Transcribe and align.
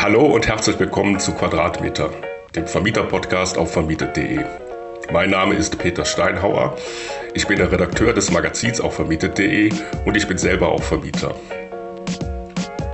Hallo 0.00 0.24
und 0.26 0.46
herzlich 0.46 0.78
willkommen 0.78 1.18
zu 1.18 1.32
Quadratmeter, 1.32 2.10
dem 2.54 2.68
Vermieter-Podcast 2.68 3.58
auf 3.58 3.72
vermietet.de. 3.72 4.44
Mein 5.12 5.30
Name 5.30 5.56
ist 5.56 5.76
Peter 5.76 6.04
Steinhauer. 6.04 6.76
Ich 7.34 7.48
bin 7.48 7.58
der 7.58 7.72
Redakteur 7.72 8.12
des 8.12 8.30
Magazins 8.30 8.80
auf 8.80 8.94
vermietet.de 8.94 9.72
und 10.04 10.16
ich 10.16 10.28
bin 10.28 10.38
selber 10.38 10.68
auch 10.68 10.84
Vermieter. 10.84 11.34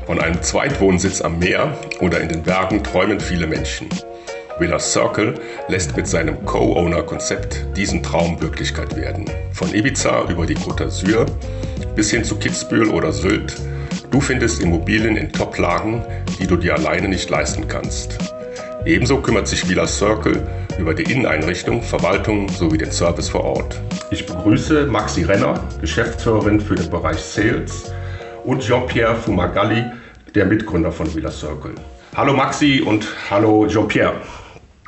Von 0.06 0.18
einem 0.18 0.40
Zweitwohnsitz 0.40 1.20
am 1.20 1.38
Meer 1.38 1.76
oder 2.00 2.22
in 2.22 2.30
den 2.30 2.42
Bergen 2.42 2.82
träumen 2.82 3.20
viele 3.20 3.46
Menschen. 3.46 3.90
Villa 4.58 4.78
Circle 4.78 5.34
lässt 5.68 5.94
mit 5.98 6.06
seinem 6.06 6.42
Co-Owner-Konzept 6.46 7.76
diesen 7.76 8.02
Traum 8.02 8.40
Wirklichkeit 8.40 8.96
werden. 8.96 9.30
Von 9.52 9.74
Ibiza 9.74 10.24
über 10.30 10.46
die 10.46 10.56
Côte 10.56 10.84
d'Azur 10.84 11.26
bis 11.94 12.10
hin 12.10 12.24
zu 12.24 12.36
Kitzbühel 12.36 12.88
oder 12.88 13.12
Sylt. 13.12 13.54
Du 14.14 14.20
findest 14.20 14.62
Immobilien 14.62 15.16
in 15.16 15.32
Top-Lagen, 15.32 16.00
die 16.38 16.46
du 16.46 16.54
dir 16.54 16.76
alleine 16.76 17.08
nicht 17.08 17.28
leisten 17.30 17.66
kannst. 17.66 18.16
Ebenso 18.86 19.20
kümmert 19.20 19.48
sich 19.48 19.68
Villa 19.68 19.88
Circle 19.88 20.40
über 20.78 20.94
die 20.94 21.02
Inneneinrichtung, 21.02 21.82
Verwaltung 21.82 22.48
sowie 22.48 22.78
den 22.78 22.92
Service 22.92 23.28
vor 23.28 23.42
Ort. 23.42 23.80
Ich 24.12 24.24
begrüße 24.24 24.86
Maxi 24.86 25.24
Renner, 25.24 25.54
Geschäftsführerin 25.80 26.60
für 26.60 26.76
den 26.76 26.88
Bereich 26.90 27.18
Sales 27.18 27.92
und 28.44 28.62
Jean-Pierre 28.62 29.16
Fumagalli, 29.16 29.84
der 30.32 30.46
Mitgründer 30.46 30.92
von 30.92 31.12
Villa 31.12 31.32
Circle. 31.32 31.74
Hallo 32.14 32.34
Maxi 32.34 32.84
und 32.86 33.04
hallo 33.28 33.66
Jean-Pierre. 33.66 34.14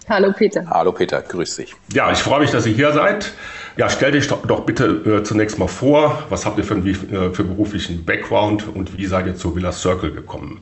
Hallo 0.09 0.33
Peter. 0.39 0.65
Hallo 0.71 0.93
Peter, 0.93 1.21
grüß 1.21 1.57
dich. 1.57 1.75
Ja, 1.93 2.13
ich 2.13 2.19
freue 2.19 2.43
mich, 2.43 2.53
dass 2.53 2.65
ihr 2.65 2.75
hier 2.75 2.93
seid. 2.93 3.33
Ja, 3.77 3.91
stell 3.91 4.13
dich 4.13 4.27
doch, 4.29 4.61
bitte 4.61 4.87
äh, 4.87 5.23
zunächst 5.23 5.59
mal 5.59 5.69
vor. 5.69 6.23
Was 6.31 6.47
habt 6.47 6.57
ihr 6.57 6.65
für 6.65 6.75
einen 6.75 6.87
äh, 6.87 7.31
für 7.35 7.45
beruflichen 7.45 8.07
Background 8.07 8.67
und 8.75 8.97
wie 8.97 9.05
seid 9.05 9.27
ihr 9.27 9.37
zu 9.37 9.55
Villa 9.55 9.71
Circle 9.71 10.13
gekommen? 10.13 10.61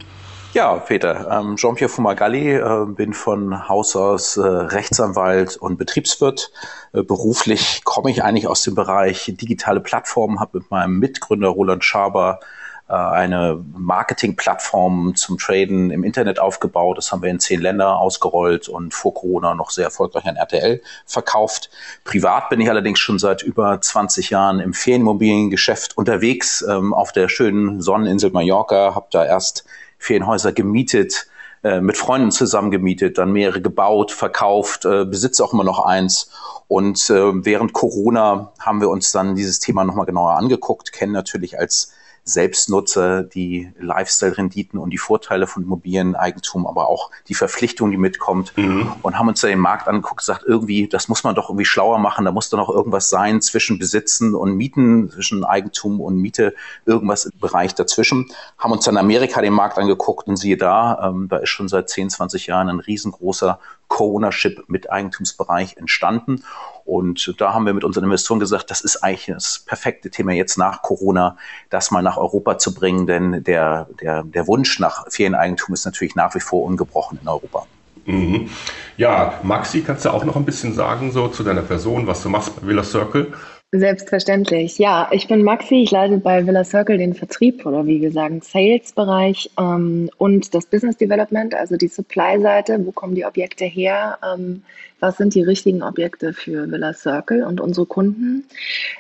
Ja, 0.53 0.75
Peter, 0.75 1.29
ähm, 1.31 1.57
Jean-Pierre 1.57 1.89
Fumagalli, 1.89 2.55
äh, 2.55 2.87
bin 2.87 3.13
von 3.13 3.69
Haus 3.69 3.95
aus 3.95 4.37
äh, 4.37 4.41
Rechtsanwalt 4.41 5.57
und 5.57 5.79
Betriebswirt. 5.79 6.51
Äh, 6.93 7.03
beruflich 7.03 7.83
komme 7.85 8.11
ich 8.11 8.25
eigentlich 8.25 8.49
aus 8.49 8.63
dem 8.63 8.75
Bereich 8.75 9.33
digitale 9.41 9.81
Plattformen, 9.81 10.41
habe 10.41 10.59
mit 10.59 10.71
meinem 10.71 10.99
Mitgründer 10.99 11.49
Roland 11.49 11.85
Schaber 11.85 12.41
eine 12.87 13.65
Marketingplattform 13.77 15.15
zum 15.17 15.39
Traden 15.39 15.91
im 15.91 16.05
Internet 16.05 16.39
aufgebaut. 16.39 16.99
Das 16.99 17.13
haben 17.13 17.23
wir 17.23 17.31
in 17.31 17.41
zehn 17.41 17.61
Länder 17.61 17.97
ausgerollt 17.99 18.69
und 18.69 18.93
vor 18.93 19.15
Corona 19.15 19.55
noch 19.55 19.71
sehr 19.71 19.87
erfolgreich 19.87 20.27
an 20.27 20.37
RTL 20.37 20.83
verkauft. 21.07 21.71
Privat 22.05 22.51
bin 22.51 22.61
ich 22.61 22.69
allerdings 22.69 22.99
schon 22.99 23.19
seit 23.19 23.43
über 23.43 23.81
20 23.81 24.31
Jahren 24.31 24.61
im 24.61 24.75
Ferienimmobiliengeschäft 24.75 25.97
unterwegs 25.97 26.63
ähm, 26.69 26.93
auf 26.93 27.13
der 27.13 27.29
schönen 27.29 27.81
Sonneninsel 27.81 28.31
Mallorca. 28.31 28.95
Habe 28.95 29.07
da 29.11 29.25
erst 29.25 29.65
Ferienhäuser 29.99 30.53
gemietet, 30.53 31.27
äh, 31.63 31.81
mit 31.81 31.97
Freunden 31.97 32.31
zusammen 32.31 32.71
gemietet, 32.71 33.17
dann 33.17 33.33
mehrere 33.33 33.63
gebaut, 33.63 34.13
verkauft, 34.13 34.85
äh, 34.85 35.07
besitze 35.07 35.43
auch 35.43 35.55
immer 35.55 35.65
noch 35.65 35.81
eins. 35.81 36.31
Und 36.69 37.09
äh, 37.09 37.45
während 37.45 37.73
Corona 37.73 38.53
haben 38.59 38.83
wir 38.83 38.91
uns 38.91 39.13
dann 39.13 39.35
dieses 39.35 39.59
Thema 39.61 39.85
nochmal 39.85 40.07
genauer 40.07 40.33
angeguckt, 40.33 40.93
kennen 40.93 41.13
natürlich 41.13 41.59
als 41.59 41.93
Selbstnutzer 42.25 43.23
die 43.23 43.71
Lifestyle-Renditen 43.79 44.79
und 44.79 44.91
die 44.91 44.99
Vorteile 44.99 45.47
von 45.47 45.63
Immobilieneigentum, 45.63 46.67
aber 46.67 46.89
auch 46.89 47.11
die 47.29 47.35
Verpflichtung, 47.35 47.91
die 47.91 47.99
mitkommt 47.99 48.57
mhm. 48.57 48.93
und 49.03 49.19
haben 49.19 49.29
uns 49.29 49.43
da 49.43 49.49
den 49.49 49.59
Markt 49.59 49.89
angeguckt, 49.89 50.21
gesagt, 50.21 50.45
irgendwie, 50.47 50.89
das 50.89 51.09
muss 51.09 51.23
man 51.23 51.35
doch 51.35 51.51
irgendwie 51.51 51.67
schlauer 51.67 51.99
machen, 51.99 52.25
da 52.25 52.33
muss 52.33 52.49
doch 52.49 52.57
noch 52.57 52.71
irgendwas 52.71 53.11
sein 53.11 53.43
zwischen 53.43 53.79
Besitzen 53.79 54.35
und 54.35 54.57
Mieten, 54.57 55.11
zwischen 55.11 55.45
Eigentum 55.45 56.01
und 56.01 56.17
Miete, 56.17 56.55
irgendwas 56.87 57.27
im 57.27 57.39
Bereich 57.39 57.75
dazwischen. 57.75 58.27
Haben 58.57 58.73
uns 58.73 58.85
dann 58.85 58.97
Amerika 58.97 59.43
den 59.43 59.53
Markt 59.53 59.77
angeguckt 59.77 60.27
und 60.27 60.37
siehe 60.37 60.57
da, 60.57 61.11
ähm, 61.11 61.29
da 61.29 61.37
ist 61.39 61.51
schon 61.51 61.69
seit 61.69 61.91
10, 61.91 62.09
20 62.09 62.47
Jahren 62.47 62.71
ein 62.71 62.81
riesengroßer 62.81 63.59
Co-Ownership 63.89 64.65
mit 64.69 64.91
Eigentumsbereich 64.91 65.77
entstanden. 65.77 66.43
Und 66.85 67.35
da 67.39 67.55
haben 67.55 67.67
wir 67.67 67.75
mit 67.75 67.85
unseren 67.85 68.05
Investoren 68.05 68.41
gesagt, 68.41 68.71
das 68.71 68.81
ist 68.81 69.03
eigentlich 69.03 69.27
das 69.27 69.61
perfekte 69.61 70.11
Thema 70.11 70.33
jetzt 70.33 70.59
nach 70.59 70.83
Corona, 70.83 71.37
das 71.71 71.91
mal 71.91 72.03
nach 72.03 72.17
Europa 72.17 72.59
zu 72.59 72.75
bringen, 72.75 73.07
denn 73.07 73.45
der, 73.45 73.89
der, 74.01 74.23
der 74.23 74.47
Wunsch 74.47 74.79
nach 74.81 75.05
Ferieneigentum 75.09 75.75
ist 75.75 75.85
natürlich 75.85 76.15
nach 76.15 76.35
wie 76.35 76.41
vor 76.41 76.65
ungebrochen 76.65 77.19
in 77.23 77.29
Europa. 77.29 77.67
Mhm. 78.07 78.51
Ja, 78.97 79.41
Maxi, 79.43 79.81
kannst 79.81 80.05
du 80.05 80.11
auch 80.11 80.25
noch 80.25 80.37
ein 80.37 80.45
bisschen 80.45 80.75
sagen, 80.75 81.11
so 81.11 81.29
zu 81.29 81.43
deiner 81.43 81.63
Person, 81.63 82.07
was 82.07 82.23
du 82.23 82.29
machst 82.29 82.55
bei 82.61 82.67
Villa 82.67 82.85
Circle? 82.85 83.33
Selbstverständlich. 83.77 84.79
Ja, 84.79 85.09
ich 85.11 85.27
bin 85.27 85.43
Maxi. 85.43 85.83
Ich 85.83 85.91
leite 85.91 86.19
bei 86.19 86.47
Villa 86.47 86.63
Circle 86.63 86.97
den 86.97 87.13
Vertrieb 87.13 87.67
oder 87.67 87.85
wie 87.87 88.01
wir 88.01 88.13
sagen 88.13 88.41
Sales-Bereich 88.41 89.51
ähm, 89.59 90.11
und 90.17 90.55
das 90.55 90.67
Business 90.67 90.97
Development, 90.97 91.57
also 91.57 91.77
die 91.77 91.89
Supply-Seite. 91.89 92.87
Wo 92.87 92.93
kommen 92.93 93.17
die 93.17 93.27
Objekte 93.27 93.65
her? 93.65 94.19
Ähm, 94.23 94.63
was 95.01 95.17
sind 95.17 95.35
die 95.35 95.43
richtigen 95.43 95.83
Objekte 95.83 96.33
für 96.33 96.71
Villa 96.71 96.93
Circle 96.93 97.43
und 97.43 97.61
unsere 97.61 97.85
Kunden? 97.85 98.45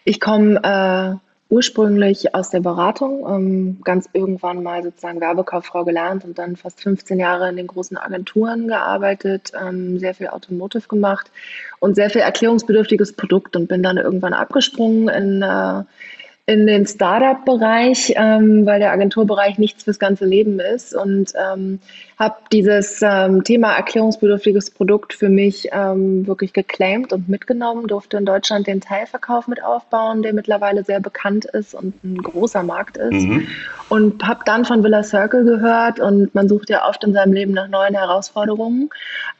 Ich 0.03 0.19
komme 0.19 0.57
äh, 0.65 1.24
ursprünglich 1.51 2.35
aus 2.35 2.51
der 2.51 2.61
Beratung, 2.61 3.25
ähm, 3.29 3.81
ganz 3.85 4.09
irgendwann 4.13 4.63
mal 4.63 4.83
sozusagen 4.83 5.21
Werbekauffrau 5.21 5.85
gelernt 5.85 6.25
und 6.25 6.39
dann 6.39 6.57
fast 6.57 6.81
15 6.81 7.19
Jahre 7.19 7.49
in 7.49 7.57
den 7.57 7.67
großen 7.67 7.97
Agenturen 7.97 8.69
gearbeitet, 8.69 9.53
ähm, 9.61 9.99
sehr 9.99 10.15
viel 10.15 10.29
Automotive 10.29 10.89
gemacht 10.89 11.31
und 11.81 11.95
sehr 11.95 12.11
viel 12.11 12.23
erklärungsbedürftiges 12.23 13.13
Produkt 13.13 13.57
und 13.57 13.69
bin 13.69 13.83
dann 13.83 13.99
irgendwann 13.99 14.33
abgesprungen 14.33 15.09
in 15.09 15.43
äh, 15.43 15.85
in 16.47 16.67
den 16.67 16.87
Startup-Bereich, 16.87 18.15
ähm, 18.17 18.67
weil 18.67 18.79
der 18.79 18.93
Agenturbereich 18.93 19.57
nichts 19.59 19.85
fürs 19.85 19.99
ganze 19.99 20.27
Leben 20.27 20.61
ist 20.61 20.95
und 20.95 21.33
ähm, 21.35 21.81
habe 22.19 22.37
dieses 22.53 23.01
ähm, 23.03 23.43
Thema 23.43 23.75
erklärungsbedürftiges 23.75 24.71
Produkt 24.71 25.15
für 25.15 25.29
mich 25.29 25.69
ähm, 25.73 26.27
wirklich 26.27 26.53
geclaimed 26.53 27.13
und 27.13 27.29
mitgenommen, 27.29 27.89
durfte 27.89 28.19
in 28.19 28.25
Deutschland 28.25 28.67
den 28.67 28.81
Teilverkauf 28.81 29.49
mit 29.49 29.63
aufbauen, 29.63 30.23
der 30.23 30.33
mittlerweile 30.33 30.85
sehr 30.85 31.01
bekannt 31.01 31.45
ist 31.47 31.75
und 31.75 32.03
ein 32.05 32.23
großer 32.23 32.63
Markt 32.63 32.97
ist 32.97 33.25
mhm. 33.25 33.49
und 33.89 34.25
habe 34.25 34.41
dann 34.45 34.65
von 34.65 34.85
Villa 34.85 35.03
Circle 35.03 35.45
gehört 35.45 35.99
und 35.99 36.35
man 36.35 36.49
sucht 36.49 36.71
ja 36.71 36.89
oft 36.89 37.03
in 37.03 37.13
seinem 37.13 37.33
Leben 37.33 37.53
nach 37.53 37.69
neuen 37.69 37.95
Herausforderungen 37.95 38.91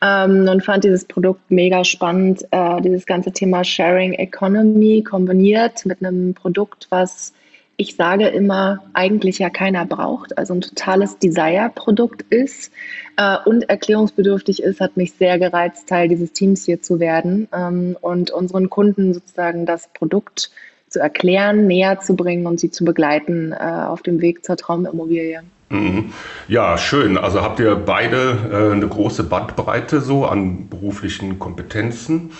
ähm, 0.01 0.49
und 0.49 0.65
fand 0.65 0.83
dieses 0.83 1.05
Produkt 1.05 1.51
mega 1.51 1.85
spannend, 1.85 2.45
äh, 2.51 2.81
dieses 2.81 3.07
ganze 3.07 3.31
Thema 3.31 3.63
Sharing 3.63 4.15
Economy 4.15 5.03
kombiniert 5.03 5.87
mit 5.87 6.03
einem 6.03 6.35
Produkt, 6.35 6.89
was 6.91 7.34
ich 7.77 7.97
sage 7.97 8.29
immer, 8.29 8.85
eigentlich 8.93 9.39
ja 9.39 9.51
keiner 9.51 9.85
braucht, 9.85 10.39
also 10.39 10.55
ein 10.55 10.61
totales 10.61 11.19
Desire-Produkt 11.19 12.23
ist 12.31 12.73
äh, 13.17 13.37
und 13.45 13.69
erklärungsbedürftig 13.69 14.63
ist, 14.63 14.81
hat 14.81 14.97
mich 14.97 15.15
sehr 15.15 15.39
gereizt, 15.39 15.89
Teil 15.89 16.09
dieses 16.09 16.33
Teams 16.33 16.65
hier 16.65 16.83
zu 16.83 17.01
werden 17.01 17.49
ähm, 17.53 17.97
und 18.01 18.31
unseren 18.31 18.71
Kunden 18.71 19.15
sozusagen 19.15 19.67
das 19.67 19.89
Produkt 19.93 20.51
zu 20.89 21.01
erklären, 21.01 21.67
näher 21.67 22.01
zu 22.01 22.15
bringen 22.15 22.47
und 22.47 22.61
sie 22.61 22.71
zu 22.71 22.85
begleiten 22.85 23.53
äh, 23.53 23.57
auf 23.57 24.03
dem 24.03 24.21
Weg 24.21 24.45
zur 24.45 24.57
Traumimmobilie. 24.57 25.43
Mhm. 25.71 26.13
Ja, 26.47 26.79
schön. 26.79 27.19
Also 27.19 27.43
habt 27.43 27.59
ihr 27.59 27.75
beide 27.75 28.39
äh, 28.53 28.73
eine 28.73 28.87
große 28.87 29.25
Bandbreite 29.25 30.01
so 30.01 30.25
an 30.25 30.69
beruflichen 30.69 31.41
Kompetenzen. 31.41 32.31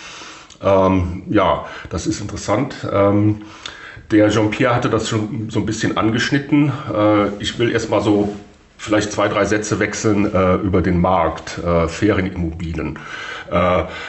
Ähm, 0.63 1.23
ja, 1.29 1.65
das 1.89 2.07
ist 2.07 2.21
interessant. 2.21 2.87
Ähm, 2.89 3.41
der 4.11 4.29
Jean-Pierre 4.29 4.75
hatte 4.75 4.89
das 4.89 5.09
schon 5.09 5.49
so 5.49 5.59
ein 5.59 5.65
bisschen 5.65 5.97
angeschnitten. 5.97 6.71
Äh, 6.93 7.27
ich 7.39 7.57
will 7.59 7.71
erst 7.71 7.89
mal 7.89 8.01
so 8.01 8.33
vielleicht 8.77 9.11
zwei, 9.11 9.27
drei 9.27 9.45
Sätze 9.45 9.79
wechseln 9.79 10.31
äh, 10.33 10.55
über 10.55 10.81
den 10.81 10.99
Markt, 10.99 11.57
äh, 11.59 11.87
Ferienimmobilien. 11.87 12.99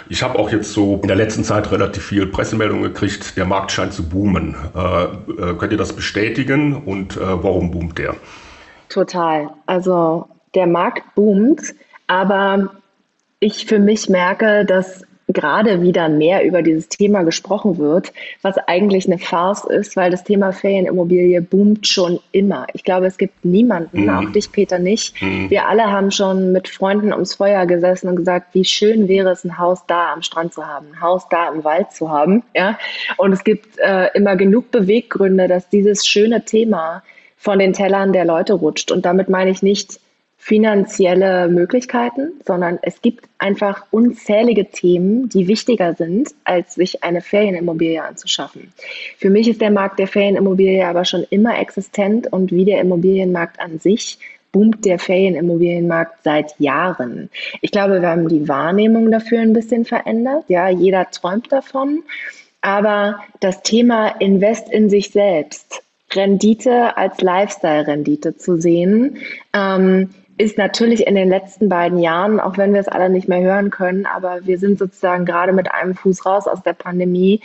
Ich 0.09 0.23
habe 0.23 0.39
auch 0.39 0.51
jetzt 0.51 0.73
so 0.73 0.99
in 1.03 1.09
der 1.09 1.17
letzten 1.17 1.45
Zeit 1.45 1.71
relativ 1.71 2.06
viel 2.06 2.27
Pressemeldungen 2.27 2.85
gekriegt, 2.85 3.37
der 3.37 3.45
Markt 3.45 3.71
scheint 3.71 3.93
zu 3.93 4.09
boomen. 4.09 4.56
Könnt 5.59 5.73
ihr 5.73 5.77
das 5.77 5.93
bestätigen 5.93 6.75
und 6.75 7.21
warum 7.21 7.71
boomt 7.71 7.99
der? 7.99 8.17
Total. 8.88 9.50
Also 9.67 10.26
der 10.55 10.67
Markt 10.67 11.15
boomt, 11.15 11.75
aber 12.06 12.70
ich 13.38 13.67
für 13.67 13.79
mich 13.79 14.09
merke, 14.09 14.65
dass 14.65 15.05
gerade 15.28 15.82
wieder 15.82 16.08
mehr 16.08 16.44
über 16.44 16.62
dieses 16.62 16.88
Thema 16.88 17.25
gesprochen 17.25 17.78
wird, 17.78 18.12
was 18.43 18.58
eigentlich 18.58 19.06
eine 19.06 19.19
Farce 19.19 19.64
ist, 19.64 19.96
weil 19.96 20.11
das 20.11 20.23
Thema 20.23 20.52
Ferienimmobilie 20.52 21.43
boomt 21.43 21.87
schon 21.87 22.20
immer. 22.31 22.67
Ich 22.75 22.84
glaube, 22.84 23.06
es 23.06 23.19
gibt 23.19 23.44
niemanden, 23.44 24.02
mhm. 24.02 24.08
auch 24.11 24.32
dich, 24.32 24.52
Peter, 24.52 24.78
nicht. 24.78 25.20
Mhm. 25.20 25.50
Wir 25.50 25.67
alle 25.67 25.90
haben 25.90 26.12
schon 26.12 26.52
mit 26.52 26.69
Freunden 26.69 27.12
ums 27.12 27.34
Feuer 27.34 27.67
gesessen 27.67 28.08
und 28.08 28.17
gesagt, 28.17 28.55
wie 28.55 28.64
schön 28.64 29.08
wäre 29.08 29.31
es, 29.31 29.44
ein 29.44 29.58
Haus 29.58 29.84
da 29.87 30.12
am 30.12 30.23
Strand 30.23 30.55
zu 30.55 30.64
haben, 30.64 30.87
ein 30.93 31.00
Haus 31.00 31.29
da 31.29 31.49
im 31.49 31.64
Wald 31.64 31.90
zu 31.90 32.08
haben. 32.08 32.44
Ja? 32.55 32.79
Und 33.17 33.32
es 33.32 33.43
gibt 33.43 33.79
äh, 33.79 34.08
immer 34.14 34.37
genug 34.37 34.70
Beweggründe, 34.70 35.49
dass 35.49 35.69
dieses 35.69 36.06
schöne 36.06 36.44
Thema 36.44 37.02
von 37.37 37.58
den 37.58 37.72
Tellern 37.72 38.12
der 38.12 38.25
Leute 38.25 38.55
rutscht. 38.55 38.93
Und 38.93 39.05
damit 39.05 39.29
meine 39.29 39.50
ich 39.50 39.62
nicht, 39.62 39.99
finanzielle 40.46 41.48
Möglichkeiten, 41.48 42.34
sondern 42.46 42.78
es 42.82 43.02
gibt 43.02 43.28
einfach 43.38 43.84
unzählige 43.90 44.66
Themen, 44.66 45.28
die 45.28 45.48
wichtiger 45.48 45.94
sind, 45.94 46.37
als 46.44 46.76
sich 46.76 47.02
eine 47.02 47.20
Ferienimmobilie 47.20 48.00
anzuschaffen. 48.00 48.72
Für 49.19 49.28
mich 49.28 49.48
ist 49.48 49.60
der 49.60 49.72
Markt 49.72 49.98
der 49.98 50.06
Ferienimmobilie 50.06 50.87
aber 50.87 51.04
schon 51.04 51.26
immer 51.31 51.58
existent 51.58 52.32
und 52.32 52.52
wie 52.52 52.64
der 52.64 52.81
Immobilienmarkt 52.81 53.58
an 53.58 53.81
sich 53.81 54.20
boomt 54.52 54.84
der 54.84 55.00
Ferienimmobilienmarkt 55.00 56.22
seit 56.22 56.54
Jahren. 56.60 57.28
Ich 57.60 57.72
glaube, 57.72 58.00
wir 58.00 58.08
haben 58.08 58.28
die 58.28 58.46
Wahrnehmung 58.46 59.10
dafür 59.10 59.40
ein 59.40 59.52
bisschen 59.52 59.84
verändert. 59.84 60.44
Ja, 60.46 60.69
jeder 60.69 61.10
träumt 61.10 61.50
davon. 61.50 62.04
Aber 62.60 63.19
das 63.40 63.64
Thema 63.64 64.10
Invest 64.20 64.70
in 64.70 64.90
sich 64.90 65.10
selbst, 65.10 65.82
Rendite 66.12 66.96
als 66.96 67.20
Lifestyle-Rendite 67.20 68.37
zu 68.37 68.60
sehen, 68.60 69.16
ähm, 69.52 70.10
ist 70.38 70.59
natürlich 70.59 71.06
in 71.06 71.15
den 71.15 71.29
letzten 71.29 71.69
beiden 71.69 71.99
Jahren, 71.99 72.41
auch 72.41 72.59
wenn 72.59 72.75
wir 72.75 72.81
es 72.81 72.88
alle 72.88 73.09
nicht 73.09 73.29
mehr 73.29 73.41
hören 73.41 73.71
können, 73.71 74.06
aber 74.06 74.47
wir 74.47 74.59
sind 74.59 74.79
sozusagen 74.79 75.25
gerade 75.25 75.53
mit 75.53 75.73
einem 75.73 75.94
Fuß 75.94 76.27
raus 76.27 76.47
aus 76.47 76.62
der 76.62 76.75
Pandemie. 76.75 77.41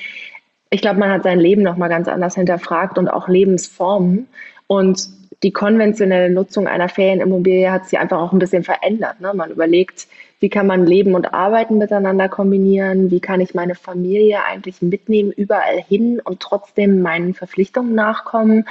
Ich 0.69 0.81
glaube, 0.81 0.99
man 0.99 1.11
hat 1.11 1.23
sein 1.23 1.39
Leben 1.39 1.63
nochmal 1.63 1.89
ganz 1.89 2.07
anders 2.07 2.35
hinterfragt 2.35 2.97
und 2.97 3.07
auch 3.07 3.27
Lebensformen. 3.27 4.27
Und 4.67 5.09
die 5.43 5.51
konventionelle 5.51 6.29
Nutzung 6.29 6.67
einer 6.67 6.89
Ferienimmobilie 6.89 7.71
hat 7.71 7.85
sich 7.85 7.97
einfach 7.97 8.19
auch 8.19 8.31
ein 8.31 8.39
bisschen 8.39 8.63
verändert. 8.63 9.19
Ne? 9.21 9.33
Man 9.33 9.51
überlegt, 9.51 10.07
wie 10.39 10.49
kann 10.49 10.67
man 10.67 10.85
Leben 10.85 11.13
und 11.13 11.33
Arbeiten 11.33 11.77
miteinander 11.77 12.27
kombinieren? 12.27 13.11
Wie 13.11 13.19
kann 13.19 13.41
ich 13.41 13.53
meine 13.53 13.75
Familie 13.75 14.43
eigentlich 14.43 14.81
mitnehmen 14.81 15.31
überall 15.31 15.81
hin 15.81 16.19
und 16.23 16.41
trotzdem 16.41 17.01
meinen 17.01 17.33
Verpflichtungen 17.33 17.95
nachkommen? 17.95 18.65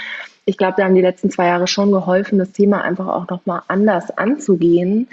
Ich 0.51 0.57
glaube, 0.57 0.75
da 0.77 0.85
haben 0.85 0.97
die 0.97 1.01
letzten 1.01 1.31
zwei 1.31 1.47
Jahre 1.47 1.69
schon 1.69 1.93
geholfen, 1.93 2.39
das 2.39 2.51
Thema 2.51 2.83
einfach 2.83 3.07
auch 3.07 3.29
nochmal 3.29 3.63
anders 3.69 4.11
anzugehen, 4.11 5.07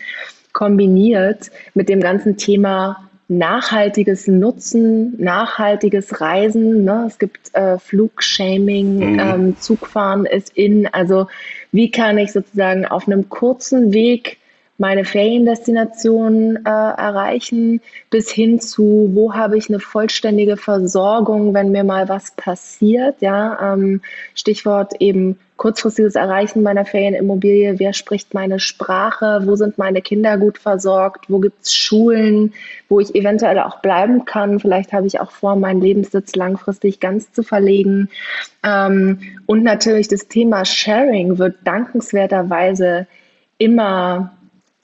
kombiniert 0.51 1.51
mit 1.75 1.89
dem 1.89 2.01
ganzen 2.01 2.37
Thema 2.37 3.07
nachhaltiges 3.27 4.25
Nutzen, 4.25 5.13
nachhaltiges 5.21 6.21
Reisen. 6.21 6.83
Ne? 6.85 7.05
Es 7.05 7.19
gibt 7.19 7.53
äh, 7.53 7.77
Flugshaming, 7.77 9.13
mhm. 9.13 9.19
ähm, 9.19 9.57
Zugfahren 9.59 10.25
ist 10.25 10.57
in. 10.57 10.87
Also 10.87 11.27
wie 11.71 11.91
kann 11.91 12.17
ich 12.17 12.31
sozusagen 12.31 12.87
auf 12.87 13.07
einem 13.07 13.29
kurzen 13.29 13.93
Weg 13.93 14.37
meine 14.77 15.05
Feriendestination 15.05 16.57
äh, 16.57 16.69
erreichen, 16.69 17.81
bis 18.09 18.31
hin 18.31 18.59
zu, 18.59 19.09
wo 19.13 19.33
habe 19.33 19.57
ich 19.57 19.69
eine 19.69 19.79
vollständige 19.79 20.55
Versorgung, 20.57 21.53
wenn 21.53 21.71
mir 21.71 21.83
mal 21.83 22.07
was 22.09 22.31
passiert. 22.31 23.21
Ja, 23.21 23.73
ähm, 23.73 24.01
Stichwort 24.35 24.93
eben 24.99 25.39
kurzfristiges 25.57 26.13
Erreichen 26.13 26.61
meiner 26.61 26.85
Ferienimmobilie. 26.85 27.79
Wer 27.79 27.93
spricht 27.93 28.35
meine 28.35 28.59
Sprache? 28.59 29.41
Wo 29.45 29.55
sind 29.55 29.79
meine 29.79 30.03
Kinder 30.03 30.37
gut 30.37 30.59
versorgt? 30.59 31.25
Wo 31.29 31.39
gibt 31.39 31.63
es 31.63 31.73
Schulen, 31.73 32.53
wo 32.87 32.99
ich 32.99 33.15
eventuell 33.15 33.59
auch 33.59 33.79
bleiben 33.81 34.25
kann? 34.25 34.59
Vielleicht 34.59 34.93
habe 34.93 35.07
ich 35.07 35.19
auch 35.19 35.31
vor, 35.31 35.55
meinen 35.55 35.81
Lebenssitz 35.81 36.35
langfristig 36.35 36.99
ganz 36.99 37.31
zu 37.31 37.41
verlegen. 37.41 38.09
Ähm, 38.63 39.19
und 39.47 39.63
natürlich 39.63 40.07
das 40.07 40.27
Thema 40.27 40.63
Sharing 40.63 41.39
wird 41.39 41.55
dankenswerterweise 41.63 43.07
immer 43.57 44.36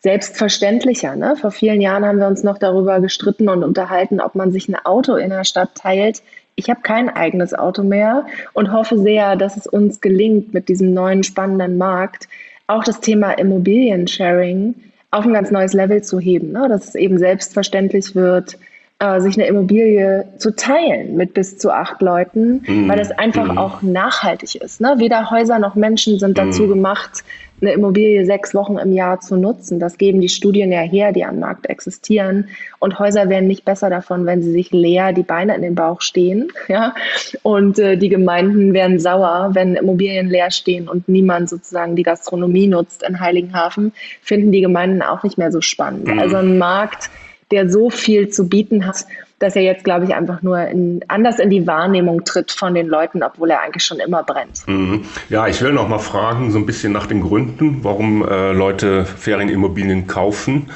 selbstverständlicher. 0.04 1.16
Ne? 1.16 1.38
Vor 1.38 1.52
vielen 1.52 1.80
Jahren 1.80 2.06
haben 2.06 2.20
wir 2.20 2.28
uns 2.28 2.44
noch 2.44 2.58
darüber 2.58 3.00
gestritten 3.00 3.48
und 3.48 3.64
unterhalten, 3.64 4.20
ob 4.20 4.36
man 4.36 4.52
sich 4.52 4.68
ein 4.68 4.76
Auto 4.76 5.16
in 5.16 5.30
der 5.30 5.46
Stadt 5.46 5.76
teilt. 5.76 6.22
Ich 6.56 6.70
habe 6.70 6.82
kein 6.82 7.10
eigenes 7.10 7.54
Auto 7.54 7.84
mehr 7.84 8.26
und 8.52 8.74
hoffe 8.74 9.00
sehr, 9.00 9.38
dass 9.38 9.56
es 9.56 9.66
uns 9.66 10.02
gelingt, 10.02 10.54
mit 10.54 10.68
diesem 10.68 10.94
neuen 10.94 11.24
spannenden 11.24 11.78
Markt 11.78 12.28
auch 12.68 12.84
das 12.84 13.00
Thema 13.00 13.32
Immobilien-Sharing 13.32 14.76
auf 15.12 15.26
ein 15.26 15.34
ganz 15.34 15.52
neues 15.52 15.74
Level 15.74 16.04
zu 16.04 16.20
heben. 16.20 16.52
Ne? 16.52 16.68
Dass 16.68 16.90
es 16.90 16.96
eben 16.96 17.18
selbstverständlich 17.18 18.14
wird, 18.14 18.58
äh, 19.00 19.22
sich 19.22 19.38
eine 19.38 19.48
Immobilie 19.48 20.28
zu 20.38 20.54
teilen 20.54 21.16
mit 21.16 21.34
bis 21.34 21.58
zu 21.58 21.72
acht 21.72 22.02
Leuten, 22.02 22.62
mm. 22.68 22.90
weil 22.90 23.00
es 23.00 23.12
einfach 23.12 23.54
mm. 23.54 23.58
auch 23.58 23.82
nachhaltig 23.82 24.56
ist. 24.56 24.82
Ne? 24.82 24.96
Weder 24.98 25.32
Häuser 25.32 25.60
noch 25.60 25.76
Menschen 25.76 26.20
sind 26.20 26.38
dazu 26.38 26.64
mm. 26.64 26.70
gemacht, 26.70 27.24
eine 27.63 27.74
Immobilie 27.74 28.25
sechs 28.25 28.54
Wochen 28.54 28.77
im 28.77 28.92
Jahr 28.92 29.21
zu 29.21 29.38
nutzen. 29.38 29.80
Das 29.80 29.98
geben 29.98 30.21
die 30.21 30.30
Studien 30.30 30.71
ja 30.71 30.81
her, 30.81 31.12
die 31.13 31.24
am 31.24 31.39
Markt 31.39 31.65
existieren. 31.68 32.50
Und 32.80 33.00
Häuser 33.00 33.30
werden 33.30 33.48
nicht 33.48 33.63
besser 33.63 33.89
davon, 33.89 34.25
wenn 34.25 34.44
sie 34.44 34.51
sich 34.51 34.71
leer 34.71 35.13
die 35.13 35.24
Beine 35.24 35.56
in 35.56 35.62
den 35.62 35.75
Bauch 35.75 36.01
stehen. 36.01 36.51
Ja? 36.69 36.95
Und 37.44 37.77
äh, 37.77 37.98
die 37.98 38.10
Gemeinden 38.10 38.74
werden 38.74 38.98
sauer, 38.98 39.51
wenn 39.54 39.75
Immobilien 39.75 40.30
leer 40.30 40.50
stehen 40.50 40.88
und 40.88 41.07
niemand 41.07 41.50
sozusagen 41.50 41.95
die 41.95 42.04
Gastronomie 42.04 42.68
nutzt 42.68 43.04
in 43.04 43.19
Heiligenhafen, 43.19 43.92
finden 44.21 44.51
die 44.51 44.62
Gemeinden 44.62 45.04
auch 45.04 45.21
nicht 45.24 45.38
mehr 45.38 45.51
so 45.51 45.62
spannend. 45.62 46.07
Mhm. 46.07 46.19
Also 46.19 46.38
ein 46.38 46.57
Markt, 46.57 47.12
der 47.51 47.69
so 47.69 47.89
viel 47.92 48.30
zu 48.30 48.50
bieten 48.50 48.88
hat, 48.88 49.06
dass 49.39 49.56
er 49.56 49.62
jetzt, 49.62 49.83
glaube 49.83 50.06
ich, 50.06 50.15
einfach 50.15 50.41
nur 50.41 50.59
in, 50.68 51.03
anders 51.07 51.39
in 51.39 51.50
die 51.50 51.68
Wahrnehmung 51.68 52.24
tritt 52.24 52.51
von 52.51 52.74
den 52.74 52.88
Leuten, 52.88 53.24
obwohl 53.24 53.50
er 53.50 53.62
eigentlich 53.62 53.83
schon 53.83 54.00
immer 54.00 54.24
brennt. 54.24 54.68
Mhm. 54.68 55.03
Ja, 55.30 55.47
ich 55.47 55.62
will 55.62 55.74
noch 55.74 55.88
mal 55.88 56.00
fragen, 56.00 56.51
so 56.51 56.57
ein 56.57 56.65
bisschen 56.65 56.94
nach 56.94 57.07
den 57.07 57.21
Gründen, 57.21 57.83
warum 57.83 58.27
äh, 58.27 58.51
Leute 58.51 59.06
Ferienimmobilien 59.06 60.07
kaufen. 60.07 60.69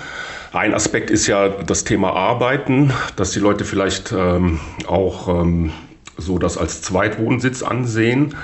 Ein 0.53 0.73
Aspekt 0.73 1.11
ist 1.11 1.27
ja 1.27 1.49
das 1.49 1.83
Thema 1.83 2.13
Arbeiten, 2.13 2.91
dass 3.15 3.31
die 3.31 3.39
Leute 3.39 3.63
vielleicht 3.63 4.11
ähm, 4.11 4.59
auch 4.87 5.27
ähm, 5.27 5.71
so 6.17 6.39
das 6.39 6.57
als 6.57 6.81
Zweitwohnsitz 6.81 7.63
ansehen. 7.63 8.35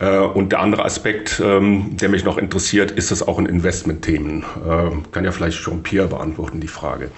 Äh, 0.00 0.18
und 0.18 0.52
der 0.52 0.60
andere 0.60 0.84
Aspekt, 0.84 1.40
ähm, 1.44 1.96
der 1.96 2.08
mich 2.08 2.24
noch 2.24 2.38
interessiert, 2.38 2.90
ist 2.90 3.10
es 3.10 3.26
auch 3.26 3.38
in 3.38 3.46
Investmentthemen. 3.46 4.42
Äh, 4.42 4.90
kann 5.12 5.24
ja 5.24 5.32
vielleicht 5.32 5.62
Jean-Pierre 5.62 6.08
beantworten, 6.08 6.60
die 6.60 6.68
Frage. 6.68 7.10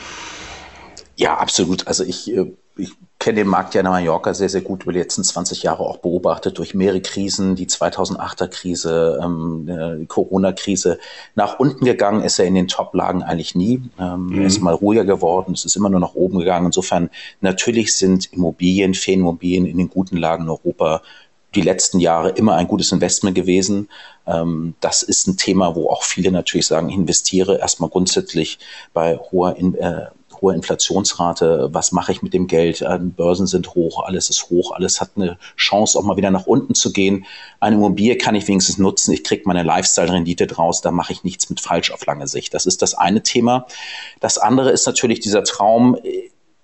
Ja, 1.17 1.37
absolut. 1.37 1.87
Also 1.87 2.05
ich, 2.05 2.33
äh, 2.35 2.53
ich 2.77 2.93
kenne 3.19 3.37
den 3.37 3.47
Markt 3.49 3.75
ja 3.75 3.81
in 3.83 3.87
Mallorca 3.87 4.35
sehr, 4.35 4.49
sehr 4.49 4.63
gut 4.63 4.83
über 4.83 4.93
die 4.93 4.99
letzten 4.99 5.23
20 5.23 5.63
Jahre 5.63 5.85
auch 5.85 5.99
beobachtet 5.99 6.59
durch 6.59 6.75
mehrere 6.75 7.01
Krisen, 7.01 7.55
die 7.55 7.67
2008er 7.67 8.49
Krise, 8.49 9.21
ähm, 9.23 9.99
die 10.01 10.07
Corona-Krise. 10.07 10.99
Nach 11.35 11.61
unten 11.61 11.85
gegangen 11.85 12.23
ist 12.23 12.39
er 12.39 12.47
in 12.47 12.55
den 12.55 12.69
Top-Lagen 12.69 13.23
eigentlich 13.23 13.55
nie. 13.55 13.83
Ähm, 14.01 14.27
mhm. 14.27 14.41
Er 14.41 14.47
ist 14.47 14.61
mal 14.61 14.75
ruhiger 14.75 15.05
geworden, 15.05 15.53
es 15.53 15.65
ist 15.65 15.77
immer 15.77 15.91
nur 15.91 16.01
nach 16.01 16.15
oben 16.15 16.39
gegangen. 16.39 16.67
Insofern, 16.67 17.11
natürlich 17.41 17.97
sind 17.97 18.33
Immobilien, 18.33 18.95
Ferienimmobilien 18.95 19.67
in 19.67 19.79
den 19.79 19.89
guten 19.89 20.17
Lagen 20.17 20.45
in 20.45 20.51
Europa 20.51 21.03
die 21.55 21.61
letzten 21.61 22.01
Jahre 22.01 22.31
immer 22.31 22.57
ein 22.57 22.67
gutes 22.67 22.93
Investment 22.93 23.37
gewesen. 23.37 23.89
Ähm, 24.27 24.75
das 24.81 25.03
ist 25.03 25.27
ein 25.27 25.37
Thema, 25.37 25.75
wo 25.75 25.91
auch 25.91 26.03
viele 26.03 26.33
natürlich 26.33 26.67
sagen, 26.67 26.89
investiere 26.89 27.59
erstmal 27.59 27.91
grundsätzlich 27.91 28.59
bei 28.93 29.19
hoher 29.19 29.57
in, 29.57 29.75
äh, 29.75 30.07
hohe 30.43 30.55
Inflationsrate, 30.55 31.69
was 31.73 31.93
mache 31.93 32.13
ich 32.13 32.23
mit 32.23 32.35
dem 32.35 32.49
Geld? 32.49 32.83
Äh, 32.83 32.99
Börsen 33.01 33.47
sind 33.47 33.75
hoch, 33.75 34.05
alles 34.05 34.29
ist 34.29 34.51
hoch, 34.51 34.73
alles 34.73 35.01
hat 35.01 35.13
eine 35.17 35.39
Chance, 35.57 35.99
auch 35.99 36.03
mal 36.03 36.17
wieder 36.17 36.31
nach 36.31 36.47
unten 36.47 36.75
zu 36.75 36.93
gehen. 36.93 37.25
Eine 37.61 37.77
Immobilie 37.77 38.17
kann 38.17 38.35
ich 38.35 38.47
wenigstens 38.49 38.79
nutzen, 38.79 39.13
ich 39.13 39.25
kriege 39.25 39.45
meine 39.47 39.63
Lifestyle-Rendite 39.63 40.47
draus, 40.47 40.83
da 40.83 40.91
mache 40.91 41.13
ich 41.13 41.25
nichts 41.25 41.49
mit 41.49 41.61
falsch 41.61 41.93
auf 41.93 42.05
lange 42.05 42.27
Sicht. 42.27 42.53
Das 42.53 42.67
ist 42.67 42.83
das 42.83 42.95
eine 42.95 43.23
Thema. 43.23 43.67
Das 44.21 44.37
andere 44.37 44.71
ist 44.71 44.87
natürlich 44.87 45.21
dieser 45.21 45.45
Traum, 45.45 45.97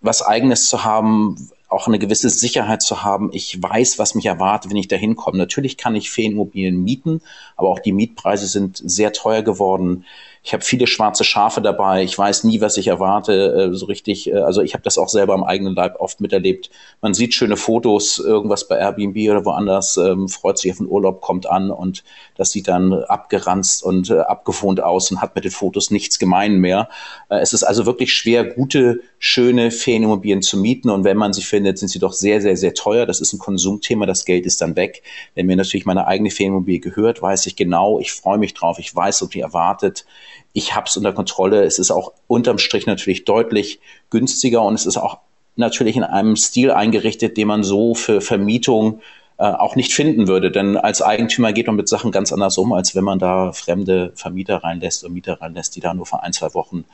was 0.00 0.22
eigenes 0.22 0.68
zu 0.68 0.84
haben, 0.84 1.50
auch 1.68 1.86
eine 1.86 1.98
gewisse 1.98 2.30
Sicherheit 2.30 2.80
zu 2.82 3.02
haben. 3.02 3.30
Ich 3.32 3.62
weiß, 3.62 3.98
was 3.98 4.14
mich 4.14 4.24
erwartet, 4.24 4.70
wenn 4.70 4.78
ich 4.78 4.88
da 4.88 4.96
hinkomme. 4.96 5.36
Natürlich 5.36 5.76
kann 5.76 5.94
ich 5.94 6.10
Ferienimmobilien 6.10 6.82
mieten, 6.82 7.20
aber 7.56 7.68
auch 7.68 7.78
die 7.78 7.92
Mietpreise 7.92 8.46
sind 8.46 8.80
sehr 8.82 9.12
teuer 9.12 9.42
geworden. 9.42 10.04
Ich 10.48 10.54
habe 10.54 10.64
viele 10.64 10.86
schwarze 10.86 11.24
Schafe 11.24 11.60
dabei. 11.60 12.02
Ich 12.02 12.16
weiß 12.16 12.44
nie, 12.44 12.62
was 12.62 12.78
ich 12.78 12.86
erwarte, 12.86 13.70
äh, 13.70 13.74
so 13.74 13.84
richtig. 13.84 14.30
Äh, 14.30 14.38
also 14.38 14.62
ich 14.62 14.72
habe 14.72 14.82
das 14.82 14.96
auch 14.96 15.10
selber 15.10 15.34
am 15.34 15.44
eigenen 15.44 15.74
Leib 15.74 16.00
oft 16.00 16.22
miterlebt. 16.22 16.70
Man 17.02 17.12
sieht 17.12 17.34
schöne 17.34 17.58
Fotos, 17.58 18.18
irgendwas 18.18 18.66
bei 18.66 18.78
Airbnb 18.78 19.14
oder 19.30 19.44
woanders, 19.44 19.98
ähm, 19.98 20.26
freut 20.26 20.56
sich 20.56 20.72
auf 20.72 20.78
den 20.78 20.86
Urlaub, 20.86 21.20
kommt 21.20 21.46
an 21.46 21.70
und 21.70 22.02
das 22.34 22.50
sieht 22.50 22.66
dann 22.66 22.94
abgeranzt 22.94 23.82
und 23.82 24.08
äh, 24.08 24.20
abgewohnt 24.20 24.80
aus 24.80 25.10
und 25.10 25.20
hat 25.20 25.34
mit 25.34 25.44
den 25.44 25.50
Fotos 25.50 25.90
nichts 25.90 26.18
gemein 26.18 26.60
mehr. 26.60 26.88
Äh, 27.28 27.40
es 27.40 27.52
ist 27.52 27.64
also 27.64 27.84
wirklich 27.84 28.14
schwer, 28.14 28.44
gute, 28.44 29.00
schöne 29.18 29.70
Ferienimmobilien 29.70 30.40
zu 30.40 30.56
mieten 30.56 30.88
und 30.88 31.04
wenn 31.04 31.18
man 31.18 31.34
sie 31.34 31.42
findet, 31.42 31.76
sind 31.78 31.88
sie 31.88 31.98
doch 31.98 32.14
sehr, 32.14 32.40
sehr, 32.40 32.56
sehr 32.56 32.72
teuer. 32.72 33.04
Das 33.04 33.20
ist 33.20 33.34
ein 33.34 33.38
Konsumthema, 33.38 34.06
das 34.06 34.24
Geld 34.24 34.46
ist 34.46 34.62
dann 34.62 34.76
weg. 34.76 35.02
Wenn 35.34 35.44
mir 35.44 35.56
natürlich 35.56 35.84
meine 35.84 36.06
eigene 36.06 36.30
Ferienimmobilie 36.30 36.80
gehört, 36.80 37.20
weiß 37.20 37.44
ich 37.44 37.54
genau, 37.54 38.00
ich 38.00 38.12
freue 38.12 38.38
mich 38.38 38.54
drauf, 38.54 38.78
ich 38.78 38.96
weiß, 38.96 39.20
was 39.20 39.28
mich 39.28 39.42
erwartet 39.42 40.06
ich 40.52 40.74
habe 40.74 40.86
es 40.86 40.96
unter 40.96 41.12
Kontrolle. 41.12 41.62
Es 41.64 41.78
ist 41.78 41.90
auch 41.90 42.12
unterm 42.26 42.58
Strich 42.58 42.86
natürlich 42.86 43.24
deutlich 43.24 43.80
günstiger 44.10 44.62
und 44.62 44.74
es 44.74 44.86
ist 44.86 44.96
auch 44.96 45.18
natürlich 45.56 45.96
in 45.96 46.04
einem 46.04 46.36
Stil 46.36 46.70
eingerichtet, 46.70 47.36
den 47.36 47.48
man 47.48 47.62
so 47.62 47.94
für 47.94 48.20
Vermietung 48.20 49.00
äh, 49.38 49.44
auch 49.44 49.76
nicht 49.76 49.92
finden 49.92 50.28
würde. 50.28 50.50
Denn 50.50 50.76
als 50.76 51.02
Eigentümer 51.02 51.52
geht 51.52 51.66
man 51.66 51.76
mit 51.76 51.88
Sachen 51.88 52.12
ganz 52.12 52.32
anders 52.32 52.58
um, 52.58 52.72
als 52.72 52.94
wenn 52.94 53.04
man 53.04 53.18
da 53.18 53.52
fremde 53.52 54.12
Vermieter 54.14 54.64
reinlässt 54.64 55.04
und 55.04 55.12
Mieter 55.12 55.40
reinlässt, 55.40 55.76
die 55.76 55.80
da 55.80 55.94
nur 55.94 56.06
für 56.06 56.22
ein, 56.22 56.32
zwei 56.32 56.54
Wochen 56.54 56.84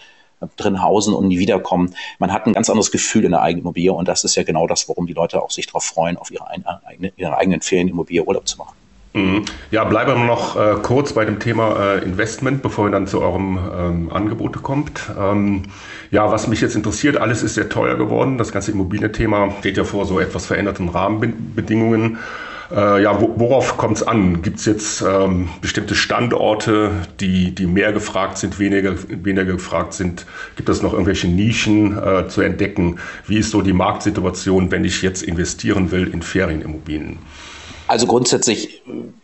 äh, 0.41 0.47
drin 0.57 0.83
hausen 0.83 1.15
und 1.15 1.29
nie 1.29 1.39
wiederkommen. 1.39 1.95
Man 2.19 2.33
hat 2.33 2.47
ein 2.47 2.55
ganz 2.55 2.69
anderes 2.71 2.91
Gefühl 2.91 3.25
in 3.25 3.31
der 3.31 3.43
eigenen 3.43 3.63
Immobilie 3.63 3.93
und 3.93 4.09
das 4.09 4.25
ist 4.25 4.35
ja 4.35 4.43
genau 4.43 4.67
das, 4.67 4.89
warum 4.89 5.07
die 5.07 5.13
Leute 5.13 5.43
auch 5.43 5.51
sich 5.51 5.67
darauf 5.67 5.85
freuen, 5.85 6.17
auf 6.17 6.31
ihre, 6.31 6.47
eigene, 6.85 7.13
ihre 7.17 7.37
eigenen 7.37 7.61
Ferienimmobilie 7.61 8.25
Urlaub 8.25 8.49
zu 8.49 8.59
machen. 8.59 8.75
Mhm. 9.15 9.45
Ja, 9.71 9.85
bleiben 9.85 10.13
wir 10.13 10.27
noch 10.27 10.57
äh, 10.57 10.75
kurz 10.83 11.13
bei 11.13 11.25
dem 11.25 11.39
Thema 11.39 11.77
äh, 11.79 12.05
Investment, 12.05 12.63
bevor 12.63 12.89
ihr 12.89 12.91
dann 12.91 13.07
zu 13.07 13.23
eurem 13.23 13.59
ähm, 13.73 14.13
Angebot 14.13 14.61
kommt. 14.65 15.03
Ähm, 15.17 15.63
ja, 16.11 16.33
was 16.33 16.49
mich 16.49 16.61
jetzt 16.61 16.75
interessiert, 16.75 17.17
alles 17.17 17.45
ist 17.45 17.55
sehr 17.55 17.69
teuer 17.69 17.95
geworden. 17.95 18.39
Das 18.39 18.51
ganze 18.51 18.73
Immobilienthema 18.73 19.53
steht 19.61 19.77
ja 19.77 19.85
vor 19.85 20.05
so 20.05 20.19
etwas 20.19 20.47
veränderten 20.47 20.89
Rahmenbedingungen. 20.89 22.19
Äh, 22.75 23.03
ja, 23.05 23.17
worauf 23.21 23.77
kommt 23.77 23.99
es 23.99 24.03
an? 24.03 24.43
Gibt 24.43 24.59
es 24.59 24.67
jetzt 24.67 25.03
ähm, 25.03 25.49
bestimmte 25.61 25.95
Standorte, 25.95 26.91
die, 27.21 27.55
die 27.55 27.67
mehr 27.67 27.93
gefragt 27.93 28.39
sind, 28.39 28.59
weniger, 28.59 28.95
weniger 29.09 29.45
gefragt 29.45 29.93
sind? 29.93 30.27
Gibt 30.57 30.69
es 30.69 30.83
noch 30.83 30.93
irgendwelche 30.93 31.29
Nischen 31.29 31.97
äh, 31.97 32.27
zu 32.27 32.41
entdecken? 32.41 32.99
Wie 33.29 33.39
ist 33.39 33.53
so 33.53 33.63
die 33.63 33.75
Marktsituation, 33.75 34.73
wenn 34.73 34.85
ich 34.85 35.03
jetzt 35.03 35.23
investieren 35.23 35.93
will 35.93 36.09
in 36.09 36.23
Ferienimmobilien? 36.23 37.19
Also 37.87 38.07
grundsätzlich 38.07 38.83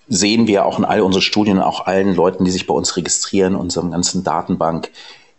sehen 0.09 0.47
wir 0.47 0.67
auch 0.67 0.79
in 0.79 0.85
all 0.85 1.01
unseren 1.01 1.23
Studien, 1.23 1.61
auch 1.61 1.87
allen 1.87 2.15
Leuten, 2.15 2.45
die 2.45 2.51
sich 2.51 2.67
bei 2.67 2.75
uns 2.75 2.97
registrieren, 2.97 3.55
unserem 3.55 3.91
ganzen 3.91 4.23
Datenbank, 4.23 4.91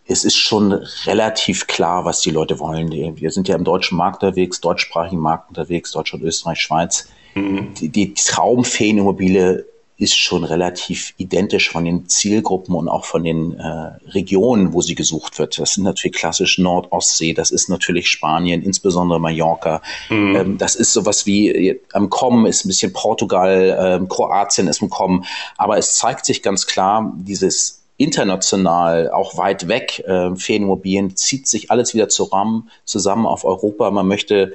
es 0.08 0.26
ist 0.26 0.38
schon 0.38 0.74
relativ 1.06 1.68
klar, 1.68 2.06
was 2.06 2.22
die 2.22 2.32
Leute 2.32 2.60
wollen. 2.60 2.92
Wir 2.92 3.32
sind 3.32 3.48
ja 3.48 3.56
im 3.56 3.64
deutschen 3.64 3.98
Markt 3.98 4.24
unterwegs, 4.24 4.60
deutschsprachigen 4.60 5.22
Markt 5.22 5.50
unterwegs, 5.50 5.92
Deutschland, 5.92 6.24
Österreich, 6.24 6.60
Schweiz. 6.60 7.08
Mhm. 7.36 7.74
Die, 7.80 7.90
die 7.90 8.14
Traumferienimmobilie 8.14 9.66
ist 10.02 10.18
schon 10.18 10.44
relativ 10.44 11.14
identisch 11.18 11.70
von 11.70 11.86
den 11.86 12.10
Zielgruppen 12.10 12.74
und 12.74 12.90
auch 12.90 13.06
von 13.06 13.24
den 13.24 13.54
äh, 13.60 13.64
Regionen, 14.10 14.74
wo 14.74 14.82
sie 14.82 14.96
gesucht 14.96 15.38
wird. 15.38 15.60
Das 15.60 15.76
sind 15.76 15.84
natürlich 15.84 16.18
klassisch 16.18 16.58
Nord-Ostsee, 16.58 17.34
das 17.34 17.52
ist 17.52 17.70
natürlich 17.70 18.10
Spanien, 18.10 18.64
insbesondere 18.64 19.20
Mallorca. 19.20 19.84
Mhm. 20.10 20.36
Ähm, 20.36 20.58
das 20.58 20.76
ist 20.76 20.92
sowas 20.92 21.28
wie 21.28 21.50
äh, 21.50 21.80
am 21.94 22.10
Kommen, 22.10 22.48
ist 22.48 22.66
ein 22.66 22.70
bisschen 22.70 22.94
Portugal, 22.94 24.02
äh, 24.02 24.08
Kroatien 24.08 24.68
ist 24.68 24.82
am 24.82 24.90
Kommen. 24.90 25.24
Aber 25.56 25.78
es 25.78 25.96
zeigt 25.98 26.26
sich 26.26 26.42
ganz 26.42 26.66
klar, 26.66 27.14
dieses 27.18 27.84
international, 27.98 29.12
auch 29.12 29.38
weit 29.38 29.68
weg, 29.68 30.00
äh, 30.08 30.36
Ferienimmobilien, 30.36 31.16
zieht 31.16 31.48
sich 31.48 31.70
alles 31.70 31.94
wieder 31.94 32.10
zusammen, 32.10 32.72
zusammen 32.86 33.28
auf 33.28 33.46
Europa. 33.46 33.92
Man 33.92 34.08
möchte 34.08 34.54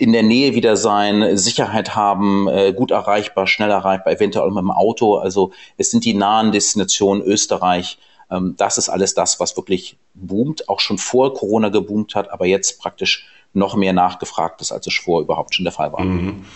in 0.00 0.12
der 0.12 0.22
Nähe 0.22 0.54
wieder 0.54 0.78
sein, 0.78 1.36
Sicherheit 1.36 1.94
haben, 1.94 2.48
äh, 2.48 2.72
gut 2.72 2.90
erreichbar, 2.90 3.46
schnell 3.46 3.70
erreichbar, 3.70 4.14
eventuell 4.14 4.48
mit 4.48 4.62
dem 4.62 4.70
Auto. 4.70 5.16
Also 5.16 5.52
es 5.76 5.90
sind 5.90 6.06
die 6.06 6.14
nahen 6.14 6.52
Destinationen 6.52 7.22
Österreich. 7.22 7.98
Ähm, 8.30 8.54
das 8.56 8.78
ist 8.78 8.88
alles 8.88 9.14
das, 9.14 9.40
was 9.40 9.58
wirklich 9.58 9.98
boomt, 10.14 10.70
auch 10.70 10.80
schon 10.80 10.96
vor 10.96 11.34
Corona 11.34 11.68
geboomt 11.68 12.14
hat, 12.14 12.32
aber 12.32 12.46
jetzt 12.46 12.80
praktisch 12.80 13.26
noch 13.52 13.76
mehr 13.76 13.92
nachgefragt 13.92 14.62
ist, 14.62 14.72
als 14.72 14.86
es 14.86 14.94
vorher 14.94 15.24
überhaupt 15.24 15.54
schon 15.54 15.64
der 15.64 15.72
Fall 15.72 15.92
war. 15.92 16.00
Mhm. 16.00 16.46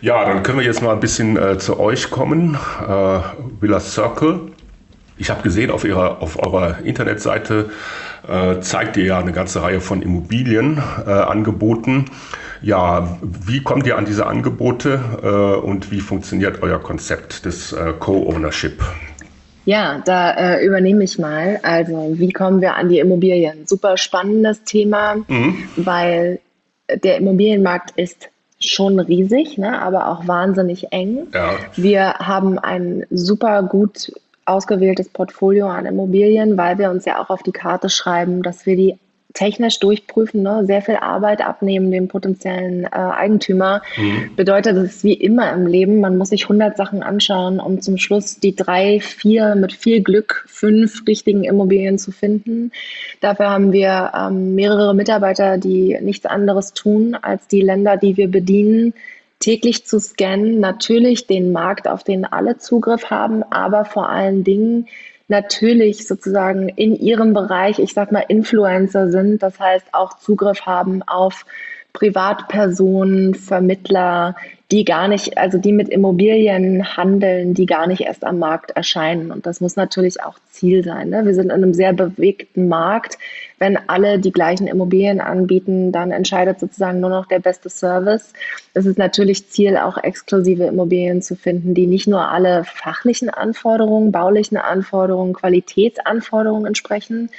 Ja, 0.00 0.24
dann 0.24 0.42
können 0.42 0.58
wir 0.58 0.66
jetzt 0.66 0.82
mal 0.82 0.92
ein 0.92 0.98
bisschen 0.98 1.36
äh, 1.36 1.58
zu 1.58 1.78
euch 1.78 2.10
kommen. 2.10 2.58
Äh, 2.84 3.20
Villa 3.60 3.78
Circle 3.78 4.50
ich 5.22 5.30
habe 5.30 5.42
gesehen, 5.42 5.70
auf, 5.70 5.84
ihrer, 5.84 6.20
auf 6.20 6.38
eurer 6.38 6.78
Internetseite 6.84 7.70
äh, 8.28 8.60
zeigt 8.60 8.96
ihr 8.96 9.04
ja 9.04 9.18
eine 9.18 9.32
ganze 9.32 9.62
Reihe 9.62 9.80
von 9.80 10.02
Immobilienangeboten. 10.02 12.06
Äh, 12.06 12.66
ja, 12.66 13.18
wie 13.20 13.62
kommt 13.62 13.86
ihr 13.86 13.98
an 13.98 14.04
diese 14.04 14.26
Angebote 14.26 15.00
äh, 15.22 15.66
und 15.66 15.90
wie 15.90 16.00
funktioniert 16.00 16.62
euer 16.62 16.78
Konzept 16.78 17.44
des 17.44 17.72
äh, 17.72 17.92
Co-Ownership? 17.98 18.80
Ja, 19.64 20.02
da 20.04 20.32
äh, 20.32 20.64
übernehme 20.64 21.04
ich 21.04 21.18
mal. 21.18 21.60
Also, 21.62 22.12
wie 22.14 22.32
kommen 22.32 22.60
wir 22.60 22.74
an 22.74 22.88
die 22.88 22.98
Immobilien? 22.98 23.66
Super 23.66 23.96
spannendes 23.96 24.64
Thema, 24.64 25.16
mhm. 25.28 25.64
weil 25.76 26.40
der 27.02 27.16
Immobilienmarkt 27.16 27.92
ist 27.96 28.28
schon 28.58 29.00
riesig, 29.00 29.58
ne, 29.58 29.80
aber 29.80 30.08
auch 30.08 30.28
wahnsinnig 30.28 30.92
eng. 30.92 31.26
Ja. 31.34 31.54
Wir 31.76 32.14
haben 32.14 32.58
ein 32.58 33.04
super 33.10 33.62
gut 33.64 34.12
ausgewähltes 34.44 35.08
Portfolio 35.08 35.68
an 35.68 35.86
Immobilien, 35.86 36.56
weil 36.56 36.78
wir 36.78 36.90
uns 36.90 37.04
ja 37.04 37.22
auch 37.22 37.30
auf 37.30 37.42
die 37.42 37.52
Karte 37.52 37.88
schreiben, 37.88 38.42
dass 38.42 38.66
wir 38.66 38.76
die 38.76 38.98
technisch 39.34 39.78
durchprüfen, 39.78 40.42
ne? 40.42 40.64
sehr 40.66 40.82
viel 40.82 40.96
Arbeit 40.96 41.40
abnehmen 41.40 41.90
dem 41.90 42.08
potenziellen 42.08 42.84
äh, 42.84 42.88
Eigentümer. 42.88 43.82
Mhm. 43.96 44.36
Bedeutet 44.36 44.76
es 44.76 45.04
wie 45.04 45.14
immer 45.14 45.52
im 45.52 45.66
Leben, 45.66 46.00
man 46.00 46.16
muss 46.16 46.30
sich 46.30 46.44
100 46.44 46.76
Sachen 46.76 47.02
anschauen, 47.02 47.60
um 47.60 47.80
zum 47.80 47.96
Schluss 47.96 48.40
die 48.40 48.54
drei, 48.54 49.00
vier, 49.00 49.54
mit 49.54 49.72
viel 49.72 50.02
Glück 50.02 50.44
fünf 50.48 51.06
richtigen 51.06 51.44
Immobilien 51.44 51.98
zu 51.98 52.12
finden. 52.12 52.72
Dafür 53.20 53.50
haben 53.50 53.72
wir 53.72 54.12
ähm, 54.14 54.54
mehrere 54.54 54.94
Mitarbeiter, 54.94 55.58
die 55.58 55.98
nichts 56.00 56.26
anderes 56.26 56.74
tun, 56.74 57.14
als 57.14 57.46
die 57.48 57.62
Länder, 57.62 57.96
die 57.96 58.16
wir 58.16 58.30
bedienen, 58.30 58.94
täglich 59.42 59.84
zu 59.84 59.98
scannen, 59.98 60.60
natürlich 60.60 61.26
den 61.26 61.52
Markt, 61.52 61.88
auf 61.88 62.04
den 62.04 62.24
alle 62.24 62.58
Zugriff 62.58 63.10
haben, 63.10 63.42
aber 63.42 63.84
vor 63.84 64.08
allen 64.08 64.44
Dingen 64.44 64.86
natürlich 65.26 66.06
sozusagen 66.06 66.68
in 66.68 66.94
ihrem 66.94 67.32
Bereich, 67.32 67.80
ich 67.80 67.92
sag 67.92 68.12
mal, 68.12 68.24
Influencer 68.28 69.10
sind, 69.10 69.42
das 69.42 69.58
heißt 69.58 69.86
auch 69.92 70.18
Zugriff 70.18 70.62
haben 70.62 71.02
auf 71.02 71.44
Privatpersonen, 71.92 73.34
Vermittler, 73.34 74.36
die 74.70 74.84
gar 74.84 75.08
nicht, 75.08 75.36
also 75.36 75.58
die 75.58 75.72
mit 75.72 75.90
Immobilien 75.90 76.96
handeln, 76.96 77.52
die 77.52 77.66
gar 77.66 77.86
nicht 77.86 78.02
erst 78.02 78.24
am 78.24 78.38
Markt 78.38 78.70
erscheinen. 78.70 79.30
Und 79.30 79.44
das 79.44 79.60
muss 79.60 79.76
natürlich 79.76 80.22
auch 80.22 80.38
Ziel 80.50 80.82
sein. 80.82 81.10
Ne? 81.10 81.26
Wir 81.26 81.34
sind 81.34 81.46
in 81.46 81.50
einem 81.50 81.74
sehr 81.74 81.92
bewegten 81.92 82.68
Markt. 82.68 83.18
Wenn 83.62 83.78
alle 83.86 84.18
die 84.18 84.32
gleichen 84.32 84.66
Immobilien 84.66 85.20
anbieten, 85.20 85.92
dann 85.92 86.10
entscheidet 86.10 86.58
sozusagen 86.58 86.98
nur 86.98 87.10
noch 87.10 87.26
der 87.26 87.38
beste 87.38 87.68
Service. 87.68 88.32
Es 88.74 88.86
ist 88.86 88.98
natürlich 88.98 89.50
Ziel, 89.50 89.76
auch 89.76 90.02
exklusive 90.02 90.64
Immobilien 90.64 91.22
zu 91.22 91.36
finden, 91.36 91.72
die 91.72 91.86
nicht 91.86 92.08
nur 92.08 92.28
alle 92.28 92.64
fachlichen 92.64 93.30
Anforderungen, 93.30 94.10
baulichen 94.10 94.56
Anforderungen, 94.56 95.32
Qualitätsanforderungen 95.32 96.66
entsprechen, 96.66 97.30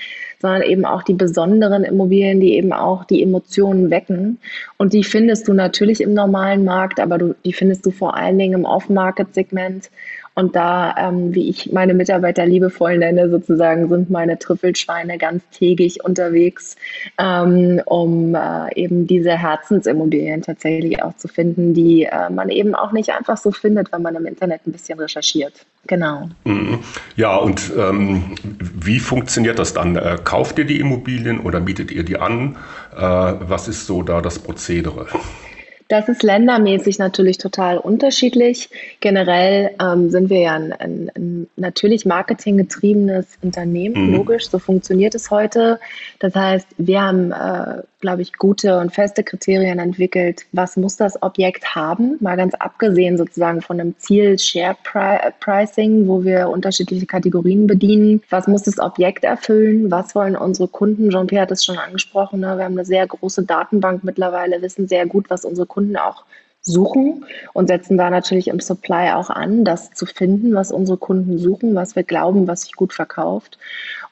sondern 0.42 0.62
eben 0.62 0.86
auch 0.86 1.04
die 1.04 1.14
besonderen 1.14 1.84
Immobilien, 1.84 2.40
die 2.40 2.54
eben 2.54 2.72
auch 2.72 3.04
die 3.04 3.22
Emotionen 3.22 3.92
wecken. 3.92 4.40
Und 4.78 4.94
die 4.94 5.04
findest 5.04 5.50
du 5.50 5.54
natürlich 5.54 6.00
im 6.00 6.14
normalen 6.14 6.64
Markt, 6.64 7.02
aber 7.02 7.18
du, 7.18 7.36
die 7.44 7.52
findest 7.52 7.86
du 7.86 7.92
vor 7.92 8.16
allen 8.16 8.38
Dingen 8.38 8.54
im 8.54 8.66
Off-Market-Segment. 8.66 9.90
Und 10.36 10.56
da, 10.56 10.96
ähm, 10.98 11.36
wie 11.36 11.50
ich 11.50 11.72
meine 11.72 11.94
Mitarbeiter 11.94 12.46
liebevoll 12.46 12.98
nenne, 12.98 13.30
sozusagen, 13.30 13.88
sind 13.90 14.10
meine 14.10 14.40
Trüffelschweine 14.40 15.18
ganz 15.18 15.44
tägig 15.52 16.04
unterwegs, 16.04 16.76
ähm, 17.20 17.82
um 17.86 18.34
äh, 18.34 18.74
eben 18.76 19.06
diese 19.06 19.38
Herzensimmobilien 19.38 20.42
tatsächlich 20.42 21.04
auch 21.04 21.16
zu 21.18 21.28
finden, 21.28 21.74
die 21.74 22.06
äh, 22.06 22.30
man 22.32 22.50
eben 22.50 22.74
auch 22.74 22.92
nicht 22.92 23.10
einfach 23.10 23.38
so 23.38 23.52
findet, 23.52 23.92
wenn 23.92 24.02
man 24.02 24.16
im 24.16 24.26
Internet 24.26 24.66
ein 24.66 24.72
bisschen 24.72 25.00
recherchiert. 25.00 25.66
Genau. 25.86 26.30
Mhm. 26.46 26.80
Ja, 27.16 27.36
und 27.36 27.72
ähm, 27.78 28.36
wie 28.44 29.00
funktioniert 29.00 29.60
das 29.60 29.74
dann? 29.74 29.98
Äh, 29.98 30.18
kauft 30.24 30.58
ihr 30.58 30.66
die 30.66 30.80
Immobilien 30.80 31.42
oder 31.42 31.60
mietet 31.60 31.92
ihr 31.92 32.04
die 32.04 32.18
an? 32.18 32.58
Äh, 32.96 33.02
was 33.02 33.68
ist 33.68 33.86
so 33.86 34.02
da 34.02 34.22
das 34.22 34.40
Prozedere? 34.40 35.08
Das 35.94 36.10
ist 36.10 36.24
ländermäßig 36.24 36.98
natürlich 36.98 37.38
total 37.38 37.78
unterschiedlich. 37.78 38.72
Generell 39.00 39.76
ähm, 39.80 40.10
sind 40.10 40.32
wir 40.32 40.40
ja 40.40 40.54
ein, 40.54 40.74
ein, 40.74 41.12
ein 41.16 41.48
natürlich 41.56 42.04
marketinggetriebenes 42.04 43.38
Unternehmen, 43.44 44.08
mhm. 44.08 44.16
logisch, 44.16 44.50
so 44.50 44.58
funktioniert 44.58 45.14
es 45.14 45.30
heute. 45.30 45.80
Das 46.18 46.34
heißt, 46.34 46.66
wir 46.80 47.00
haben, 47.00 47.32
äh, 47.32 47.84
glaube 48.04 48.22
ich, 48.22 48.34
gute 48.34 48.80
und 48.80 48.94
feste 48.94 49.24
Kriterien 49.24 49.80
entwickelt, 49.80 50.46
was 50.52 50.76
muss 50.76 50.98
das 50.98 51.24
Objekt 51.24 51.74
haben, 51.74 52.18
mal 52.20 52.36
ganz 52.36 52.54
abgesehen 52.54 53.18
sozusagen 53.18 53.62
von 53.62 53.80
einem 53.80 53.98
Ziel 53.98 54.38
Share 54.38 54.76
Pricing, 55.40 56.06
wo 56.06 56.26
wir 56.26 56.50
unterschiedliche 56.50 57.06
Kategorien 57.06 57.66
bedienen. 57.66 58.22
Was 58.30 58.46
muss 58.46 58.64
das 58.64 58.78
Objekt 58.78 59.24
erfüllen? 59.24 59.90
Was 59.90 60.16
wollen 60.16 60.36
unsere 60.36 60.68
Kunden? 60.68 61.12
Jean-Pierre 61.12 61.44
hat 61.44 61.52
es 61.52 61.64
schon 61.64 61.78
angesprochen, 61.78 62.42
ne? 62.42 62.58
wir 62.58 62.66
haben 62.66 62.74
eine 62.74 62.86
sehr 62.86 63.08
große 63.08 63.44
Datenbank 63.44 64.04
mittlerweile, 64.04 64.62
wissen 64.62 64.90
sehr 64.90 65.06
gut, 65.06 65.30
was 65.30 65.46
unsere 65.46 65.66
Kunden 65.66 65.96
auch 65.96 66.26
suchen 66.64 67.26
und 67.54 67.68
setzen 67.68 67.98
da 67.98 68.10
natürlich 68.10 68.48
im 68.48 68.60
Supply 68.60 69.12
auch 69.14 69.30
an, 69.30 69.64
das 69.64 69.92
zu 69.92 70.06
finden, 70.06 70.56
was 70.56 70.72
unsere 70.72 70.98
Kunden 70.98 71.38
suchen, 71.38 71.76
was 71.76 71.96
wir 71.96 72.04
glauben, 72.04 72.48
was 72.48 72.64
sich 72.64 72.74
gut 72.74 72.94
verkauft. 72.94 73.58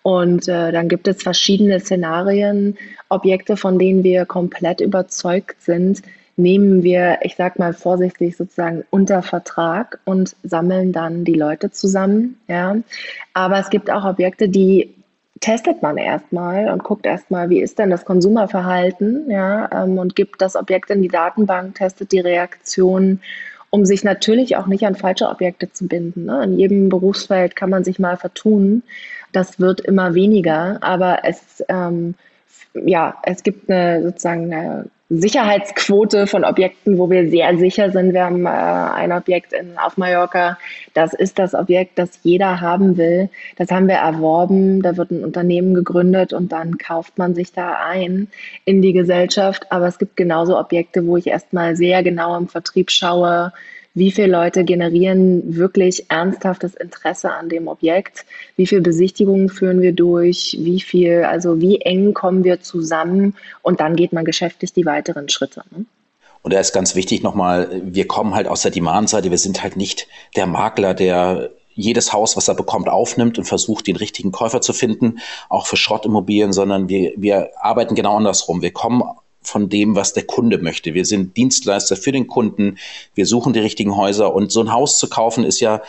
Und 0.04 0.48
äh, 0.48 0.72
dann 0.72 0.90
gibt 0.90 1.08
es 1.08 1.22
verschiedene 1.22 1.80
Szenarien, 1.80 2.78
Objekte, 3.10 3.58
von 3.58 3.78
denen 3.78 4.04
wir 4.04 4.26
komplett 4.26 4.82
überzeugt 4.82 5.62
sind, 5.62 6.02
nehmen 6.38 6.84
wir, 6.84 7.20
ich 7.22 7.36
sag 7.36 7.60
mal 7.60 7.74
vorsichtig 7.74 8.38
sozusagen 8.38 8.84
unter 8.90 9.22
Vertrag 9.22 10.00
und 10.06 10.36
sammeln 10.44 10.92
dann 10.92 11.24
die 11.24 11.34
Leute 11.34 11.72
zusammen. 11.72 12.40
Ja. 12.48 12.78
Aber 13.34 13.60
es 13.60 13.70
gibt 13.70 13.92
auch 13.92 14.06
Objekte, 14.06 14.50
die 14.50 14.96
testet 15.40 15.82
man 15.82 15.98
erstmal 15.98 16.70
und 16.70 16.84
guckt 16.84 17.06
erstmal, 17.06 17.50
wie 17.50 17.62
ist 17.62 17.80
denn 17.80 17.90
das 17.90 18.06
Konsumerverhalten, 18.06 19.30
ja, 19.30 19.84
ähm, 19.84 19.98
und 19.98 20.16
gibt 20.16 20.42
das 20.42 20.56
Objekt 20.56 20.92
in 20.92 21.02
die 21.02 21.08
Datenbank, 21.08 21.76
testet 21.76 22.12
die 22.12 22.20
Reaktion, 22.20 23.20
um 23.72 23.86
sich 23.86 24.04
natürlich 24.04 24.56
auch 24.58 24.68
nicht 24.68 24.86
an 24.86 24.96
falsche 24.96 25.30
Objekte 25.30 25.72
zu 25.72 25.88
binden. 25.88 26.26
Ne? 26.26 26.44
In 26.44 26.60
jedem 26.60 26.90
Berufsfeld 26.90 27.56
kann 27.56 27.70
man 27.70 27.84
sich 27.84 28.00
mal 28.00 28.18
vertun. 28.18 28.84
Das 29.32 29.60
wird 29.60 29.82
immer 29.82 30.14
weniger, 30.14 30.78
aber 30.82 31.20
es, 31.24 31.64
ähm, 31.70 32.16
ja, 32.74 33.16
es 33.24 33.44
gibt 33.44 33.70
eine 33.70 34.04
sozusagen 34.04 34.54
eine 34.54 34.86
Sicherheitsquote 35.14 36.26
von 36.26 36.46
Objekten, 36.46 36.98
wo 36.98 37.10
wir 37.10 37.30
sehr 37.30 37.58
sicher 37.58 37.92
sind. 37.92 38.14
Wir 38.14 38.24
haben 38.24 38.46
äh, 38.46 38.50
ein 38.50 39.12
Objekt 39.12 39.52
in, 39.52 39.78
auf 39.78 39.98
Mallorca. 39.98 40.58
Das 40.94 41.14
ist 41.14 41.38
das 41.38 41.54
Objekt, 41.54 42.00
das 42.00 42.20
jeder 42.24 42.62
haben 42.62 42.96
will. 42.96 43.30
Das 43.58 43.70
haben 43.72 43.90
wir 43.90 43.96
erworben. 43.96 44.82
Da 44.82 44.96
wird 44.96 45.12
ein 45.12 45.26
Unternehmen 45.26 45.74
gegründet 45.74 46.32
und 46.32 46.54
dann 46.54 46.78
kauft 46.78 47.18
man 47.18 47.36
sich 47.36 47.52
da 47.52 47.74
ein 47.86 48.30
in 48.64 48.82
die 48.82 48.94
Gesellschaft. 48.94 49.70
Aber 49.70 49.86
es 49.88 49.98
gibt 49.98 50.16
genauso 50.16 50.58
Objekte, 50.58 51.06
wo 51.06 51.18
ich 51.18 51.28
erstmal 51.28 51.76
sehr 51.76 52.04
genau 52.04 52.38
im 52.38 52.48
Vertrieb 52.48 52.90
schaue, 52.90 53.52
wie 53.94 54.12
viele 54.12 54.28
Leute 54.28 54.64
generieren 54.64 55.56
wirklich 55.58 56.10
ernsthaftes 56.10 56.76
Interesse 56.76 57.32
an 57.32 57.50
dem 57.50 57.68
Objekt, 57.68 58.26
wie 58.56 58.68
viele 58.68 58.82
Besichtigungen 58.82 59.50
führen 59.50 59.82
wir 59.82 59.92
durch, 59.92 60.58
wie 60.60 60.80
viel, 60.80 61.24
also 61.24 61.60
wie 61.60 61.82
eng 61.82 62.14
kommen 62.14 62.44
wir 62.44 62.62
zusammen 62.62 63.36
und 63.62 63.80
dann 63.82 63.96
geht 63.96 64.14
man 64.14 64.26
geschäftlich 64.26 64.74
die 64.74 64.86
weiteren 64.86 65.30
Schritte. 65.30 65.64
Ne? 65.72 65.86
Und 66.42 66.54
da 66.54 66.60
ist 66.60 66.74
ganz 66.74 66.96
wichtig 66.96 67.22
nochmal, 67.22 67.82
wir 67.84 68.08
kommen 68.08 68.34
halt 68.34 68.48
aus 68.48 68.62
der 68.62 68.72
Demand-Seite, 68.72 69.30
wir 69.30 69.38
sind 69.38 69.62
halt 69.62 69.76
nicht 69.76 70.08
der 70.36 70.48
Makler, 70.48 70.94
der 70.94 71.52
jedes 71.74 72.14
Haus, 72.14 72.36
was 72.36 72.48
er 72.48 72.56
bekommt, 72.56 72.90
aufnimmt 72.90 73.38
und 73.38 73.46
versucht, 73.46 73.88
den 73.88 73.96
richtigen 73.96 74.32
Käufer 74.32 74.62
zu 74.62 74.74
finden, 74.74 75.20
auch 75.50 75.68
für 75.68 75.78
Schrottimmobilien, 75.78 76.54
sondern 76.54 76.90
wir, 76.90 77.14
wir 77.16 77.50
arbeiten 77.60 77.96
genau 77.96 78.18
andersrum. 78.18 78.62
Wir 78.62 78.74
kommen 78.74 79.04
von 79.42 79.70
dem, 79.70 79.96
was 79.96 80.14
der 80.14 80.24
Kunde 80.24 80.60
möchte. 80.60 80.94
Wir 80.94 81.06
sind 81.06 81.36
Dienstleister 81.38 81.96
für 81.96 82.12
den 82.12 82.28
Kunden. 82.28 82.78
Wir 83.16 83.26
suchen 83.26 83.54
die 83.54 83.60
richtigen 83.60 83.96
Häuser 83.96 84.34
und 84.34 84.52
so 84.52 84.62
ein 84.62 84.72
Haus 84.72 85.00
zu 85.00 85.10
kaufen 85.10 85.44
ist 85.44 85.60
ja 85.60 85.82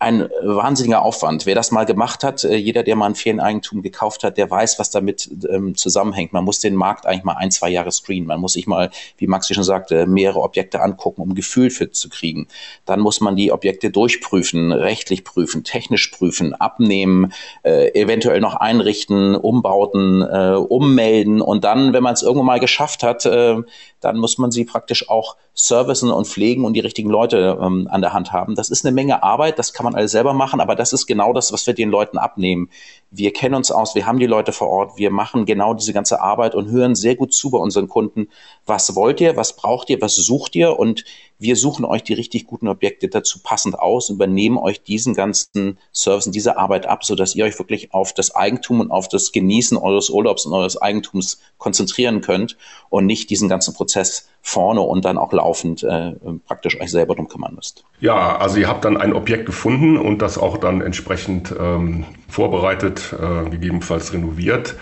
ein 0.00 0.28
wahnsinniger 0.42 1.02
Aufwand. 1.02 1.44
Wer 1.44 1.56
das 1.56 1.72
mal 1.72 1.84
gemacht 1.84 2.22
hat, 2.22 2.44
äh, 2.44 2.54
jeder, 2.56 2.84
der 2.84 2.94
mal 2.94 3.06
ein 3.06 3.16
Ferieneigentum 3.16 3.82
gekauft 3.82 4.22
hat, 4.22 4.38
der 4.38 4.48
weiß, 4.48 4.78
was 4.78 4.90
damit 4.90 5.28
ähm, 5.50 5.74
zusammenhängt. 5.76 6.32
Man 6.32 6.44
muss 6.44 6.60
den 6.60 6.76
Markt 6.76 7.04
eigentlich 7.04 7.24
mal 7.24 7.36
ein, 7.36 7.50
zwei 7.50 7.68
Jahre 7.68 7.90
screenen. 7.90 8.28
Man 8.28 8.40
muss 8.40 8.52
sich 8.52 8.68
mal, 8.68 8.90
wie 9.16 9.26
Maxi 9.26 9.54
schon 9.54 9.64
sagte, 9.64 10.06
mehrere 10.06 10.40
Objekte 10.40 10.80
angucken, 10.80 11.22
um 11.22 11.34
Gefühl 11.34 11.70
für 11.70 11.90
zu 11.90 12.08
kriegen. 12.08 12.46
Dann 12.84 13.00
muss 13.00 13.20
man 13.20 13.34
die 13.34 13.50
Objekte 13.50 13.90
durchprüfen, 13.90 14.72
rechtlich 14.72 15.24
prüfen, 15.24 15.64
technisch 15.64 16.08
prüfen, 16.08 16.54
abnehmen, 16.54 17.32
äh, 17.64 17.92
eventuell 18.00 18.40
noch 18.40 18.54
einrichten, 18.54 19.34
umbauten, 19.34 20.22
äh, 20.22 20.54
ummelden 20.54 21.40
und 21.40 21.64
dann, 21.64 21.92
wenn 21.92 22.02
man 22.02 22.14
es 22.14 22.22
irgendwann 22.22 22.46
mal 22.46 22.60
geschafft 22.60 23.02
hat, 23.02 23.26
äh, 23.26 23.56
dann 24.00 24.16
muss 24.18 24.38
man 24.38 24.50
sie 24.50 24.64
praktisch 24.64 25.08
auch 25.08 25.36
servicen 25.54 26.10
und 26.10 26.26
pflegen 26.26 26.64
und 26.64 26.74
die 26.74 26.80
richtigen 26.80 27.10
Leute 27.10 27.58
ähm, 27.60 27.88
an 27.90 28.00
der 28.00 28.12
Hand 28.12 28.32
haben. 28.32 28.54
Das 28.54 28.70
ist 28.70 28.86
eine 28.86 28.94
Menge 28.94 29.22
Arbeit, 29.22 29.58
das 29.58 29.72
kann 29.72 29.84
man 29.84 29.87
alles 29.94 30.12
selber 30.12 30.32
machen, 30.32 30.60
aber 30.60 30.74
das 30.74 30.92
ist 30.92 31.06
genau 31.06 31.32
das, 31.32 31.52
was 31.52 31.66
wir 31.66 31.74
den 31.74 31.90
Leuten 31.90 32.18
abnehmen. 32.18 32.70
Wir 33.10 33.32
kennen 33.32 33.54
uns 33.54 33.70
aus, 33.70 33.94
wir 33.94 34.06
haben 34.06 34.18
die 34.18 34.26
Leute 34.26 34.52
vor 34.52 34.68
Ort, 34.68 34.98
wir 34.98 35.10
machen 35.10 35.46
genau 35.46 35.74
diese 35.74 35.92
ganze 35.92 36.20
Arbeit 36.20 36.54
und 36.54 36.70
hören 36.70 36.94
sehr 36.94 37.16
gut 37.16 37.32
zu 37.32 37.50
bei 37.50 37.58
unseren 37.58 37.88
Kunden. 37.88 38.28
Was 38.66 38.94
wollt 38.94 39.20
ihr, 39.20 39.36
was 39.36 39.56
braucht 39.56 39.90
ihr, 39.90 40.00
was 40.00 40.16
sucht 40.16 40.56
ihr 40.56 40.78
und 40.78 41.04
wir 41.38 41.56
suchen 41.56 41.84
euch 41.84 42.02
die 42.02 42.14
richtig 42.14 42.46
guten 42.46 42.68
Objekte 42.68 43.08
dazu 43.08 43.38
passend 43.42 43.78
aus 43.78 44.10
und 44.10 44.16
übernehmen 44.16 44.58
euch 44.58 44.82
diesen 44.82 45.14
ganzen 45.14 45.78
Service 45.92 46.26
und 46.26 46.34
diese 46.34 46.58
Arbeit 46.58 46.86
ab, 46.86 47.04
sodass 47.04 47.34
ihr 47.34 47.44
euch 47.44 47.58
wirklich 47.58 47.94
auf 47.94 48.12
das 48.12 48.34
Eigentum 48.34 48.80
und 48.80 48.90
auf 48.90 49.08
das 49.08 49.30
Genießen 49.32 49.78
eures 49.78 50.10
Urlaubs 50.10 50.46
und 50.46 50.52
eures 50.52 50.80
Eigentums 50.80 51.40
konzentrieren 51.58 52.20
könnt 52.20 52.56
und 52.90 53.06
nicht 53.06 53.30
diesen 53.30 53.48
ganzen 53.48 53.74
Prozess 53.74 54.28
vorne 54.42 54.80
und 54.80 55.04
dann 55.04 55.18
auch 55.18 55.32
laufend 55.32 55.82
äh, 55.82 56.12
praktisch 56.46 56.80
euch 56.80 56.90
selber 56.90 57.14
drum 57.14 57.28
kümmern 57.28 57.54
müsst. 57.54 57.84
Ja, 58.00 58.38
also 58.38 58.58
ihr 58.58 58.68
habt 58.68 58.84
dann 58.84 58.96
ein 58.96 59.12
Objekt 59.12 59.46
gefunden 59.46 59.96
und 59.96 60.22
das 60.22 60.38
auch 60.38 60.58
dann 60.58 60.80
entsprechend 60.80 61.54
ähm, 61.58 62.04
vorbereitet, 62.28 63.14
äh, 63.14 63.48
gegebenenfalls 63.48 64.12
renoviert. 64.12 64.74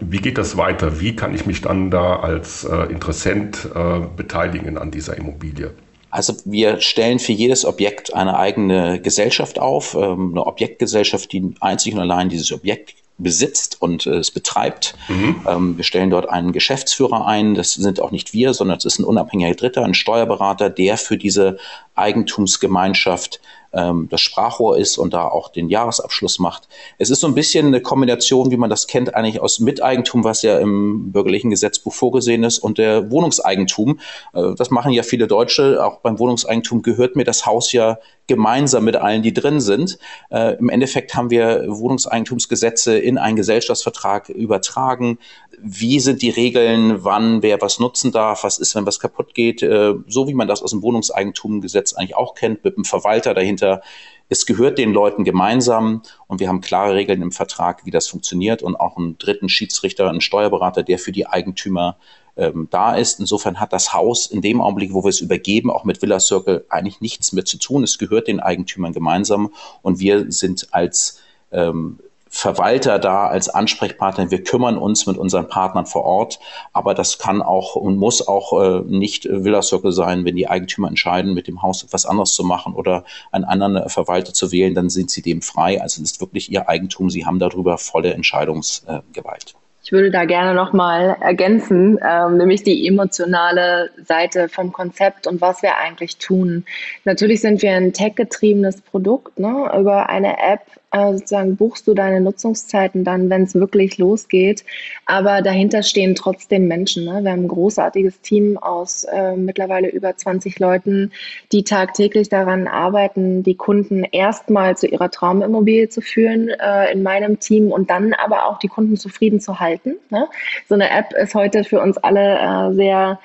Wie 0.00 0.18
geht 0.18 0.36
das 0.38 0.56
weiter? 0.56 1.00
Wie 1.00 1.16
kann 1.16 1.34
ich 1.34 1.46
mich 1.46 1.62
dann 1.62 1.90
da 1.90 2.16
als 2.16 2.64
äh, 2.64 2.92
Interessent 2.92 3.68
äh, 3.74 4.00
beteiligen 4.14 4.76
an 4.76 4.90
dieser 4.90 5.16
Immobilie? 5.16 5.72
Also 6.16 6.34
wir 6.46 6.80
stellen 6.80 7.18
für 7.18 7.32
jedes 7.32 7.66
Objekt 7.66 8.14
eine 8.14 8.38
eigene 8.38 8.98
Gesellschaft 9.02 9.58
auf, 9.58 9.94
ähm, 9.94 10.30
eine 10.32 10.46
Objektgesellschaft, 10.46 11.30
die 11.30 11.54
einzig 11.60 11.92
und 11.92 12.00
allein 12.00 12.30
dieses 12.30 12.52
Objekt 12.52 12.94
besitzt 13.18 13.82
und 13.82 14.06
äh, 14.06 14.14
es 14.14 14.30
betreibt. 14.30 14.94
Mhm. 15.08 15.42
Ähm, 15.46 15.76
wir 15.76 15.84
stellen 15.84 16.08
dort 16.08 16.30
einen 16.30 16.52
Geschäftsführer 16.52 17.26
ein. 17.26 17.54
Das 17.54 17.74
sind 17.74 18.00
auch 18.00 18.12
nicht 18.12 18.32
wir, 18.32 18.54
sondern 18.54 18.78
es 18.78 18.86
ist 18.86 18.98
ein 18.98 19.04
unabhängiger 19.04 19.54
Dritter, 19.54 19.84
ein 19.84 19.92
Steuerberater, 19.92 20.70
der 20.70 20.96
für 20.96 21.18
diese 21.18 21.58
Eigentumsgemeinschaft 21.94 23.42
ähm, 23.72 24.08
das 24.10 24.20
Sprachrohr 24.20 24.78
ist 24.78 24.98
und 24.98 25.14
da 25.14 25.28
auch 25.28 25.48
den 25.48 25.68
Jahresabschluss 25.68 26.38
macht. 26.38 26.68
Es 26.98 27.10
ist 27.10 27.20
so 27.20 27.26
ein 27.26 27.34
bisschen 27.34 27.66
eine 27.66 27.80
Kombination, 27.80 28.50
wie 28.50 28.56
man 28.56 28.70
das 28.70 28.86
kennt, 28.86 29.14
eigentlich 29.14 29.40
aus 29.40 29.60
Miteigentum, 29.60 30.24
was 30.24 30.42
ja 30.42 30.58
im 30.58 31.12
bürgerlichen 31.12 31.50
Gesetzbuch 31.50 31.92
vorgesehen 31.92 32.44
ist, 32.44 32.58
und 32.58 32.78
der 32.78 33.10
Wohnungseigentum. 33.10 34.00
Äh, 34.34 34.54
das 34.56 34.70
machen 34.70 34.92
ja 34.92 35.02
viele 35.02 35.26
Deutsche. 35.26 35.84
Auch 35.84 35.98
beim 35.98 36.18
Wohnungseigentum 36.18 36.82
gehört 36.82 37.16
mir 37.16 37.24
das 37.24 37.46
Haus 37.46 37.72
ja 37.72 37.98
gemeinsam 38.26 38.84
mit 38.84 38.96
allen, 38.96 39.22
die 39.22 39.32
drin 39.32 39.60
sind. 39.60 39.98
Äh, 40.30 40.56
Im 40.56 40.68
Endeffekt 40.68 41.14
haben 41.14 41.30
wir 41.30 41.64
Wohnungseigentumsgesetze 41.68 42.98
in 42.98 43.18
einen 43.18 43.36
Gesellschaftsvertrag 43.36 44.28
übertragen. 44.28 45.18
Wie 45.58 46.00
sind 46.00 46.22
die 46.22 46.30
Regeln, 46.30 47.04
wann 47.04 47.42
wer 47.42 47.60
was 47.60 47.78
nutzen 47.78 48.12
darf, 48.12 48.44
was 48.44 48.58
ist, 48.58 48.74
wenn 48.74 48.86
was 48.86 49.00
kaputt 49.00 49.34
geht, 49.34 49.62
äh, 49.62 49.94
so 50.08 50.28
wie 50.28 50.34
man 50.34 50.48
das 50.48 50.62
aus 50.62 50.70
dem 50.70 50.82
Wohnungseigentumgesetz 50.82 51.94
eigentlich 51.94 52.16
auch 52.16 52.34
kennt, 52.34 52.64
mit 52.64 52.76
einem 52.76 52.84
Verwalter 52.84 53.34
dahinter. 53.34 53.82
Es 54.28 54.44
gehört 54.44 54.78
den 54.78 54.92
Leuten 54.92 55.22
gemeinsam 55.22 56.02
und 56.26 56.40
wir 56.40 56.48
haben 56.48 56.60
klare 56.60 56.94
Regeln 56.94 57.22
im 57.22 57.30
Vertrag, 57.30 57.86
wie 57.86 57.92
das 57.92 58.08
funktioniert 58.08 58.62
und 58.62 58.74
auch 58.74 58.96
einen 58.96 59.18
dritten 59.18 59.48
Schiedsrichter, 59.48 60.08
einen 60.10 60.20
Steuerberater, 60.20 60.82
der 60.82 60.98
für 60.98 61.12
die 61.12 61.28
Eigentümer 61.28 61.96
ähm, 62.36 62.68
da 62.70 62.94
ist. 62.94 63.20
Insofern 63.20 63.60
hat 63.60 63.72
das 63.72 63.92
Haus 63.92 64.26
in 64.26 64.42
dem 64.42 64.60
Augenblick, 64.60 64.92
wo 64.92 65.04
wir 65.04 65.08
es 65.08 65.20
übergeben, 65.20 65.70
auch 65.70 65.84
mit 65.84 66.02
Villa 66.02 66.20
Circle 66.20 66.64
eigentlich 66.68 67.00
nichts 67.00 67.32
mehr 67.32 67.44
zu 67.44 67.58
tun. 67.58 67.82
Es 67.82 67.98
gehört 67.98 68.28
den 68.28 68.40
Eigentümern 68.40 68.92
gemeinsam 68.92 69.52
und 69.82 70.00
wir 70.00 70.30
sind 70.30 70.68
als 70.72 71.20
ähm, 71.52 71.98
Verwalter 72.28 72.98
da 72.98 73.28
als 73.28 73.48
Ansprechpartner. 73.48 74.30
Wir 74.30 74.42
kümmern 74.42 74.76
uns 74.76 75.06
mit 75.06 75.16
unseren 75.16 75.48
Partnern 75.48 75.86
vor 75.86 76.04
Ort, 76.04 76.38
aber 76.74 76.92
das 76.92 77.18
kann 77.18 77.40
auch 77.40 77.76
und 77.76 77.96
muss 77.96 78.26
auch 78.26 78.60
äh, 78.60 78.80
nicht 78.82 79.24
Villa 79.24 79.62
Circle 79.62 79.92
sein, 79.92 80.26
wenn 80.26 80.36
die 80.36 80.48
Eigentümer 80.48 80.88
entscheiden, 80.88 81.32
mit 81.32 81.46
dem 81.46 81.62
Haus 81.62 81.82
etwas 81.82 82.04
anderes 82.04 82.34
zu 82.34 82.44
machen 82.44 82.74
oder 82.74 83.04
einen 83.32 83.44
anderen 83.44 83.88
Verwalter 83.88 84.34
zu 84.34 84.52
wählen, 84.52 84.74
dann 84.74 84.90
sind 84.90 85.10
sie 85.10 85.22
dem 85.22 85.40
frei. 85.40 85.80
Also 85.80 86.02
es 86.02 86.12
ist 86.12 86.20
wirklich 86.20 86.50
ihr 86.52 86.68
Eigentum. 86.68 87.08
Sie 87.08 87.24
haben 87.24 87.38
darüber 87.38 87.78
volle 87.78 88.12
Entscheidungsgewalt. 88.12 89.54
Ich 89.86 89.92
würde 89.92 90.10
da 90.10 90.24
gerne 90.24 90.52
nochmal 90.52 91.16
ergänzen, 91.20 91.96
ähm, 92.04 92.38
nämlich 92.38 92.64
die 92.64 92.88
emotionale 92.88 93.90
Seite 94.04 94.48
vom 94.48 94.72
Konzept 94.72 95.28
und 95.28 95.40
was 95.40 95.62
wir 95.62 95.76
eigentlich 95.76 96.16
tun. 96.16 96.64
Natürlich 97.04 97.40
sind 97.40 97.62
wir 97.62 97.70
ein 97.70 97.92
tech-getriebenes 97.92 98.80
Produkt. 98.80 99.38
Ne? 99.38 99.70
Über 99.78 100.08
eine 100.08 100.38
App 100.40 100.62
äh, 100.96 101.12
sozusagen 101.12 101.56
buchst 101.56 101.86
du 101.86 101.94
deine 101.94 102.20
Nutzungszeiten 102.20 103.04
dann, 103.04 103.28
wenn 103.30 103.42
es 103.42 103.54
wirklich 103.54 103.98
losgeht. 103.98 104.64
Aber 105.04 105.42
dahinter 105.42 105.82
stehen 105.82 106.14
trotzdem 106.14 106.68
Menschen. 106.68 107.04
Ne? 107.04 107.22
Wir 107.22 107.32
haben 107.32 107.44
ein 107.44 107.48
großartiges 107.48 108.20
Team 108.20 108.56
aus 108.56 109.04
äh, 109.04 109.36
mittlerweile 109.36 109.88
über 109.88 110.16
20 110.16 110.58
Leuten, 110.58 111.12
die 111.52 111.64
tagtäglich 111.64 112.28
daran 112.28 112.66
arbeiten, 112.66 113.42
die 113.42 113.56
Kunden 113.56 114.04
erstmal 114.04 114.76
zu 114.76 114.86
ihrer 114.86 115.10
Traumimmobilie 115.10 115.88
zu 115.88 116.00
führen 116.00 116.48
äh, 116.48 116.92
in 116.92 117.02
meinem 117.02 117.38
Team 117.40 117.70
und 117.72 117.90
dann 117.90 118.14
aber 118.14 118.46
auch 118.46 118.58
die 118.58 118.68
Kunden 118.68 118.96
zufrieden 118.96 119.40
zu 119.40 119.60
halten. 119.60 119.96
Ne? 120.10 120.28
So 120.68 120.74
eine 120.74 120.90
App 120.90 121.12
ist 121.12 121.34
heute 121.34 121.64
für 121.64 121.80
uns 121.80 121.98
alle 121.98 122.38
äh, 122.38 122.74
sehr 122.74 123.18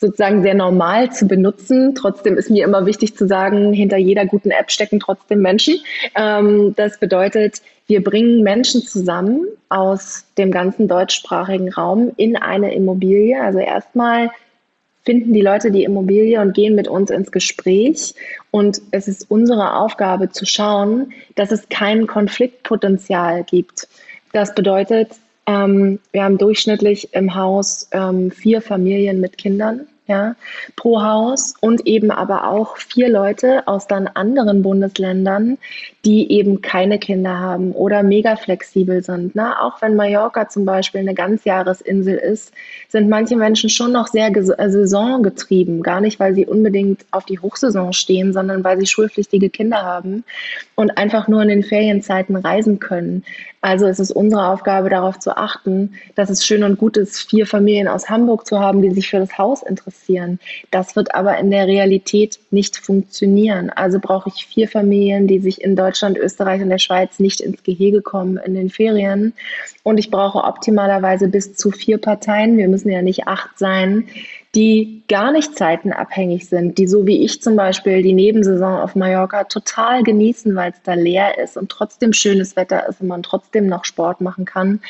sozusagen 0.00 0.42
sehr 0.42 0.54
normal 0.54 1.10
zu 1.12 1.26
benutzen. 1.26 1.94
Trotzdem 1.94 2.36
ist 2.36 2.50
mir 2.50 2.64
immer 2.64 2.86
wichtig 2.86 3.16
zu 3.16 3.26
sagen, 3.26 3.72
hinter 3.72 3.96
jeder 3.96 4.26
guten 4.26 4.50
App 4.50 4.70
stecken 4.70 5.00
trotzdem 5.00 5.42
Menschen. 5.42 5.76
Ähm, 6.14 6.74
das 6.76 6.98
bedeutet, 6.98 7.62
wir 7.86 8.04
bringen 8.04 8.42
Menschen 8.42 8.82
zusammen 8.82 9.46
aus 9.68 10.24
dem 10.36 10.50
ganzen 10.50 10.88
deutschsprachigen 10.88 11.72
Raum 11.72 12.12
in 12.16 12.36
eine 12.36 12.74
Immobilie. 12.74 13.40
Also 13.40 13.58
erstmal 13.58 14.30
finden 15.04 15.32
die 15.32 15.40
Leute 15.40 15.70
die 15.70 15.84
Immobilie 15.84 16.38
und 16.40 16.52
gehen 16.52 16.74
mit 16.74 16.86
uns 16.86 17.10
ins 17.10 17.32
Gespräch. 17.32 18.14
Und 18.50 18.82
es 18.90 19.08
ist 19.08 19.30
unsere 19.30 19.76
Aufgabe 19.76 20.28
zu 20.28 20.44
schauen, 20.44 21.12
dass 21.34 21.50
es 21.50 21.68
kein 21.70 22.06
Konfliktpotenzial 22.06 23.44
gibt. 23.44 23.88
Das 24.32 24.54
bedeutet, 24.54 25.12
ähm, 25.48 25.98
wir 26.12 26.24
haben 26.24 26.36
durchschnittlich 26.36 27.14
im 27.14 27.34
Haus 27.34 27.88
ähm, 27.92 28.30
vier 28.30 28.60
Familien 28.60 29.18
mit 29.20 29.38
Kindern 29.38 29.86
ja, 30.08 30.34
pro 30.74 31.02
Haus 31.02 31.54
und 31.60 31.86
eben 31.86 32.10
aber 32.10 32.48
auch 32.48 32.78
vier 32.78 33.10
Leute 33.10 33.68
aus 33.68 33.86
dann 33.86 34.08
anderen 34.08 34.62
Bundesländern, 34.62 35.58
die 36.04 36.32
eben 36.32 36.62
keine 36.62 36.98
Kinder 36.98 37.38
haben 37.38 37.72
oder 37.72 38.02
mega 38.02 38.36
flexibel 38.36 39.02
sind. 39.04 39.34
Ne? 39.34 39.60
Auch 39.60 39.82
wenn 39.82 39.96
Mallorca 39.96 40.48
zum 40.48 40.64
Beispiel 40.64 41.02
eine 41.02 41.12
Ganzjahresinsel 41.12 42.16
ist, 42.16 42.54
sind 42.88 43.10
manche 43.10 43.36
Menschen 43.36 43.68
schon 43.68 43.92
noch 43.92 44.06
sehr 44.06 44.34
äh, 44.34 44.70
saisongetrieben. 44.70 45.82
Gar 45.82 46.00
nicht, 46.00 46.18
weil 46.18 46.34
sie 46.34 46.46
unbedingt 46.46 47.04
auf 47.10 47.26
die 47.26 47.38
Hochsaison 47.38 47.92
stehen, 47.92 48.32
sondern 48.32 48.64
weil 48.64 48.80
sie 48.80 48.86
schulpflichtige 48.86 49.50
Kinder 49.50 49.82
haben 49.82 50.24
und 50.74 50.96
einfach 50.96 51.28
nur 51.28 51.42
in 51.42 51.48
den 51.48 51.62
Ferienzeiten 51.62 52.36
reisen 52.36 52.78
können. 52.78 53.24
Also 53.60 53.86
es 53.86 53.98
ist 53.98 54.12
unsere 54.12 54.46
Aufgabe, 54.46 54.88
darauf 54.88 55.18
zu 55.18 55.36
achten, 55.36 55.94
dass 56.14 56.30
es 56.30 56.46
schön 56.46 56.62
und 56.62 56.78
gut 56.78 56.96
ist, 56.96 57.28
vier 57.28 57.46
Familien 57.46 57.88
aus 57.88 58.08
Hamburg 58.08 58.46
zu 58.46 58.60
haben, 58.60 58.80
die 58.82 58.92
sich 58.92 59.10
für 59.10 59.18
das 59.18 59.36
Haus 59.36 59.62
interessieren. 59.62 59.97
Das 60.70 60.96
wird 60.96 61.14
aber 61.14 61.38
in 61.38 61.50
der 61.50 61.66
Realität 61.66 62.38
nicht 62.50 62.76
funktionieren. 62.76 63.70
Also 63.70 63.98
brauche 64.00 64.30
ich 64.34 64.46
vier 64.46 64.68
Familien, 64.68 65.26
die 65.26 65.38
sich 65.38 65.60
in 65.60 65.76
Deutschland, 65.76 66.16
Österreich 66.16 66.62
und 66.62 66.70
der 66.70 66.78
Schweiz 66.78 67.18
nicht 67.18 67.40
ins 67.40 67.62
Gehege 67.62 68.00
kommen 68.00 68.38
in 68.38 68.54
den 68.54 68.70
Ferien. 68.70 69.34
Und 69.82 69.98
ich 69.98 70.10
brauche 70.10 70.44
optimalerweise 70.44 71.28
bis 71.28 71.54
zu 71.54 71.70
vier 71.70 71.98
Parteien. 71.98 72.56
Wir 72.56 72.68
müssen 72.68 72.90
ja 72.90 73.02
nicht 73.02 73.26
acht 73.26 73.58
sein, 73.58 74.08
die 74.54 75.02
gar 75.08 75.30
nicht 75.30 75.56
zeitenabhängig 75.56 76.48
sind, 76.48 76.78
die 76.78 76.86
so 76.86 77.06
wie 77.06 77.22
ich 77.22 77.42
zum 77.42 77.54
Beispiel 77.54 78.02
die 78.02 78.14
Nebensaison 78.14 78.80
auf 78.80 78.94
Mallorca 78.94 79.44
total 79.44 80.02
genießen, 80.02 80.54
weil 80.56 80.72
es 80.72 80.82
da 80.82 80.94
leer 80.94 81.38
ist 81.38 81.56
und 81.58 81.68
trotzdem 81.70 82.14
schönes 82.14 82.56
Wetter 82.56 82.88
ist 82.88 83.02
und 83.02 83.08
man 83.08 83.22
trotzdem 83.22 83.66
noch 83.66 83.84
Sport 83.84 84.22
machen 84.22 84.46
kann. 84.46 84.80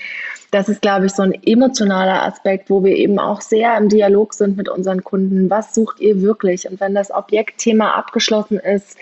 Das 0.52 0.68
ist, 0.68 0.80
glaube 0.80 1.06
ich, 1.06 1.12
so 1.12 1.22
ein 1.22 1.34
emotionaler 1.44 2.22
Aspekt, 2.22 2.70
wo 2.70 2.84
wir 2.84 2.96
eben 2.96 3.18
auch 3.18 3.40
sehr 3.40 3.76
im 3.76 3.88
Dialog 3.88 4.32
sind 4.32 4.56
mit 4.56 4.68
unseren 4.68 5.02
Kunden. 5.02 5.50
Was 5.50 5.74
sucht 5.74 6.00
ihr 6.00 6.22
wirklich? 6.22 6.70
Und 6.70 6.80
wenn 6.80 6.94
das 6.94 7.10
Objektthema 7.10 7.90
abgeschlossen 7.90 8.58
ist, 8.58 8.96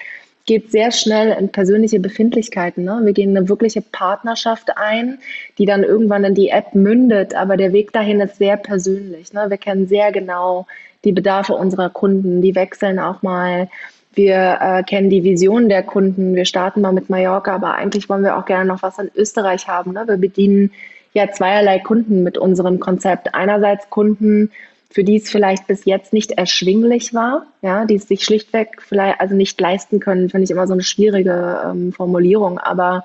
geht 0.47 0.71
sehr 0.71 0.93
schnell 0.93 1.37
in 1.39 1.51
persönliche 1.51 1.99
Befindlichkeiten. 1.99 2.85
Ne? 2.85 3.01
Wir 3.03 3.13
gehen 3.13 3.37
eine 3.37 3.49
wirkliche 3.49 3.83
Partnerschaft 3.83 4.77
ein, 4.77 5.19
die 5.59 5.67
dann 5.67 5.83
irgendwann 5.83 6.25
in 6.25 6.35
die 6.35 6.49
App 6.49 6.75
mündet, 6.75 7.35
aber 7.35 7.57
der 7.57 7.73
Weg 7.73 7.93
dahin 7.93 8.21
ist 8.21 8.37
sehr 8.37 8.57
persönlich. 8.57 9.33
Ne? 9.33 9.47
Wir 9.49 9.59
kennen 9.59 9.89
sehr 9.89 10.13
genau 10.13 10.67
die 11.05 11.13
Bedarfe 11.13 11.55
unserer 11.55 11.91
Kunden, 11.91 12.43
die 12.43 12.55
wechseln 12.55 12.99
auch 12.99 13.23
mal. 13.23 13.69
Wir 14.15 14.59
äh, 14.61 14.83
kennen 14.85 15.11
die 15.11 15.25
Vision 15.25 15.69
der 15.69 15.83
Kunden. 15.83 16.35
Wir 16.35 16.47
starten 16.47 16.81
mal 16.81 16.93
mit 16.93 17.11
Mallorca, 17.11 17.55
aber 17.55 17.75
eigentlich 17.75 18.09
wollen 18.09 18.23
wir 18.23 18.39
auch 18.39 18.47
gerne 18.47 18.65
noch 18.65 18.83
was 18.83 18.99
in 18.99 19.11
Österreich 19.15 19.69
haben. 19.69 19.93
Ne? 19.93 20.05
Wir 20.07 20.17
bedienen 20.17 20.73
ja 21.13 21.31
zweierlei 21.31 21.81
Kunden 21.81 22.23
mit 22.23 22.39
unserem 22.39 22.79
Konzept. 22.79 23.35
Einerseits 23.35 23.91
Kunden, 23.91 24.51
für 24.91 25.05
die 25.05 25.17
es 25.17 25.31
vielleicht 25.31 25.67
bis 25.67 25.85
jetzt 25.85 26.13
nicht 26.13 26.33
erschwinglich 26.33 27.13
war, 27.13 27.47
ja, 27.63 27.85
die 27.85 27.97
es 27.97 28.09
sich 28.09 28.25
schlichtweg 28.25 28.81
vielleicht 28.81 29.21
also 29.21 29.35
nicht 29.35 29.61
leisten 29.61 30.01
können, 30.01 30.31
finde 30.31 30.45
ich 30.45 30.51
immer 30.51 30.67
so 30.67 30.73
eine 30.73 30.83
schwierige 30.83 31.61
ähm, 31.65 31.93
Formulierung, 31.93 32.59
aber 32.59 33.05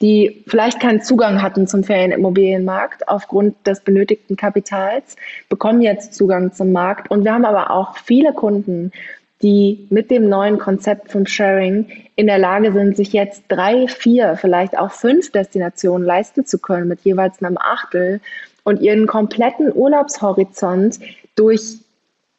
die 0.00 0.44
vielleicht 0.46 0.80
keinen 0.80 1.02
Zugang 1.02 1.40
hatten 1.40 1.66
zum 1.66 1.84
Ferienimmobilienmarkt 1.84 3.08
aufgrund 3.08 3.66
des 3.66 3.80
benötigten 3.80 4.36
Kapitals, 4.36 5.16
bekommen 5.48 5.80
jetzt 5.80 6.14
Zugang 6.14 6.52
zum 6.52 6.72
Markt. 6.72 7.10
Und 7.10 7.24
wir 7.24 7.32
haben 7.32 7.44
aber 7.44 7.70
auch 7.70 7.96
viele 7.96 8.32
Kunden, 8.32 8.92
die 9.40 9.86
mit 9.90 10.10
dem 10.10 10.28
neuen 10.28 10.58
Konzept 10.58 11.10
vom 11.10 11.26
Sharing 11.26 11.86
in 12.16 12.26
der 12.26 12.38
Lage 12.38 12.72
sind, 12.72 12.96
sich 12.96 13.12
jetzt 13.12 13.44
drei, 13.48 13.88
vier, 13.88 14.36
vielleicht 14.36 14.76
auch 14.76 14.90
fünf 14.90 15.30
Destinationen 15.32 16.06
leisten 16.06 16.44
zu 16.44 16.58
können 16.58 16.88
mit 16.88 17.00
jeweils 17.02 17.42
einem 17.42 17.58
Achtel 17.58 18.20
und 18.64 18.80
ihren 18.80 19.06
kompletten 19.06 19.72
Urlaubshorizont 19.72 20.98
durch 21.36 21.78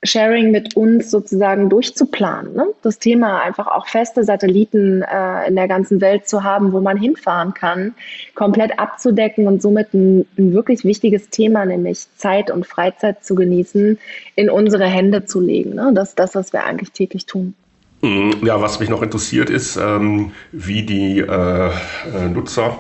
Sharing 0.05 0.51
mit 0.51 0.75
uns 0.75 1.11
sozusagen 1.11 1.69
durchzuplanen. 1.69 2.53
Ne? 2.53 2.67
Das 2.83 2.99
Thema 2.99 3.41
einfach 3.41 3.67
auch 3.67 3.87
feste 3.87 4.23
Satelliten 4.23 5.01
äh, 5.01 5.47
in 5.47 5.55
der 5.55 5.67
ganzen 5.67 6.01
Welt 6.01 6.27
zu 6.27 6.43
haben, 6.43 6.73
wo 6.73 6.79
man 6.79 6.97
hinfahren 6.97 7.53
kann, 7.53 7.95
komplett 8.35 8.79
abzudecken 8.79 9.47
und 9.47 9.61
somit 9.61 9.93
ein, 9.93 10.25
ein, 10.37 10.53
wirklich 10.53 10.83
wichtiges 10.83 11.29
Thema, 11.29 11.65
nämlich 11.65 12.05
Zeit 12.17 12.51
und 12.51 12.67
Freizeit 12.67 13.23
zu 13.23 13.35
genießen, 13.35 13.97
in 14.35 14.49
unsere 14.49 14.85
Hände 14.85 15.25
zu 15.25 15.41
legen. 15.41 15.73
Ne? 15.75 15.91
Das 15.93 16.09
ist 16.09 16.19
das, 16.19 16.35
was 16.35 16.53
wir 16.53 16.63
eigentlich 16.63 16.91
täglich 16.91 17.25
tun. 17.25 17.55
Mhm. 18.01 18.45
Ja, 18.45 18.61
was 18.61 18.79
mich 18.79 18.89
noch 18.89 19.01
interessiert 19.01 19.49
ist, 19.49 19.77
ähm, 19.77 20.31
wie 20.51 20.83
die 20.83 21.19
äh, 21.19 21.67
äh 21.67 22.29
Nutzer 22.31 22.77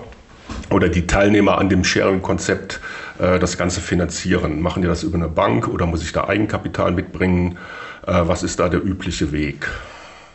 oder 0.71 0.89
die 0.89 1.07
Teilnehmer 1.07 1.57
an 1.57 1.69
dem 1.69 1.83
Sharing-Konzept 1.83 2.75
äh, 2.75 3.04
das 3.17 3.57
Ganze 3.57 3.81
finanzieren? 3.81 4.61
Machen 4.61 4.81
die 4.81 4.87
das 4.87 5.03
über 5.03 5.15
eine 5.15 5.29
Bank 5.29 5.67
oder 5.67 5.85
muss 5.85 6.03
ich 6.03 6.11
da 6.11 6.27
Eigenkapital 6.27 6.91
mitbringen? 6.91 7.57
Äh, 8.05 8.21
was 8.27 8.43
ist 8.43 8.59
da 8.59 8.69
der 8.69 8.83
übliche 8.83 9.31
Weg? 9.31 9.67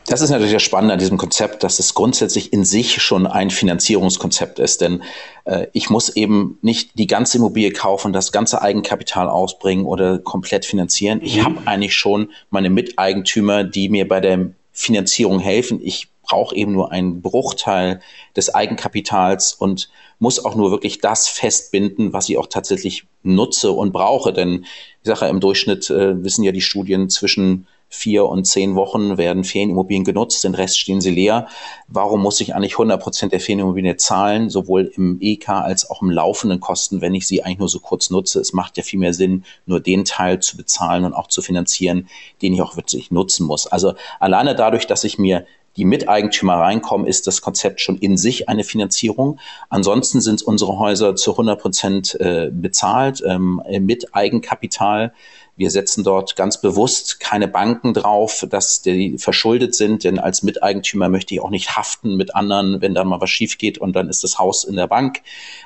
Das 0.07 0.23
ist 0.23 0.31
natürlich 0.31 0.53
das 0.53 0.63
Spannende 0.63 0.95
an 0.95 0.99
diesem 0.99 1.19
Konzept, 1.19 1.63
dass 1.63 1.79
es 1.79 1.95
grundsätzlich 1.95 2.53
in 2.53 2.65
sich 2.65 3.01
schon 3.01 3.27
ein 3.27 3.51
Finanzierungskonzept 3.51 4.59
ist. 4.59 4.81
Denn 4.81 5.03
äh, 5.45 5.67
ich 5.73 5.89
muss 5.89 6.09
eben 6.09 6.59
nicht 6.63 6.99
die 6.99 7.07
ganze 7.07 7.39
Immobilie 7.39 7.71
kaufen, 7.71 8.13
das 8.13 8.33
ganze 8.33 8.61
Eigenkapital 8.61 9.29
ausbringen 9.29 9.85
oder 9.85 10.19
komplett 10.19 10.65
finanzieren. 10.65 11.21
Ich 11.23 11.37
mhm. 11.37 11.45
habe 11.45 11.57
eigentlich 11.67 11.95
schon 11.95 12.31
meine 12.51 12.71
Miteigentümer, 12.71 13.63
die 13.63 13.89
mir 13.89 14.09
bei 14.09 14.21
der 14.21 14.51
Finanzierung 14.81 15.41
helfen. 15.41 15.79
Ich 15.83 16.09
brauche 16.23 16.57
eben 16.57 16.73
nur 16.73 16.91
einen 16.91 17.21
Bruchteil 17.21 18.01
des 18.35 18.55
Eigenkapitals 18.55 19.53
und 19.53 19.91
muss 20.19 20.43
auch 20.43 20.55
nur 20.55 20.71
wirklich 20.71 21.01
das 21.01 21.29
festbinden, 21.29 22.15
was 22.15 22.31
ich 22.31 22.39
auch 22.39 22.47
tatsächlich 22.47 23.05
nutze 23.23 23.73
und 23.73 23.93
brauche. 23.93 24.33
Denn 24.33 24.65
ich 25.03 25.09
sage 25.09 25.21
ja, 25.23 25.29
im 25.29 25.41
Durchschnitt 25.41 25.91
äh, 25.91 26.25
wissen 26.25 26.45
ja 26.45 26.53
die 26.53 26.63
Studien 26.63 27.11
zwischen 27.11 27.67
vier 27.91 28.27
und 28.27 28.45
zehn 28.45 28.77
Wochen 28.77 29.19
werden 29.19 29.43
Ferienimmobilien 29.43 30.05
genutzt, 30.05 30.45
den 30.45 30.55
Rest 30.55 30.79
stehen 30.79 31.01
sie 31.01 31.11
leer. 31.11 31.49
Warum 31.89 32.23
muss 32.23 32.41
ich 32.41 32.55
eigentlich 32.55 32.75
100 32.75 33.03
Prozent 33.03 33.33
der 33.33 33.41
Ferienimmobilien 33.41 33.99
zahlen, 33.99 34.49
sowohl 34.49 34.93
im 34.95 35.19
EK 35.21 35.49
als 35.49 35.91
auch 35.91 36.01
im 36.01 36.11
laufenden 36.11 36.61
Kosten, 36.61 37.01
wenn 37.01 37.15
ich 37.15 37.27
sie 37.27 37.43
eigentlich 37.43 37.59
nur 37.59 37.69
so 37.69 37.81
kurz 37.81 38.09
nutze? 38.09 38.41
Es 38.41 38.53
macht 38.53 38.77
ja 38.77 38.85
viel 38.85 39.01
mehr 39.01 39.13
Sinn, 39.13 39.45
nur 39.67 39.81
den 39.81 40.05
Teil 40.05 40.41
zu 40.41 40.57
bezahlen 40.57 41.05
und 41.05 41.15
auch 41.15 41.27
zu 41.27 41.43
finanzieren, 41.43 42.09
den 42.43 42.55
ich 42.55 42.63
auch 42.63 42.77
wirklich 42.77 43.11
nutzen 43.11 43.45
muss. 43.45 43.67
Also 43.67 43.95
alleine 44.21 44.55
dadurch, 44.55 44.87
dass 44.87 45.03
ich 45.03 45.19
mir 45.19 45.45
die 45.77 45.85
Miteigentümer 45.85 46.55
reinkommen, 46.55 47.07
ist 47.07 47.27
das 47.27 47.43
Konzept 47.43 47.81
schon 47.81 47.97
in 47.97 48.17
sich 48.17 48.49
eine 48.49 48.65
Finanzierung. 48.65 49.39
Ansonsten 49.69 50.21
sind 50.21 50.43
unsere 50.43 50.79
Häuser 50.79 51.15
zu 51.15 51.33
100 51.33 51.61
Prozent 51.61 52.21
äh, 52.21 52.51
bezahlt 52.53 53.23
ähm, 53.27 53.63
mit 53.81 54.15
Eigenkapital. 54.15 55.13
Wir 55.61 55.71
setzen 55.71 56.05
dort 56.05 56.37
ganz 56.37 56.59
bewusst 56.59 57.21
keine 57.21 57.47
Banken 57.47 57.93
drauf, 57.93 58.47
dass 58.49 58.81
die 58.81 59.19
verschuldet 59.19 59.75
sind, 59.75 60.05
denn 60.05 60.19
als 60.19 60.43
Miteigentümer 60.43 61.11
möchte 61.11 61.35
ich 61.35 61.43
auch 61.43 61.51
nicht 61.51 61.77
haften 61.77 62.17
mit 62.17 62.35
anderen, 62.35 62.81
wenn 62.81 62.95
dann 62.95 63.07
mal 63.07 63.21
was 63.21 63.29
schief 63.29 63.59
geht 63.59 63.77
und 63.77 63.95
dann 63.95 64.09
ist 64.09 64.25
das 64.25 64.39
Haus 64.39 64.65
in 64.65 64.77
der 64.77 64.87
Bank. 64.87 65.21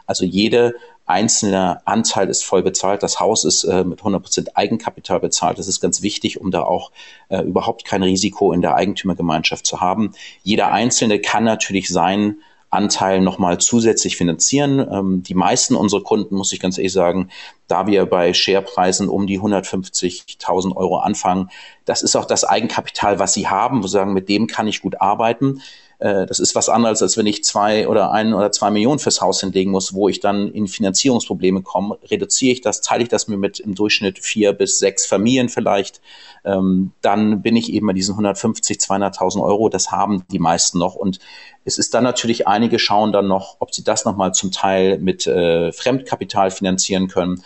Also 0.04 0.24
jede 0.24 0.74
einzelne 1.06 1.86
Anteil 1.86 2.28
ist 2.28 2.44
voll 2.44 2.64
bezahlt. 2.64 3.04
Das 3.04 3.20
Haus 3.20 3.44
ist 3.44 3.62
äh, 3.62 3.84
mit 3.84 4.00
100% 4.00 4.56
Eigenkapital 4.56 5.20
bezahlt. 5.20 5.60
Das 5.60 5.68
ist 5.68 5.80
ganz 5.80 6.02
wichtig, 6.02 6.40
um 6.40 6.50
da 6.50 6.64
auch 6.64 6.90
äh, 7.28 7.42
überhaupt 7.42 7.84
kein 7.84 8.02
Risiko 8.02 8.52
in 8.52 8.62
der 8.62 8.74
Eigentümergemeinschaft 8.74 9.64
zu 9.64 9.80
haben. 9.80 10.10
Jeder 10.42 10.72
Einzelne 10.72 11.20
kann 11.20 11.44
natürlich 11.44 11.88
sein 11.88 12.38
Anteil 12.74 13.20
nochmal 13.20 13.58
zusätzlich 13.58 14.16
finanzieren. 14.16 14.78
Ähm, 14.90 15.22
die 15.22 15.34
meisten 15.34 15.74
unserer 15.74 16.02
Kunden, 16.02 16.36
muss 16.36 16.52
ich 16.52 16.60
ganz 16.60 16.78
ehrlich 16.78 16.92
sagen, 16.92 17.30
da 17.68 17.86
wir 17.86 18.06
bei 18.06 18.34
Sharepreisen 18.34 19.08
um 19.08 19.26
die 19.26 19.40
150.000 19.40 20.76
Euro 20.76 20.98
anfangen, 20.98 21.50
das 21.84 22.02
ist 22.02 22.16
auch 22.16 22.24
das 22.24 22.44
Eigenkapital, 22.44 23.18
was 23.18 23.34
sie 23.34 23.48
haben, 23.48 23.82
wo 23.82 23.86
sie 23.86 23.92
sagen, 23.94 24.12
mit 24.12 24.28
dem 24.28 24.46
kann 24.46 24.66
ich 24.66 24.82
gut 24.82 25.00
arbeiten. 25.00 25.62
Äh, 26.04 26.26
das 26.26 26.38
ist 26.38 26.54
was 26.54 26.68
anderes, 26.68 27.00
als 27.00 27.16
wenn 27.16 27.26
ich 27.26 27.42
zwei 27.44 27.88
oder 27.88 28.12
ein 28.12 28.34
oder 28.34 28.52
zwei 28.52 28.70
Millionen 28.70 28.98
fürs 28.98 29.22
Haus 29.22 29.40
hinlegen 29.40 29.70
muss, 29.70 29.94
wo 29.94 30.10
ich 30.10 30.20
dann 30.20 30.52
in 30.52 30.66
Finanzierungsprobleme 30.66 31.62
komme. 31.62 31.96
Reduziere 32.10 32.52
ich 32.52 32.60
das, 32.60 32.82
teile 32.82 33.04
ich 33.04 33.08
das 33.08 33.26
mir 33.26 33.38
mit 33.38 33.58
im 33.58 33.74
Durchschnitt 33.74 34.18
vier 34.18 34.52
bis 34.52 34.78
sechs 34.78 35.06
Familien 35.06 35.48
vielleicht, 35.48 36.02
ähm, 36.44 36.92
dann 37.00 37.40
bin 37.40 37.56
ich 37.56 37.72
eben 37.72 37.86
bei 37.86 37.94
diesen 37.94 38.12
150, 38.12 38.76
200.000 38.76 39.42
Euro. 39.42 39.70
Das 39.70 39.92
haben 39.92 40.24
die 40.30 40.38
meisten 40.38 40.78
noch. 40.78 40.94
Und 40.94 41.20
es 41.64 41.78
ist 41.78 41.94
dann 41.94 42.04
natürlich, 42.04 42.46
einige 42.46 42.78
schauen 42.78 43.10
dann 43.10 43.26
noch, 43.26 43.56
ob 43.60 43.74
sie 43.74 43.82
das 43.82 44.04
nochmal 44.04 44.34
zum 44.34 44.52
Teil 44.52 44.98
mit 44.98 45.26
äh, 45.26 45.72
Fremdkapital 45.72 46.50
finanzieren 46.50 47.08
können. 47.08 47.42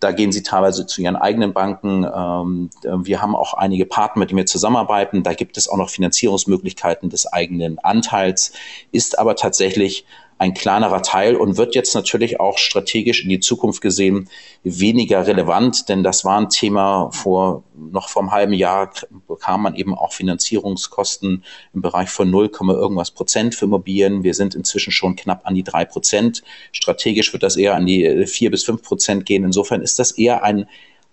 Da 0.00 0.12
gehen 0.12 0.32
sie 0.32 0.42
teilweise 0.42 0.86
zu 0.86 1.00
ihren 1.02 1.16
eigenen 1.16 1.52
Banken. 1.52 2.04
Ähm, 2.04 2.70
wir 3.04 3.22
haben 3.22 3.34
auch 3.34 3.54
einige 3.54 3.86
Partner, 3.86 4.20
mit 4.20 4.30
denen 4.30 4.38
wir 4.38 4.46
zusammenarbeiten. 4.46 5.22
Da 5.22 5.34
gibt 5.34 5.56
es 5.56 5.68
auch 5.68 5.76
noch 5.76 5.90
Finanzierungsmöglichkeiten 5.90 7.10
des 7.10 7.32
eigenen 7.32 7.78
Anteils, 7.78 8.52
ist 8.92 9.18
aber 9.18 9.36
tatsächlich 9.36 10.06
ein 10.38 10.52
kleinerer 10.52 11.02
Teil 11.02 11.34
und 11.34 11.56
wird 11.56 11.74
jetzt 11.74 11.94
natürlich 11.94 12.40
auch 12.40 12.58
strategisch 12.58 13.22
in 13.22 13.30
die 13.30 13.40
Zukunft 13.40 13.80
gesehen 13.80 14.28
weniger 14.64 15.26
relevant, 15.26 15.88
denn 15.88 16.02
das 16.02 16.24
war 16.24 16.38
ein 16.38 16.50
Thema 16.50 17.10
vor 17.10 17.62
noch 17.74 18.08
vor 18.08 18.22
einem 18.22 18.32
halben 18.32 18.52
Jahr 18.52 18.90
bekam 19.28 19.62
man 19.62 19.74
eben 19.74 19.94
auch 19.94 20.12
Finanzierungskosten 20.12 21.44
im 21.74 21.82
Bereich 21.82 22.08
von 22.08 22.30
0, 22.30 22.50
irgendwas 22.68 23.10
Prozent 23.10 23.54
für 23.54 23.66
Immobilien. 23.66 24.24
Wir 24.24 24.34
sind 24.34 24.54
inzwischen 24.54 24.92
schon 24.92 25.16
knapp 25.16 25.42
an 25.44 25.54
die 25.54 25.62
drei 25.62 25.84
Prozent. 25.84 26.42
Strategisch 26.72 27.32
wird 27.32 27.42
das 27.42 27.56
eher 27.56 27.74
an 27.74 27.86
die 27.86 28.26
vier 28.26 28.50
bis 28.50 28.64
fünf 28.64 28.82
Prozent 28.82 29.26
gehen. 29.26 29.44
Insofern 29.44 29.82
ist 29.82 29.98
das 29.98 30.12
eher 30.12 30.42
ein 30.42 30.68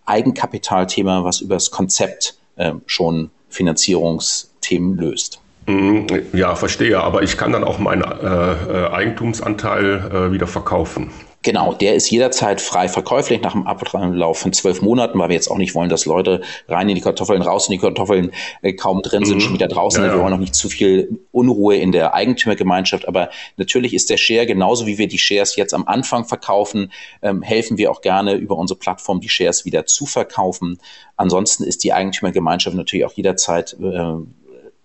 Eigenkapitalthema, 0.06 1.24
was 1.24 1.42
über 1.42 1.56
das 1.56 1.72
Konzept 1.72 2.38
äh, 2.56 2.74
schon 2.86 3.30
Finanzierungsthemen 3.50 4.96
löst. 4.96 5.43
Mhm, 5.66 6.08
ja, 6.34 6.56
verstehe, 6.56 7.00
aber 7.02 7.24
ich 7.24 7.38
kann 7.38 7.52
dann 7.52 7.64
auch 7.64 7.80
meinen 7.80 8.04
äh, 8.04 8.86
äh, 8.86 8.92
Eigentumsanteil 8.92 10.12
äh, 10.30 10.32
wieder 10.32 10.48
verkaufen. 10.48 11.10
Genau, 11.44 11.74
der 11.74 11.94
ist 11.94 12.10
jederzeit 12.10 12.62
frei 12.62 12.88
verkäuflich 12.88 13.42
nach 13.42 13.52
dem 13.52 13.68
Ablauf 13.68 14.40
von 14.40 14.54
zwölf 14.54 14.82
Monaten, 14.82 15.20
weil 15.20 15.28
wir 15.28 15.36
jetzt 15.36 15.52
auch 15.52 15.58
nicht 15.58 15.76
wollen, 15.76 15.90
dass 15.90 16.06
Leute 16.06 16.42
rein 16.70 16.88
in 16.88 16.96
die 16.96 17.02
Kartoffeln, 17.02 17.42
raus 17.42 17.68
in 17.68 17.74
die 17.74 17.80
Kartoffeln 17.80 18.32
äh, 18.62 18.72
kaum 18.72 19.02
drin 19.02 19.26
sind, 19.26 19.38
mhm. 19.38 19.42
schon 19.42 19.54
wieder 19.54 19.68
draußen. 19.68 20.02
Ja, 20.02 20.08
ja. 20.08 20.16
Wir 20.16 20.22
wollen 20.22 20.32
noch 20.32 20.40
nicht 20.40 20.56
zu 20.56 20.70
viel 20.70 21.20
Unruhe 21.32 21.76
in 21.76 21.92
der 21.92 22.14
Eigentümergemeinschaft. 22.14 23.10
Aber 23.10 23.30
natürlich 23.58 23.94
ist 23.94 24.10
der 24.10 24.16
Share, 24.16 24.46
genauso 24.46 24.88
wie 24.88 24.98
wir 24.98 25.10
die 25.10 25.18
Shares 25.18 25.58
jetzt 25.58 25.74
am 25.74 25.86
Anfang 25.86 26.24
verkaufen, 26.24 26.94
ähm, 27.22 27.42
helfen 27.42 27.78
wir 27.78 27.92
auch 27.92 28.00
gerne 28.00 28.36
über 28.36 28.58
unsere 28.58 28.80
Plattform 28.80 29.20
die 29.20 29.30
Shares 29.30 29.66
wieder 29.66 29.86
zu 29.86 30.06
verkaufen. 30.06 30.80
Ansonsten 31.18 31.66
ist 31.66 31.84
die 31.84 31.92
Eigentümergemeinschaft 31.92 32.78
natürlich 32.78 33.06
auch 33.06 33.14
jederzeit 33.14 33.76
äh, 33.82 34.14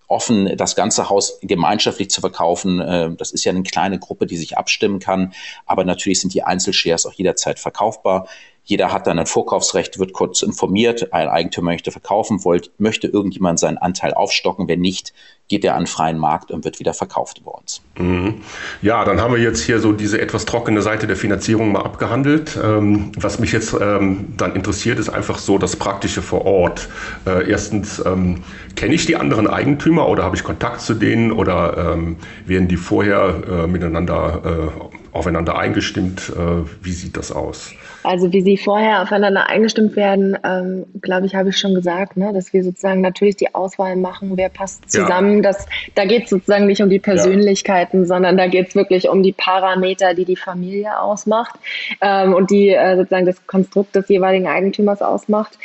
offen, 0.09 0.57
das 0.57 0.75
ganze 0.75 1.09
Haus 1.09 1.39
gemeinschaftlich 1.41 2.09
zu 2.09 2.19
verkaufen. 2.19 2.81
Äh, 2.81 3.11
das 3.15 3.31
ist 3.31 3.45
ja 3.45 3.51
eine 3.51 3.63
kleine 3.63 3.99
Gruppe, 3.99 4.25
die 4.25 4.37
sich 4.37 4.57
abstimmen 4.57 4.99
kann. 4.99 5.33
Aber 5.65 5.85
natürlich 5.85 6.19
sind 6.19 6.33
die 6.33 6.43
Einzelshares 6.43 7.05
auch 7.05 7.13
jederzeit 7.13 7.59
verkaufbar. 7.59 8.27
Jeder 8.69 8.93
hat 8.93 9.07
dann 9.07 9.17
ein 9.17 9.25
Vorkaufsrecht, 9.25 9.97
wird 9.97 10.13
kurz 10.13 10.43
informiert, 10.43 11.11
ein 11.11 11.27
Eigentümer 11.27 11.71
möchte 11.71 11.89
verkaufen, 11.89 12.43
wollt, 12.45 12.69
möchte 12.77 13.07
irgendjemand 13.07 13.57
seinen 13.57 13.79
Anteil 13.79 14.13
aufstocken, 14.13 14.67
wenn 14.67 14.79
nicht, 14.79 15.11
geht 15.47 15.65
er 15.65 15.73
an 15.73 15.81
den 15.81 15.87
freien 15.87 16.19
Markt 16.19 16.51
und 16.51 16.65
wird 16.65 16.79
wieder 16.79 16.93
verkauft 16.93 17.39
über 17.39 17.55
uns. 17.55 17.81
Mhm. 17.97 18.41
Ja, 18.83 19.05
dann 19.05 19.19
haben 19.21 19.33
wir 19.33 19.41
jetzt 19.41 19.63
hier 19.63 19.79
so 19.79 19.91
diese 19.91 20.21
etwas 20.21 20.45
trockene 20.45 20.83
Seite 20.83 21.07
der 21.07 21.15
Finanzierung 21.15 21.71
mal 21.71 21.81
abgehandelt. 21.81 22.59
Ähm, 22.63 23.11
was 23.15 23.39
mich 23.39 23.53
jetzt 23.53 23.73
ähm, 23.73 24.35
dann 24.37 24.53
interessiert, 24.55 24.99
ist 24.99 25.09
einfach 25.09 25.39
so 25.39 25.57
das 25.57 25.75
Praktische 25.75 26.21
vor 26.21 26.45
Ort. 26.45 26.89
Äh, 27.25 27.49
erstens, 27.49 27.97
ähm, 28.05 28.43
kenne 28.75 28.93
ich 28.93 29.07
die 29.07 29.15
anderen 29.15 29.47
Eigentümer 29.47 30.07
oder 30.07 30.23
habe 30.23 30.35
ich 30.35 30.43
Kontakt 30.43 30.81
zu 30.81 30.93
denen 30.93 31.31
oder 31.31 31.93
ähm, 31.95 32.17
werden 32.45 32.67
die 32.67 32.77
vorher 32.77 33.41
äh, 33.49 33.67
miteinander 33.67 34.69
äh, 34.77 34.85
aufeinander 35.11 35.57
eingestimmt? 35.57 36.31
Äh, 36.37 36.67
wie 36.83 36.93
sieht 36.93 37.17
das 37.17 37.31
aus? 37.31 37.71
Also 38.03 38.31
wie 38.31 38.41
sie 38.41 38.57
vorher 38.57 39.01
aufeinander 39.01 39.47
eingestimmt 39.47 39.95
werden, 39.95 40.37
ähm, 40.43 40.85
glaube 41.01 41.25
ich, 41.25 41.35
habe 41.35 41.49
ich 41.49 41.57
schon 41.57 41.75
gesagt, 41.75 42.17
ne? 42.17 42.31
dass 42.33 42.53
wir 42.53 42.63
sozusagen 42.63 43.01
natürlich 43.01 43.35
die 43.35 43.53
Auswahl 43.53 43.95
machen, 43.95 44.31
wer 44.35 44.49
passt 44.49 44.89
zusammen. 44.89 45.37
Ja. 45.37 45.51
Das, 45.51 45.67
da 45.95 46.05
geht 46.05 46.23
es 46.23 46.29
sozusagen 46.29 46.65
nicht 46.65 46.81
um 46.81 46.89
die 46.89 46.99
Persönlichkeiten, 46.99 48.01
ja. 48.01 48.05
sondern 48.05 48.37
da 48.37 48.47
geht 48.47 48.69
es 48.69 48.75
wirklich 48.75 49.09
um 49.09 49.23
die 49.23 49.33
Parameter, 49.33 50.13
die 50.13 50.25
die 50.25 50.35
Familie 50.35 50.99
ausmacht 50.99 51.55
ähm, 52.01 52.33
und 52.33 52.51
die 52.51 52.69
äh, 52.69 52.95
sozusagen 52.95 53.25
das 53.25 53.45
Konstrukt 53.47 53.95
des 53.95 54.07
jeweiligen 54.07 54.47
Eigentümers 54.47 55.01
ausmacht. 55.01 55.57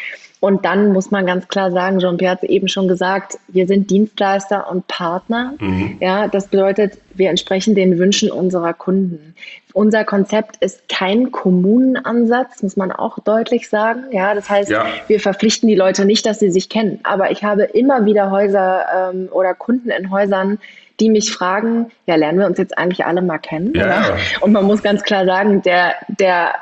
Und 0.44 0.66
dann 0.66 0.92
muss 0.92 1.11
man 1.11 1.24
ganz 1.24 1.48
klar 1.48 1.70
sagen, 1.70 2.00
Jean-Pierre 2.00 2.33
hat 2.33 2.42
es 2.42 2.50
eben 2.50 2.68
schon 2.68 2.87
gesagt, 2.87 3.38
wir 3.48 3.66
sind 3.66 3.88
Dienstleister 3.88 4.70
und 4.70 4.87
Partner. 4.88 5.54
Mhm. 5.59 5.96
Ja, 6.00 6.28
das 6.28 6.48
bedeutet, 6.48 6.98
wir 7.14 7.30
entsprechen 7.30 7.74
den 7.74 7.98
Wünschen 7.98 8.30
unserer 8.30 8.74
Kunden. 8.74 9.35
Unser 9.72 10.04
Konzept 10.04 10.57
ist 10.62 10.87
kein 10.90 11.33
Kommunenansatz, 11.33 12.62
muss 12.62 12.76
man 12.76 12.92
auch 12.92 13.18
deutlich 13.20 13.70
sagen. 13.70 14.04
Ja, 14.11 14.35
das 14.35 14.50
heißt, 14.50 14.70
ja. 14.70 14.85
wir 15.07 15.18
verpflichten 15.18 15.66
die 15.66 15.76
Leute 15.76 16.04
nicht, 16.04 16.26
dass 16.26 16.40
sie 16.40 16.50
sich 16.50 16.68
kennen. 16.68 17.00
Aber 17.04 17.30
ich 17.30 17.42
habe 17.42 17.62
immer 17.62 18.04
wieder 18.04 18.30
Häuser 18.30 19.12
ähm, 19.14 19.30
oder 19.33 19.54
Kunden 19.54 19.88
in 19.88 20.11
Häusern, 20.11 20.59
die 21.00 21.09
mich 21.09 21.33
fragen, 21.33 21.90
ja, 22.04 22.16
lernen 22.16 22.40
wir 22.40 22.46
uns 22.46 22.59
jetzt 22.59 22.76
eigentlich 22.76 23.07
alle 23.07 23.22
mal 23.22 23.38
kennen? 23.38 23.72
Ja. 23.74 24.14
Und 24.42 24.52
man 24.52 24.66
muss 24.66 24.83
ganz 24.83 25.04
klar 25.04 25.24
sagen, 25.24 25.62
der, 25.62 25.94
der 26.09 26.52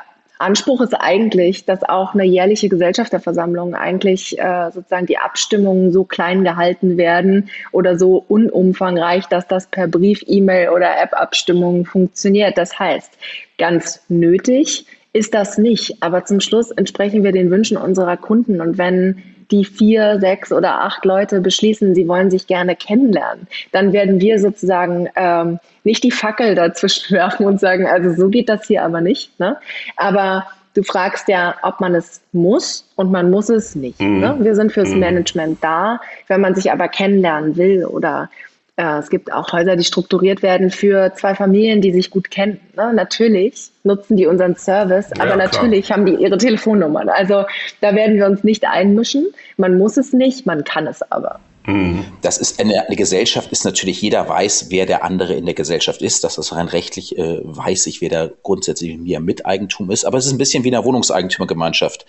Anspruch 0.43 0.81
ist 0.81 0.93
eigentlich, 0.93 1.65
dass 1.65 1.83
auch 1.83 2.13
eine 2.13 2.23
jährliche 2.23 2.69
Gesellschafterversammlung 2.69 3.73
eigentlich 3.73 4.37
äh, 4.37 4.69
sozusagen 4.71 5.05
die 5.05 5.17
Abstimmungen 5.17 5.91
so 5.91 6.03
klein 6.03 6.43
gehalten 6.43 6.97
werden 6.97 7.49
oder 7.71 7.97
so 7.97 8.23
unumfangreich, 8.27 9.25
dass 9.27 9.47
das 9.47 9.67
per 9.67 9.87
Brief, 9.87 10.23
E-Mail 10.27 10.69
oder 10.69 11.01
App-Abstimmung 11.01 11.85
funktioniert. 11.85 12.57
Das 12.57 12.77
heißt, 12.77 13.17
ganz 13.57 14.03
nötig 14.09 14.85
ist 15.13 15.33
das 15.33 15.57
nicht, 15.57 15.97
aber 16.01 16.25
zum 16.25 16.39
Schluss 16.39 16.71
entsprechen 16.71 17.23
wir 17.23 17.31
den 17.31 17.51
Wünschen 17.51 17.77
unserer 17.77 18.17
Kunden 18.17 18.61
und 18.61 18.77
wenn 18.77 19.21
die 19.53 19.63
vier, 19.63 20.19
sechs 20.19 20.51
oder 20.51 20.81
acht 20.81 21.05
Leute 21.05 21.39
beschließen, 21.39 21.93
sie 21.93 22.07
wollen 22.07 22.31
sich 22.31 22.47
gerne 22.47 22.75
kennenlernen, 22.75 23.47
dann 23.71 23.93
werden 23.93 24.19
wir 24.19 24.39
sozusagen 24.39 25.07
ähm, 25.15 25.59
nicht 25.83 26.03
die 26.03 26.11
Fackel 26.11 26.55
dazwischen 26.55 27.15
werfen 27.15 27.45
und 27.45 27.59
sagen, 27.59 27.85
also 27.85 28.13
so 28.13 28.29
geht 28.29 28.49
das 28.49 28.65
hier 28.65 28.83
aber 28.83 28.99
nicht. 28.99 29.39
Ne? 29.39 29.55
Aber 29.95 30.47
du 30.73 30.81
fragst 30.81 31.27
ja, 31.27 31.55
ob 31.61 31.79
man 31.79 31.93
es 31.93 32.21
muss 32.31 32.89
und 32.95 33.11
man 33.11 33.29
muss 33.29 33.49
es 33.49 33.75
nicht. 33.75 34.01
Mhm. 34.01 34.19
Ne? 34.19 34.35
Wir 34.39 34.55
sind 34.55 34.71
fürs 34.71 34.89
mhm. 34.89 34.99
Management 34.99 35.63
da. 35.63 36.01
Wenn 36.27 36.41
man 36.41 36.55
sich 36.55 36.71
aber 36.71 36.87
kennenlernen 36.87 37.55
will 37.55 37.85
oder 37.85 38.29
es 38.75 39.09
gibt 39.09 39.31
auch 39.31 39.53
Häuser, 39.53 39.75
die 39.75 39.83
strukturiert 39.83 40.41
werden 40.41 40.71
für 40.71 41.13
zwei 41.13 41.35
Familien, 41.35 41.81
die 41.81 41.91
sich 41.91 42.09
gut 42.09 42.31
kennen. 42.31 42.59
Ne? 42.75 42.91
Natürlich 42.93 43.69
nutzen 43.83 44.17
die 44.17 44.25
unseren 44.25 44.55
Service, 44.55 45.11
ja, 45.15 45.23
aber 45.23 45.35
natürlich 45.35 45.85
klar. 45.85 45.99
haben 45.99 46.05
die 46.07 46.15
ihre 46.15 46.37
Telefonnummern. 46.37 47.09
Also 47.09 47.45
da 47.81 47.93
werden 47.93 48.15
wir 48.15 48.25
uns 48.25 48.43
nicht 48.43 48.65
einmischen. 48.65 49.27
Man 49.57 49.77
muss 49.77 49.97
es 49.97 50.11
nicht, 50.11 50.47
man 50.47 50.63
kann 50.63 50.87
es 50.87 51.03
aber. 51.11 51.39
Mhm. 51.65 52.05
Das 52.21 52.37
ist 52.37 52.59
eine, 52.59 52.85
eine, 52.85 52.95
Gesellschaft, 52.97 53.51
ist 53.51 53.63
natürlich 53.63 54.01
jeder 54.01 54.27
weiß, 54.27 54.65
wer 54.69 54.85
der 54.85 55.03
andere 55.03 55.33
in 55.33 55.45
der 55.45 55.53
Gesellschaft 55.53 56.01
ist. 56.01 56.23
Das 56.23 56.37
ist 56.37 56.51
rein 56.51 56.67
rechtlich, 56.67 57.17
äh, 57.17 57.39
weiß 57.41 57.87
ich, 57.87 58.01
wer 58.01 58.09
da 58.09 58.29
grundsätzlich 58.43 58.97
mir 58.97 59.21
Miteigentum 59.21 59.89
ist. 59.89 60.03
Aber 60.03 60.17
es 60.17 60.25
ist 60.25 60.33
ein 60.33 60.37
bisschen 60.37 60.65
wie 60.65 60.75
eine 60.75 60.83
Wohnungseigentümergemeinschaft. 60.83 62.05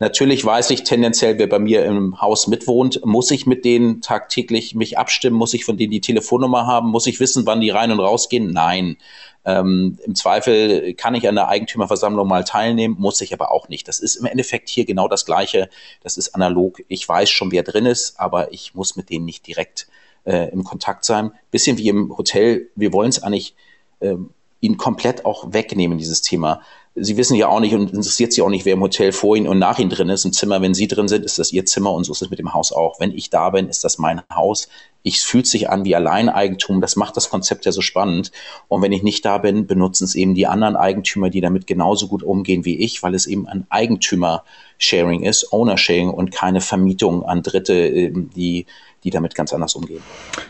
Natürlich 0.00 0.44
weiß 0.44 0.70
ich 0.70 0.82
tendenziell, 0.82 1.38
wer 1.38 1.48
bei 1.48 1.60
mir 1.60 1.84
im 1.84 2.20
Haus 2.20 2.48
mitwohnt. 2.48 3.00
Muss 3.04 3.30
ich 3.30 3.46
mit 3.46 3.64
denen 3.64 4.00
tagtäglich 4.00 4.74
mich 4.74 4.98
abstimmen? 4.98 5.36
Muss 5.36 5.54
ich 5.54 5.64
von 5.64 5.76
denen 5.76 5.92
die 5.92 6.00
Telefonnummer 6.00 6.66
haben? 6.66 6.90
Muss 6.90 7.06
ich 7.06 7.20
wissen, 7.20 7.46
wann 7.46 7.60
die 7.60 7.70
rein 7.70 7.92
und 7.92 8.00
rausgehen? 8.00 8.52
Nein. 8.52 8.96
Ähm, 9.46 9.96
Im 10.04 10.16
Zweifel 10.16 10.92
kann 10.94 11.14
ich 11.14 11.28
an 11.28 11.36
der 11.36 11.48
Eigentümerversammlung 11.48 12.26
mal 12.26 12.42
teilnehmen, 12.42 12.96
muss 12.98 13.20
ich 13.20 13.32
aber 13.32 13.52
auch 13.52 13.68
nicht. 13.68 13.86
Das 13.86 14.00
ist 14.00 14.16
im 14.16 14.26
Endeffekt 14.26 14.68
hier 14.68 14.84
genau 14.84 15.06
das 15.06 15.24
Gleiche. 15.24 15.70
Das 16.02 16.16
ist 16.16 16.34
analog. 16.34 16.82
Ich 16.88 17.08
weiß 17.08 17.30
schon, 17.30 17.52
wer 17.52 17.62
drin 17.62 17.86
ist, 17.86 18.18
aber 18.18 18.52
ich 18.52 18.74
muss 18.74 18.96
mit 18.96 19.08
denen 19.08 19.24
nicht 19.24 19.46
direkt 19.46 19.86
äh, 20.24 20.50
im 20.50 20.64
Kontakt 20.64 21.04
sein. 21.04 21.30
Bisschen 21.52 21.78
wie 21.78 21.88
im 21.88 22.16
Hotel. 22.18 22.68
Wir 22.74 22.92
wollen 22.92 23.10
es 23.10 23.22
eigentlich 23.22 23.54
äh, 24.00 24.16
ihnen 24.60 24.76
komplett 24.78 25.24
auch 25.24 25.52
wegnehmen, 25.52 25.96
dieses 25.96 26.22
Thema. 26.22 26.60
Sie 26.96 27.16
wissen 27.16 27.36
ja 27.36 27.48
auch 27.48 27.60
nicht 27.60 27.74
und 27.74 27.92
interessiert 27.92 28.32
Sie 28.32 28.42
auch 28.42 28.48
nicht, 28.48 28.64
wer 28.64 28.72
im 28.72 28.80
Hotel 28.80 29.12
vor 29.12 29.36
Ihnen 29.36 29.46
und 29.46 29.58
nach 29.58 29.78
Ihnen 29.78 29.90
drin 29.90 30.08
ist. 30.08 30.24
Im 30.24 30.32
Zimmer, 30.32 30.62
wenn 30.62 30.74
Sie 30.74 30.88
drin 30.88 31.08
sind, 31.08 31.24
ist 31.24 31.38
das 31.38 31.52
Ihr 31.52 31.66
Zimmer 31.66 31.92
und 31.92 32.04
so 32.04 32.12
ist 32.12 32.22
es 32.22 32.30
mit 32.30 32.38
dem 32.38 32.54
Haus 32.54 32.72
auch. 32.72 32.98
Wenn 32.98 33.12
ich 33.12 33.30
da 33.30 33.50
bin, 33.50 33.68
ist 33.68 33.84
das 33.84 33.98
mein 33.98 34.22
Haus. 34.34 34.68
Ich 35.06 35.20
fühlt 35.20 35.46
sich 35.46 35.70
an 35.70 35.84
wie 35.84 35.94
Alleineigentum. 35.94 36.80
Das 36.80 36.96
macht 36.96 37.16
das 37.16 37.30
Konzept 37.30 37.64
ja 37.64 37.70
so 37.70 37.80
spannend. 37.80 38.32
Und 38.66 38.82
wenn 38.82 38.90
ich 38.90 39.04
nicht 39.04 39.24
da 39.24 39.38
bin, 39.38 39.68
benutzen 39.68 40.02
es 40.02 40.16
eben 40.16 40.34
die 40.34 40.48
anderen 40.48 40.74
Eigentümer, 40.74 41.30
die 41.30 41.40
damit 41.40 41.68
genauso 41.68 42.08
gut 42.08 42.24
umgehen 42.24 42.64
wie 42.64 42.76
ich, 42.80 43.04
weil 43.04 43.14
es 43.14 43.28
eben 43.28 43.46
ein 43.46 43.66
Eigentümer-Sharing 43.70 45.22
ist, 45.22 45.52
Owner-Sharing 45.52 46.10
und 46.10 46.32
keine 46.32 46.60
Vermietung 46.60 47.24
an 47.24 47.44
Dritte, 47.44 47.74
ähm, 47.74 48.30
die 48.34 48.66
die 49.04 49.10
damit 49.10 49.36
ganz 49.36 49.52
anders 49.52 49.76
umgehen. 49.76 50.02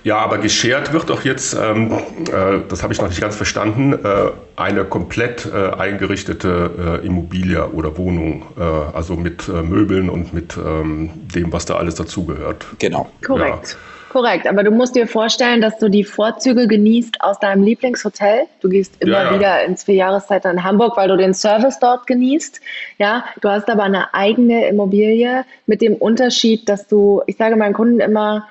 Ja, 0.02 0.16
aber 0.16 0.38
geschert 0.38 0.94
wird 0.94 1.10
doch 1.10 1.26
jetzt, 1.26 1.52
ähm, 1.52 1.92
äh, 1.92 2.60
das 2.66 2.82
habe 2.82 2.94
ich 2.94 2.98
noch 2.98 3.08
nicht 3.08 3.20
ganz 3.20 3.36
verstanden, 3.36 3.92
äh, 3.92 4.30
eine 4.56 4.86
komplett 4.86 5.44
äh, 5.44 5.72
eingerichtete 5.72 7.00
äh, 7.02 7.06
Immobilie 7.06 7.68
oder 7.72 7.98
Wohnung, 7.98 8.46
äh, 8.56 8.62
also 8.62 9.14
mit 9.16 9.46
äh, 9.48 9.60
Möbeln 9.60 10.08
und 10.08 10.32
mit 10.32 10.56
ähm, 10.56 11.10
dem, 11.34 11.52
was 11.52 11.66
da 11.66 11.76
alles 11.76 11.96
dazugehört. 11.96 12.64
Genau. 12.78 13.10
Korrekt. 13.22 13.72
Ja. 13.72 13.95
Korrekt, 14.16 14.46
aber 14.46 14.64
du 14.64 14.70
musst 14.70 14.96
dir 14.96 15.06
vorstellen, 15.06 15.60
dass 15.60 15.76
du 15.76 15.90
die 15.90 16.02
Vorzüge 16.02 16.66
genießt 16.66 17.20
aus 17.20 17.38
deinem 17.38 17.62
Lieblingshotel. 17.62 18.44
Du 18.62 18.70
gehst 18.70 18.94
immer 19.00 19.12
ja, 19.12 19.24
ja. 19.24 19.38
wieder 19.38 19.64
ins 19.66 19.84
Vierjahreszeit 19.84 20.46
in 20.46 20.64
Hamburg, 20.64 20.96
weil 20.96 21.08
du 21.08 21.18
den 21.18 21.34
Service 21.34 21.78
dort 21.80 22.06
genießt. 22.06 22.62
Ja, 22.96 23.26
du 23.42 23.50
hast 23.50 23.68
aber 23.68 23.82
eine 23.82 24.14
eigene 24.14 24.68
Immobilie 24.68 25.44
mit 25.66 25.82
dem 25.82 25.96
Unterschied, 25.96 26.66
dass 26.66 26.88
du, 26.88 27.20
ich 27.26 27.36
sage 27.36 27.56
meinen 27.56 27.74
Kunden 27.74 28.00
immer, 28.00 28.48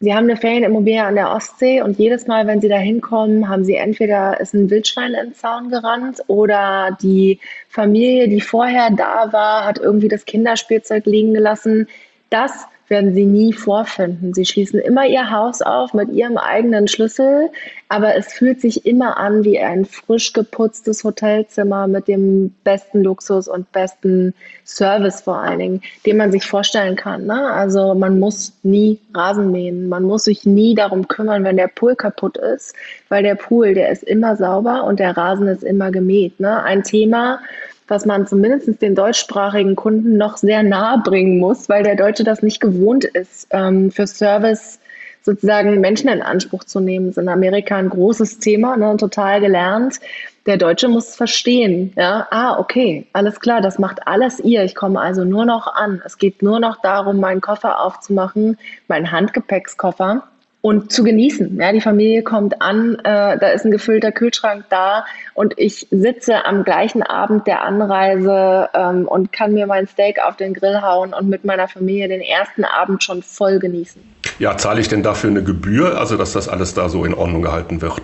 sie 0.00 0.14
haben 0.14 0.24
eine 0.24 0.38
Ferienimmobilie 0.38 1.04
an 1.04 1.16
der 1.16 1.32
Ostsee 1.32 1.82
und 1.82 1.98
jedes 1.98 2.26
Mal, 2.26 2.46
wenn 2.46 2.62
sie 2.62 2.70
da 2.70 2.78
hinkommen, 2.78 3.46
haben 3.50 3.66
sie 3.66 3.74
entweder 3.74 4.40
ist 4.40 4.54
ein 4.54 4.70
Wildschwein 4.70 5.12
in 5.12 5.26
den 5.26 5.34
Zaun 5.34 5.68
gerannt 5.68 6.22
oder 6.28 6.96
die 7.02 7.40
Familie, 7.68 8.26
die 8.28 8.40
vorher 8.40 8.88
da 8.90 9.34
war, 9.34 9.66
hat 9.66 9.78
irgendwie 9.78 10.08
das 10.08 10.24
Kinderspielzeug 10.24 11.04
liegen 11.04 11.34
gelassen. 11.34 11.88
Das 12.30 12.68
werden 12.88 13.14
sie 13.14 13.24
nie 13.24 13.52
vorfinden. 13.52 14.34
Sie 14.34 14.44
schließen 14.44 14.80
immer 14.80 15.06
ihr 15.06 15.30
Haus 15.30 15.62
auf 15.62 15.94
mit 15.94 16.10
ihrem 16.10 16.36
eigenen 16.36 16.88
Schlüssel, 16.88 17.50
aber 17.88 18.16
es 18.16 18.32
fühlt 18.32 18.60
sich 18.60 18.86
immer 18.86 19.16
an 19.16 19.44
wie 19.44 19.58
ein 19.58 19.84
frisch 19.84 20.32
geputztes 20.32 21.04
Hotelzimmer 21.04 21.86
mit 21.86 22.08
dem 22.08 22.54
besten 22.64 23.02
Luxus 23.02 23.48
und 23.48 23.70
besten 23.72 24.34
Service 24.64 25.22
vor 25.22 25.38
allen 25.38 25.58
Dingen, 25.58 25.82
den 26.04 26.16
man 26.16 26.32
sich 26.32 26.44
vorstellen 26.44 26.96
kann. 26.96 27.26
Ne? 27.26 27.50
Also 27.52 27.94
man 27.94 28.18
muss 28.18 28.52
nie 28.62 28.98
Rasen 29.14 29.50
mähen, 29.50 29.88
man 29.88 30.02
muss 30.02 30.24
sich 30.24 30.44
nie 30.44 30.74
darum 30.74 31.08
kümmern, 31.08 31.44
wenn 31.44 31.56
der 31.56 31.68
Pool 31.68 31.96
kaputt 31.96 32.36
ist, 32.36 32.74
weil 33.08 33.22
der 33.22 33.34
Pool, 33.34 33.74
der 33.74 33.90
ist 33.90 34.02
immer 34.02 34.36
sauber 34.36 34.84
und 34.84 34.98
der 34.98 35.16
Rasen 35.16 35.48
ist 35.48 35.62
immer 35.62 35.90
gemäht. 35.90 36.40
Ne? 36.40 36.62
Ein 36.62 36.82
Thema, 36.82 37.40
was 37.88 38.06
man 38.06 38.26
zumindest 38.26 38.80
den 38.80 38.94
deutschsprachigen 38.94 39.76
Kunden 39.76 40.16
noch 40.16 40.36
sehr 40.36 40.62
nahe 40.62 40.98
bringen 41.04 41.38
muss, 41.38 41.68
weil 41.68 41.82
der 41.82 41.96
Deutsche 41.96 42.24
das 42.24 42.42
nicht 42.42 42.60
gewohnt 42.60 43.04
ist, 43.04 43.46
ähm, 43.50 43.90
für 43.90 44.06
Service 44.06 44.80
sozusagen 45.22 45.80
Menschen 45.80 46.08
in 46.08 46.22
Anspruch 46.22 46.64
zu 46.64 46.80
nehmen. 46.80 47.06
Das 47.06 47.16
ist 47.16 47.22
in 47.22 47.28
Amerika 47.28 47.76
ein 47.76 47.88
großes 47.88 48.38
Thema, 48.38 48.76
ne, 48.76 48.96
total 48.96 49.40
gelernt. 49.40 50.00
Der 50.46 50.58
Deutsche 50.58 50.88
muss 50.88 51.08
es 51.08 51.16
verstehen. 51.16 51.92
Ja, 51.96 52.28
ah, 52.30 52.58
okay, 52.58 53.06
alles 53.14 53.40
klar, 53.40 53.62
das 53.62 53.78
macht 53.78 54.06
alles 54.06 54.40
ihr. 54.40 54.62
Ich 54.64 54.74
komme 54.74 55.00
also 55.00 55.24
nur 55.24 55.46
noch 55.46 55.66
an. 55.74 56.02
Es 56.04 56.18
geht 56.18 56.42
nur 56.42 56.60
noch 56.60 56.82
darum, 56.82 57.18
meinen 57.18 57.40
Koffer 57.40 57.80
aufzumachen, 57.80 58.58
meinen 58.86 59.10
Handgepäckskoffer 59.10 60.24
und 60.64 60.90
zu 60.90 61.04
genießen. 61.04 61.58
Ja, 61.60 61.72
die 61.72 61.82
Familie 61.82 62.22
kommt 62.22 62.62
an, 62.62 62.94
äh, 63.00 63.36
da 63.38 63.48
ist 63.48 63.66
ein 63.66 63.70
gefüllter 63.70 64.12
Kühlschrank 64.12 64.64
da 64.70 65.04
und 65.34 65.52
ich 65.58 65.86
sitze 65.90 66.46
am 66.46 66.64
gleichen 66.64 67.02
Abend 67.02 67.46
der 67.46 67.64
Anreise 67.64 68.70
ähm, 68.72 69.06
und 69.06 69.30
kann 69.30 69.52
mir 69.52 69.66
mein 69.66 69.86
Steak 69.86 70.20
auf 70.26 70.36
den 70.36 70.54
Grill 70.54 70.80
hauen 70.80 71.12
und 71.12 71.28
mit 71.28 71.44
meiner 71.44 71.68
Familie 71.68 72.08
den 72.08 72.22
ersten 72.22 72.64
Abend 72.64 73.04
schon 73.04 73.22
voll 73.22 73.58
genießen. 73.58 74.00
Ja, 74.38 74.56
zahle 74.56 74.80
ich 74.80 74.88
denn 74.88 75.02
dafür 75.02 75.28
eine 75.28 75.42
Gebühr, 75.42 76.00
also 76.00 76.16
dass 76.16 76.32
das 76.32 76.48
alles 76.48 76.72
da 76.72 76.88
so 76.88 77.04
in 77.04 77.12
Ordnung 77.12 77.42
gehalten 77.42 77.82
wird? 77.82 78.00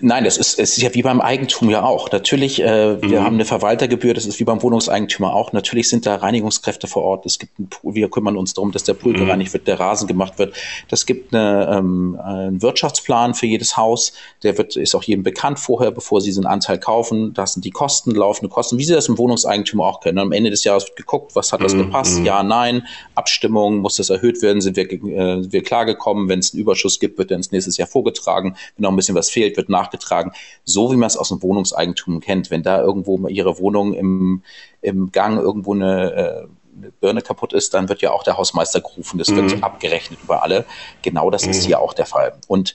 Nein, 0.00 0.24
das 0.24 0.36
ist, 0.36 0.58
es 0.58 0.76
ist 0.76 0.82
ja 0.82 0.94
wie 0.94 1.02
beim 1.02 1.20
Eigentum 1.20 1.70
ja 1.70 1.82
auch. 1.82 2.12
Natürlich, 2.12 2.60
äh, 2.60 3.00
wir 3.00 3.20
mhm. 3.20 3.24
haben 3.24 3.34
eine 3.34 3.46
Verwaltergebühr, 3.46 4.12
das 4.12 4.26
ist 4.26 4.38
wie 4.38 4.44
beim 4.44 4.62
Wohnungseigentümer 4.62 5.32
auch. 5.32 5.52
Natürlich 5.52 5.88
sind 5.88 6.04
da 6.04 6.16
Reinigungskräfte 6.16 6.86
vor 6.86 7.04
Ort. 7.04 7.24
Es 7.24 7.38
gibt 7.38 7.58
einen 7.58 7.68
Pool, 7.68 7.94
wir 7.94 8.10
kümmern 8.10 8.36
uns 8.36 8.52
darum, 8.52 8.70
dass 8.70 8.84
der 8.84 8.94
Pool 8.94 9.14
mhm. 9.14 9.18
gereinigt 9.18 9.52
wird, 9.54 9.66
der 9.66 9.80
Rasen 9.80 10.06
gemacht 10.06 10.38
wird. 10.38 10.54
Das 10.88 11.06
gibt 11.06 11.34
eine, 11.34 11.68
ähm, 11.72 12.18
einen 12.22 12.60
Wirtschaftsplan 12.60 13.32
für 13.34 13.46
jedes 13.46 13.78
Haus. 13.78 14.12
Der 14.42 14.58
wird, 14.58 14.76
ist 14.76 14.94
auch 14.94 15.02
jedem 15.02 15.22
bekannt 15.22 15.58
vorher, 15.58 15.90
bevor 15.90 16.20
Sie 16.20 16.30
einen 16.36 16.46
Anteil 16.46 16.78
kaufen. 16.78 17.32
Das 17.32 17.54
sind 17.54 17.64
die 17.64 17.70
Kosten, 17.70 18.10
laufende 18.10 18.50
Kosten, 18.50 18.76
wie 18.78 18.84
Sie 18.84 18.92
das 18.92 19.08
im 19.08 19.16
Wohnungseigentümer 19.16 19.84
auch 19.84 20.00
kennen. 20.00 20.18
Am 20.18 20.32
Ende 20.32 20.50
des 20.50 20.64
Jahres 20.64 20.86
wird 20.86 20.96
geguckt, 20.96 21.34
was 21.34 21.52
hat 21.52 21.62
das 21.62 21.74
mhm. 21.74 21.84
gepasst? 21.84 22.18
Mhm. 22.18 22.26
Ja, 22.26 22.42
nein. 22.42 22.86
Abstimmung, 23.14 23.78
muss 23.78 23.96
das 23.96 24.10
erhöht 24.10 24.42
werden? 24.42 24.60
Sind 24.60 24.76
wir, 24.76 24.84
äh, 24.92 25.50
wir 25.50 25.62
klargekommen? 25.62 26.28
Wenn 26.28 26.40
es 26.40 26.52
einen 26.52 26.60
Überschuss 26.60 27.00
gibt, 27.00 27.16
wird 27.16 27.30
er 27.30 27.38
ins 27.38 27.52
nächste 27.52 27.70
Jahr 27.70 27.88
vorgetragen. 27.88 28.54
Wenn 28.76 28.82
noch 28.82 28.90
ein 28.90 28.96
bisschen 28.96 29.14
was 29.14 29.30
fehlt, 29.30 29.56
wird 29.56 29.70
nachgetragen. 29.78 30.32
So 30.64 30.92
wie 30.92 30.96
man 30.96 31.06
es 31.06 31.16
aus 31.16 31.28
dem 31.28 31.42
Wohnungseigentum 31.42 32.20
kennt. 32.20 32.50
Wenn 32.50 32.62
da 32.62 32.80
irgendwo 32.80 33.28
Ihre 33.28 33.58
Wohnung 33.58 33.94
im, 33.94 34.42
im 34.80 35.12
Gang 35.12 35.38
irgendwo 35.38 35.74
eine, 35.74 36.12
äh, 36.12 36.48
eine 36.78 36.90
Birne 37.00 37.22
kaputt 37.22 37.52
ist, 37.52 37.74
dann 37.74 37.88
wird 37.88 38.02
ja 38.02 38.12
auch 38.12 38.22
der 38.22 38.36
Hausmeister 38.36 38.80
gerufen. 38.80 39.18
Das 39.18 39.28
mhm. 39.28 39.36
wird 39.36 39.62
abgerechnet 39.62 40.20
über 40.22 40.42
alle. 40.42 40.64
Genau 41.02 41.30
das 41.30 41.44
mhm. 41.44 41.50
ist 41.50 41.64
hier 41.64 41.80
auch 41.80 41.94
der 41.94 42.06
Fall. 42.06 42.38
Und 42.46 42.74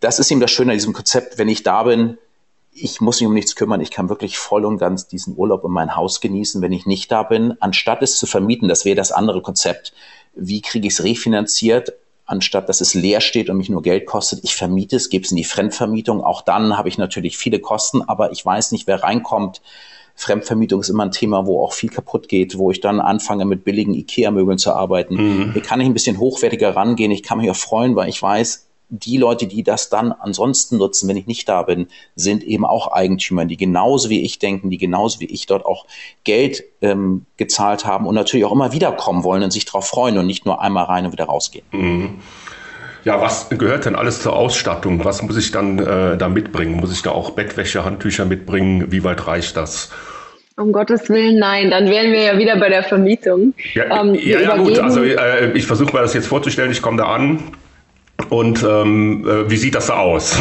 das 0.00 0.18
ist 0.18 0.30
eben 0.30 0.40
das 0.40 0.50
Schöne 0.50 0.72
an 0.72 0.78
diesem 0.78 0.92
Konzept. 0.92 1.38
Wenn 1.38 1.48
ich 1.48 1.62
da 1.62 1.82
bin, 1.82 2.18
ich 2.72 3.00
muss 3.00 3.20
mich 3.20 3.26
um 3.26 3.34
nichts 3.34 3.56
kümmern. 3.56 3.80
Ich 3.80 3.90
kann 3.90 4.08
wirklich 4.08 4.38
voll 4.38 4.64
und 4.64 4.78
ganz 4.78 5.08
diesen 5.08 5.36
Urlaub 5.36 5.64
in 5.64 5.70
mein 5.70 5.96
Haus 5.96 6.20
genießen, 6.20 6.62
wenn 6.62 6.72
ich 6.72 6.86
nicht 6.86 7.10
da 7.10 7.22
bin. 7.22 7.56
Anstatt 7.60 8.02
es 8.02 8.18
zu 8.18 8.26
vermieten, 8.26 8.68
das 8.68 8.84
wäre 8.84 8.96
das 8.96 9.12
andere 9.12 9.42
Konzept. 9.42 9.92
Wie 10.34 10.60
kriege 10.60 10.86
ich 10.86 10.94
es 10.94 11.04
refinanziert? 11.04 11.92
Anstatt 12.28 12.68
dass 12.68 12.80
es 12.80 12.94
leer 12.94 13.20
steht 13.20 13.50
und 13.50 13.56
mich 13.56 13.70
nur 13.70 13.82
Geld 13.82 14.06
kostet. 14.06 14.40
Ich 14.44 14.54
vermiete 14.54 14.96
es, 14.96 15.08
gebe 15.08 15.24
es 15.24 15.30
in 15.30 15.36
die 15.36 15.44
Fremdvermietung. 15.44 16.22
Auch 16.22 16.42
dann 16.42 16.76
habe 16.76 16.88
ich 16.88 16.98
natürlich 16.98 17.36
viele 17.36 17.58
Kosten, 17.58 18.02
aber 18.02 18.30
ich 18.30 18.44
weiß 18.44 18.72
nicht, 18.72 18.86
wer 18.86 19.02
reinkommt. 19.02 19.62
Fremdvermietung 20.14 20.80
ist 20.80 20.88
immer 20.88 21.04
ein 21.04 21.12
Thema, 21.12 21.46
wo 21.46 21.62
auch 21.62 21.72
viel 21.72 21.90
kaputt 21.90 22.28
geht, 22.28 22.58
wo 22.58 22.70
ich 22.70 22.80
dann 22.80 23.00
anfange, 23.00 23.44
mit 23.44 23.64
billigen 23.64 23.94
IKEA-Möbeln 23.94 24.58
zu 24.58 24.72
arbeiten. 24.72 25.14
Mhm. 25.14 25.52
Hier 25.52 25.62
kann 25.62 25.80
ich 25.80 25.86
ein 25.86 25.94
bisschen 25.94 26.18
hochwertiger 26.18 26.74
rangehen. 26.74 27.12
Ich 27.12 27.22
kann 27.22 27.38
mich 27.38 27.50
auch 27.50 27.56
freuen, 27.56 27.94
weil 27.96 28.08
ich 28.08 28.20
weiß, 28.20 28.67
die 28.90 29.18
Leute, 29.18 29.46
die 29.46 29.62
das 29.62 29.90
dann 29.90 30.12
ansonsten 30.12 30.78
nutzen, 30.78 31.08
wenn 31.08 31.16
ich 31.16 31.26
nicht 31.26 31.48
da 31.48 31.62
bin, 31.62 31.88
sind 32.16 32.42
eben 32.42 32.64
auch 32.64 32.92
Eigentümer, 32.92 33.44
die 33.44 33.56
genauso 33.56 34.08
wie 34.08 34.22
ich 34.22 34.38
denken, 34.38 34.70
die 34.70 34.78
genauso 34.78 35.20
wie 35.20 35.26
ich 35.26 35.46
dort 35.46 35.66
auch 35.66 35.86
Geld 36.24 36.64
ähm, 36.80 37.26
gezahlt 37.36 37.84
haben 37.84 38.06
und 38.06 38.14
natürlich 38.14 38.46
auch 38.46 38.52
immer 38.52 38.72
wiederkommen 38.72 39.24
wollen 39.24 39.42
und 39.42 39.52
sich 39.52 39.66
darauf 39.66 39.86
freuen 39.86 40.16
und 40.16 40.26
nicht 40.26 40.46
nur 40.46 40.60
einmal 40.62 40.84
rein 40.84 41.06
und 41.06 41.12
wieder 41.12 41.24
rausgehen. 41.24 41.66
Mhm. 41.72 42.18
Ja, 43.04 43.20
was 43.20 43.48
gehört 43.48 43.84
denn 43.84 43.94
alles 43.94 44.22
zur 44.22 44.34
Ausstattung? 44.34 45.04
Was 45.04 45.22
muss 45.22 45.36
ich 45.36 45.50
dann 45.50 45.78
äh, 45.78 46.16
da 46.16 46.28
mitbringen? 46.28 46.76
Muss 46.76 46.92
ich 46.92 47.02
da 47.02 47.10
auch 47.10 47.30
Bettwäsche, 47.30 47.84
Handtücher 47.84 48.24
mitbringen? 48.24 48.90
Wie 48.90 49.04
weit 49.04 49.26
reicht 49.26 49.56
das? 49.56 49.90
Um 50.56 50.72
Gottes 50.72 51.08
Willen, 51.08 51.38
nein. 51.38 51.70
Dann 51.70 51.88
wären 51.88 52.12
wir 52.12 52.22
ja 52.22 52.38
wieder 52.38 52.58
bei 52.58 52.68
der 52.68 52.82
Vermietung. 52.82 53.54
Ja, 53.74 54.02
ähm, 54.02 54.14
ja, 54.14 54.40
ja 54.40 54.56
gut. 54.56 54.78
Also 54.78 55.02
äh, 55.04 55.52
ich 55.52 55.66
versuche 55.66 55.94
mir 55.94 56.02
das 56.02 56.14
jetzt 56.14 56.26
vorzustellen. 56.26 56.72
Ich 56.72 56.82
komme 56.82 56.96
da 56.96 57.04
an 57.04 57.40
und 58.30 58.62
ähm, 58.62 59.26
äh, 59.26 59.50
wie 59.50 59.56
sieht 59.56 59.74
das 59.74 59.90
aus? 59.90 60.36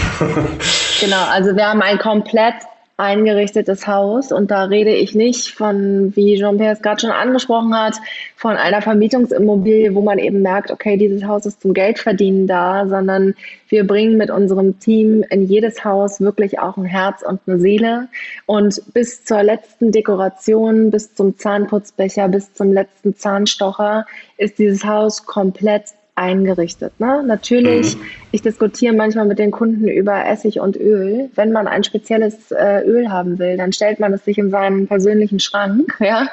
genau, 1.00 1.24
also 1.30 1.56
wir 1.56 1.68
haben 1.68 1.82
ein 1.82 1.98
komplett 2.00 2.56
eingerichtetes 2.98 3.86
Haus 3.86 4.32
und 4.32 4.50
da 4.50 4.64
rede 4.64 4.90
ich 4.90 5.14
nicht 5.14 5.52
von, 5.52 6.16
wie 6.16 6.36
Jean-Pierre 6.36 6.74
es 6.74 6.82
gerade 6.82 7.00
schon 7.00 7.12
angesprochen 7.12 7.78
hat, 7.78 7.96
von 8.36 8.58
einer 8.58 8.82
Vermietungsimmobilie, 8.82 9.94
wo 9.94 10.02
man 10.02 10.18
eben 10.18 10.42
merkt, 10.42 10.72
okay, 10.72 10.98
dieses 10.98 11.24
Haus 11.24 11.46
ist 11.46 11.62
zum 11.62 11.76
Geldverdienen 11.76 12.48
da, 12.48 12.88
sondern 12.88 13.36
wir 13.70 13.86
bringen 13.86 14.18
mit 14.18 14.32
unserem 14.32 14.80
Team 14.80 15.24
in 15.30 15.46
jedes 15.46 15.86
Haus 15.86 16.20
wirklich 16.22 16.58
auch 16.58 16.76
ein 16.76 16.86
Herz 16.86 17.22
und 17.22 17.40
eine 17.46 17.60
Seele 17.60 18.08
und 18.48 18.82
bis 18.94 19.24
zur 19.24 19.44
letzten 19.44 19.92
Dekoration, 19.92 20.90
bis 20.90 21.14
zum 21.14 21.38
Zahnputzbecher, 21.38 22.28
bis 22.30 22.52
zum 22.54 22.74
letzten 22.74 23.16
Zahnstocher 23.16 24.08
ist 24.38 24.58
dieses 24.58 24.84
Haus 24.84 25.24
komplett 25.28 25.94
eingerichtet. 26.18 27.00
Ne? 27.00 27.24
Natürlich, 27.24 27.96
mhm. 27.96 28.02
ich 28.32 28.42
diskutiere 28.42 28.94
manchmal 28.94 29.26
mit 29.26 29.40
den 29.40 29.52
Kunden 29.52 29.88
über 29.88 30.26
Essig 30.26 30.60
und 30.60 30.76
Öl. 30.76 31.30
Wenn 31.36 31.52
man 31.52 31.68
ein 31.68 31.84
spezielles 31.84 32.52
äh, 32.52 32.84
Öl 32.86 33.10
haben 33.10 33.40
will, 33.40 33.58
dann 33.58 33.72
stellt 33.72 34.00
man 34.00 34.14
es 34.14 34.26
sich 34.26 34.38
in 34.38 34.50
seinen 34.50 34.88
persönlichen 34.88 35.40
Schrank. 35.40 35.94
Ja? 36.08 36.28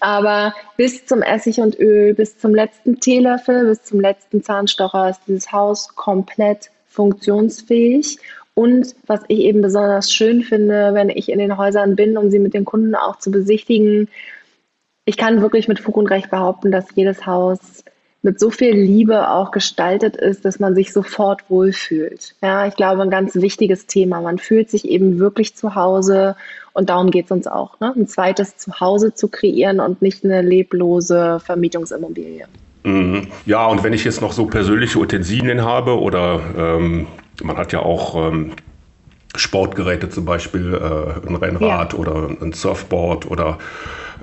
Aber 0.00 0.54
bis 0.78 1.04
zum 1.04 1.20
Essig 1.20 1.60
und 1.60 1.78
Öl, 1.78 2.14
bis 2.14 2.38
zum 2.38 2.54
letzten 2.54 2.98
Teelöffel, 2.98 3.66
bis 3.66 3.82
zum 3.82 4.00
letzten 4.00 4.42
Zahnstocher 4.42 5.10
ist 5.10 5.20
dieses 5.26 5.52
Haus 5.52 5.94
komplett 5.94 6.70
funktionsfähig. 6.86 8.18
Und 8.54 8.96
was 9.06 9.20
ich 9.28 9.40
eben 9.40 9.60
besonders 9.60 10.10
schön 10.10 10.42
finde, 10.42 10.94
wenn 10.94 11.10
ich 11.10 11.28
in 11.28 11.38
den 11.38 11.58
Häusern 11.58 11.94
bin, 11.94 12.16
um 12.16 12.30
sie 12.30 12.38
mit 12.38 12.54
den 12.54 12.64
Kunden 12.64 12.94
auch 12.94 13.18
zu 13.18 13.30
besichtigen, 13.30 14.08
ich 15.04 15.16
kann 15.16 15.42
wirklich 15.42 15.68
mit 15.68 15.78
Fug 15.78 15.96
und 15.96 16.08
Recht 16.08 16.30
behaupten, 16.30 16.70
dass 16.70 16.86
jedes 16.94 17.26
Haus 17.26 17.84
mit 18.22 18.40
so 18.40 18.50
viel 18.50 18.74
Liebe 18.74 19.30
auch 19.30 19.52
gestaltet 19.52 20.16
ist, 20.16 20.44
dass 20.44 20.58
man 20.58 20.74
sich 20.74 20.92
sofort 20.92 21.48
wohlfühlt. 21.48 22.34
Ja, 22.42 22.66
ich 22.66 22.74
glaube, 22.74 23.02
ein 23.02 23.10
ganz 23.10 23.36
wichtiges 23.36 23.86
Thema. 23.86 24.20
Man 24.20 24.38
fühlt 24.38 24.70
sich 24.70 24.88
eben 24.88 25.18
wirklich 25.18 25.54
zu 25.54 25.76
Hause 25.76 26.34
und 26.72 26.90
darum 26.90 27.10
geht 27.10 27.26
es 27.26 27.30
uns 27.30 27.46
auch. 27.46 27.78
Ne? 27.80 27.92
Ein 27.96 28.08
zweites 28.08 28.56
Zuhause 28.56 29.14
zu 29.14 29.28
kreieren 29.28 29.78
und 29.78 30.02
nicht 30.02 30.24
eine 30.24 30.42
leblose 30.42 31.38
Vermietungsimmobilie. 31.44 32.46
Mhm. 32.84 33.28
Ja, 33.46 33.66
und 33.66 33.84
wenn 33.84 33.92
ich 33.92 34.04
jetzt 34.04 34.20
noch 34.20 34.32
so 34.32 34.46
persönliche 34.46 34.98
Utensilien 34.98 35.62
habe 35.62 36.00
oder 36.00 36.40
ähm, 36.56 37.06
man 37.42 37.56
hat 37.56 37.72
ja 37.72 37.80
auch 37.80 38.16
ähm, 38.16 38.52
Sportgeräte 39.36 40.08
zum 40.08 40.24
Beispiel, 40.24 40.74
äh, 40.74 41.28
ein 41.28 41.36
Rennrad 41.36 41.92
ja. 41.92 41.98
oder 41.98 42.28
ein 42.40 42.52
Surfboard 42.52 43.30
oder 43.30 43.58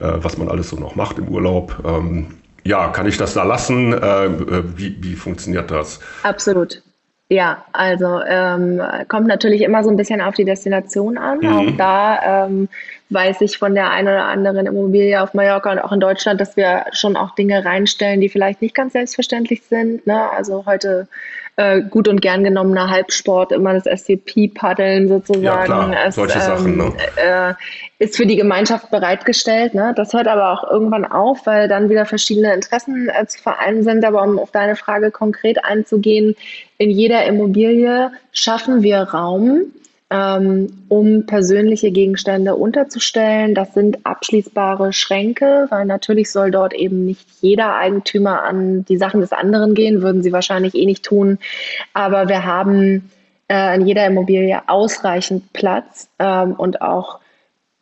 äh, 0.01 0.11
was 0.15 0.37
man 0.37 0.49
alles 0.49 0.69
so 0.69 0.75
noch 0.75 0.95
macht 0.95 1.17
im 1.17 1.29
Urlaub. 1.29 1.77
Ähm, 1.85 2.27
ja, 2.65 2.89
kann 2.89 3.07
ich 3.07 3.17
das 3.17 3.35
da 3.35 3.43
lassen? 3.43 3.93
Äh, 3.93 4.25
äh, 4.25 4.63
wie, 4.75 4.97
wie 5.01 5.15
funktioniert 5.15 5.69
das? 5.71 5.99
Absolut. 6.23 6.81
Ja, 7.29 7.65
also 7.71 8.21
ähm, 8.27 8.81
kommt 9.07 9.27
natürlich 9.27 9.61
immer 9.61 9.83
so 9.83 9.89
ein 9.89 9.95
bisschen 9.97 10.21
auf 10.21 10.35
die 10.35 10.45
Destination 10.45 11.17
an. 11.17 11.39
Mhm. 11.39 11.53
Auch 11.53 11.77
da 11.77 12.45
ähm, 12.45 12.69
weiß 13.09 13.41
ich 13.41 13.57
von 13.57 13.73
der 13.73 13.89
einen 13.91 14.07
oder 14.07 14.25
anderen 14.25 14.67
Immobilie 14.67 15.21
auf 15.21 15.33
Mallorca 15.33 15.71
und 15.71 15.79
auch 15.79 15.91
in 15.91 15.99
Deutschland, 15.99 16.39
dass 16.39 16.55
wir 16.55 16.85
schon 16.91 17.15
auch 17.15 17.33
Dinge 17.33 17.65
reinstellen, 17.65 18.21
die 18.21 18.29
vielleicht 18.29 18.61
nicht 18.61 18.75
ganz 18.75 18.93
selbstverständlich 18.93 19.63
sind. 19.63 20.05
Ne? 20.05 20.29
Also 20.31 20.65
heute 20.67 21.07
äh, 21.57 21.81
gut 21.81 22.07
und 22.07 22.21
gern 22.21 22.43
genommener 22.43 22.89
Halbsport, 22.89 23.51
immer 23.51 23.73
das 23.73 23.85
SCP-Paddeln 23.85 25.07
sozusagen. 25.07 25.93
Ja, 25.93 26.05
es, 26.05 26.15
solche 26.15 26.39
ähm, 26.39 26.45
Sachen. 26.45 26.77
Ne? 26.77 26.93
Äh, 27.15 27.53
ist 28.03 28.17
für 28.17 28.25
die 28.25 28.35
Gemeinschaft 28.35 28.91
bereitgestellt. 28.91 29.73
Ne? 29.73 29.93
Das 29.95 30.13
hört 30.13 30.27
aber 30.27 30.51
auch 30.51 30.69
irgendwann 30.69 31.05
auf, 31.05 31.45
weil 31.45 31.67
dann 31.67 31.89
wieder 31.89 32.05
verschiedene 32.05 32.53
Interessen 32.53 33.09
äh, 33.09 33.25
zu 33.25 33.39
vereinen 33.39 33.83
sind. 33.83 34.03
Aber 34.03 34.21
um 34.23 34.37
auf 34.37 34.51
deine 34.51 34.75
Frage 34.75 35.11
konkret 35.11 35.63
einzugehen, 35.63 36.35
in 36.77 36.89
jeder 36.89 37.25
Immobilie 37.25 38.11
schaffen 38.33 38.83
wir 38.83 38.97
Raum, 38.99 39.61
um 40.89 41.25
persönliche 41.25 41.91
Gegenstände 41.91 42.55
unterzustellen. 42.55 43.55
Das 43.55 43.73
sind 43.73 44.05
abschließbare 44.05 44.93
Schränke, 44.93 45.67
weil 45.69 45.85
natürlich 45.85 46.31
soll 46.31 46.51
dort 46.51 46.73
eben 46.73 47.05
nicht 47.05 47.27
jeder 47.41 47.75
Eigentümer 47.75 48.43
an 48.43 48.85
die 48.85 48.97
Sachen 48.97 49.21
des 49.21 49.31
anderen 49.31 49.73
gehen, 49.73 50.01
würden 50.01 50.23
sie 50.23 50.31
wahrscheinlich 50.31 50.75
eh 50.75 50.85
nicht 50.85 51.03
tun. 51.03 51.39
Aber 51.93 52.27
wir 52.29 52.45
haben 52.45 53.09
äh, 53.47 53.75
in 53.75 53.85
jeder 53.85 54.05
Immobilie 54.05 54.61
ausreichend 54.67 55.53
Platz 55.53 56.09
ähm, 56.19 56.53
und 56.53 56.81
auch 56.81 57.19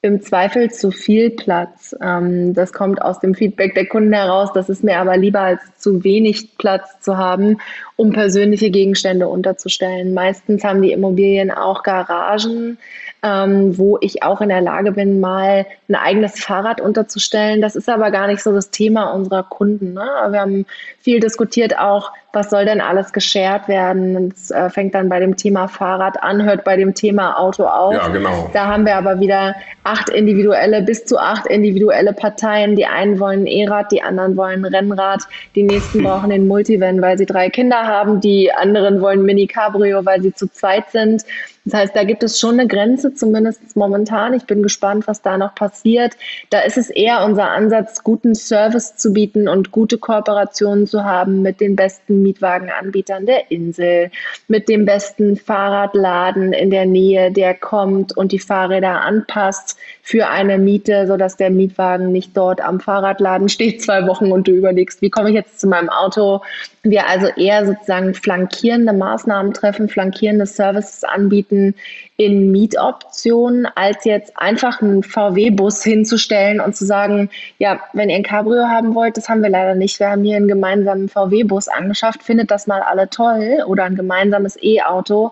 im 0.03 0.21
Zweifel 0.21 0.69
zu 0.69 0.91
viel 0.91 1.29
Platz. 1.29 1.95
Ähm, 2.01 2.53
das 2.53 2.73
kommt 2.73 3.01
aus 3.01 3.21
dem 3.21 3.33
Feedback 3.33 3.73
der 3.73 3.87
Kunden 3.87 4.11
heraus. 4.11 4.51
Das 4.53 4.67
ist 4.67 4.83
mir 4.83 4.99
aber 4.99 5.15
lieber 5.15 5.39
als 5.39 5.61
zu 5.77 6.03
wenig 6.03 6.57
Platz 6.57 6.99
zu 6.99 7.17
haben, 7.17 7.57
um 7.95 8.11
persönliche 8.11 8.69
Gegenstände 8.69 9.29
unterzustellen. 9.29 10.13
Meistens 10.13 10.65
haben 10.65 10.81
die 10.81 10.91
Immobilien 10.91 11.51
auch 11.51 11.83
Garagen, 11.83 12.77
ähm, 13.23 13.77
wo 13.77 13.97
ich 14.01 14.23
auch 14.23 14.41
in 14.41 14.49
der 14.49 14.59
Lage 14.59 14.91
bin, 14.91 15.21
mal 15.21 15.65
ein 15.87 15.95
eigenes 15.95 16.37
Fahrrad 16.37 16.81
unterzustellen. 16.81 17.61
Das 17.61 17.77
ist 17.77 17.87
aber 17.87 18.11
gar 18.11 18.27
nicht 18.27 18.43
so 18.43 18.51
das 18.51 18.71
Thema 18.71 19.11
unserer 19.13 19.43
Kunden. 19.43 19.93
Ne? 19.93 20.05
Wir 20.31 20.41
haben 20.41 20.65
viel 20.99 21.21
diskutiert 21.21 21.79
auch, 21.79 22.11
was 22.33 22.49
soll 22.49 22.65
denn 22.65 22.81
alles 22.81 23.13
geshared 23.13 23.67
werden? 23.67 24.33
Es 24.33 24.49
äh, 24.49 24.69
fängt 24.71 24.95
dann 24.95 25.07
bei 25.07 25.19
dem 25.19 25.37
Thema 25.37 25.67
Fahrrad 25.67 26.21
an, 26.23 26.43
hört 26.43 26.63
bei 26.63 26.75
dem 26.75 26.95
Thema 26.95 27.39
Auto 27.39 27.65
auf. 27.65 27.93
Ja, 27.93 28.07
genau. 28.07 28.49
Da 28.53 28.65
haben 28.65 28.87
wir 28.87 28.95
aber 28.95 29.19
wieder 29.19 29.55
acht 29.83 30.09
individuelle, 30.09 30.81
bis 30.81 31.05
zu 31.05 31.19
acht 31.19 31.45
individuelle 31.45 32.11
Parteien. 32.11 32.75
Die 32.75 32.87
einen 32.87 33.19
wollen 33.19 33.45
E-Rad, 33.45 33.91
die 33.91 34.01
anderen 34.01 34.35
wollen 34.35 34.65
Rennrad, 34.65 35.21
die 35.55 35.61
nächsten 35.61 36.01
brauchen 36.03 36.31
den 36.31 36.47
Multivan, 36.47 37.01
weil 37.03 37.19
sie 37.19 37.27
drei 37.27 37.51
Kinder 37.51 37.85
haben, 37.85 38.19
die 38.19 38.51
anderen 38.51 38.99
wollen 38.99 39.21
Mini 39.23 39.45
Cabrio, 39.45 40.03
weil 40.03 40.23
sie 40.23 40.33
zu 40.33 40.47
zweit 40.47 40.89
sind. 40.89 41.23
Das 41.65 41.73
heißt, 41.75 41.95
da 41.95 42.03
gibt 42.03 42.23
es 42.23 42.39
schon 42.39 42.59
eine 42.59 42.67
Grenze, 42.67 43.13
zumindest 43.13 43.77
momentan. 43.77 44.33
Ich 44.33 44.45
bin 44.45 44.63
gespannt, 44.63 45.07
was 45.07 45.21
da 45.21 45.37
noch 45.37 45.55
passiert. 45.55 46.13
Da 46.49 46.59
ist 46.61 46.77
es 46.77 46.89
eher 46.89 47.23
unser 47.23 47.51
Ansatz, 47.51 48.03
guten 48.03 48.35
Service 48.35 48.97
zu 48.97 49.13
bieten 49.13 49.47
und 49.47 49.71
gute 49.71 49.97
Kooperationen 49.97 50.87
zu 50.87 51.05
haben 51.05 51.41
mit 51.41 51.61
den 51.61 51.75
besten 51.77 52.21
Mietwagenanbietern 52.23 53.25
der 53.25 53.51
Insel, 53.51 54.09
mit 54.47 54.69
dem 54.69 54.85
besten 54.85 55.37
Fahrradladen 55.37 56.53
in 56.53 56.71
der 56.71 56.85
Nähe, 56.85 57.31
der 57.31 57.53
kommt 57.53 58.15
und 58.17 58.31
die 58.31 58.39
Fahrräder 58.39 59.01
anpasst 59.01 59.77
für 60.01 60.27
eine 60.27 60.57
Miete, 60.57 61.05
sodass 61.07 61.37
der 61.37 61.49
Mietwagen 61.49 62.11
nicht 62.11 62.35
dort 62.35 62.61
am 62.61 62.79
Fahrradladen 62.79 63.49
steht 63.49 63.81
zwei 63.83 64.07
Wochen 64.07 64.31
und 64.31 64.47
du 64.47 64.51
überlegst, 64.51 65.01
wie 65.01 65.09
komme 65.09 65.29
ich 65.29 65.35
jetzt 65.35 65.59
zu 65.59 65.67
meinem 65.67 65.89
Auto. 65.89 66.41
Wir 66.85 67.07
also 67.07 67.27
eher 67.27 67.65
sozusagen 67.65 68.13
flankierende 68.13 68.91
Maßnahmen 68.91 69.53
treffen, 69.53 69.87
flankierende 69.87 70.45
Services 70.45 71.05
anbieten 71.05 71.75
in 72.17 72.51
Mietoptionen, 72.51 73.65
als 73.75 74.03
jetzt 74.03 74.37
einfach 74.37 74.81
einen 74.81 75.01
VW-Bus 75.01 75.81
hinzustellen 75.81 76.59
und 76.59 76.75
zu 76.75 76.85
sagen, 76.85 77.29
ja, 77.57 77.79
wenn 77.93 78.09
ihr 78.09 78.17
ein 78.17 78.23
Cabrio 78.23 78.65
haben 78.67 78.95
wollt, 78.95 79.15
das 79.15 79.29
haben 79.29 79.41
wir 79.41 79.49
leider 79.49 79.75
nicht. 79.75 79.97
Wir 80.01 80.09
haben 80.09 80.25
hier 80.25 80.35
einen 80.35 80.49
gemeinsamen 80.49 81.07
VW-Bus 81.07 81.69
angeschafft, 81.69 82.21
findet 82.21 82.51
das 82.51 82.67
mal 82.67 82.81
alle 82.81 83.09
toll 83.09 83.63
oder 83.65 83.85
ein 83.85 83.95
gemeinsames 83.95 84.61
E-Auto 84.61 85.31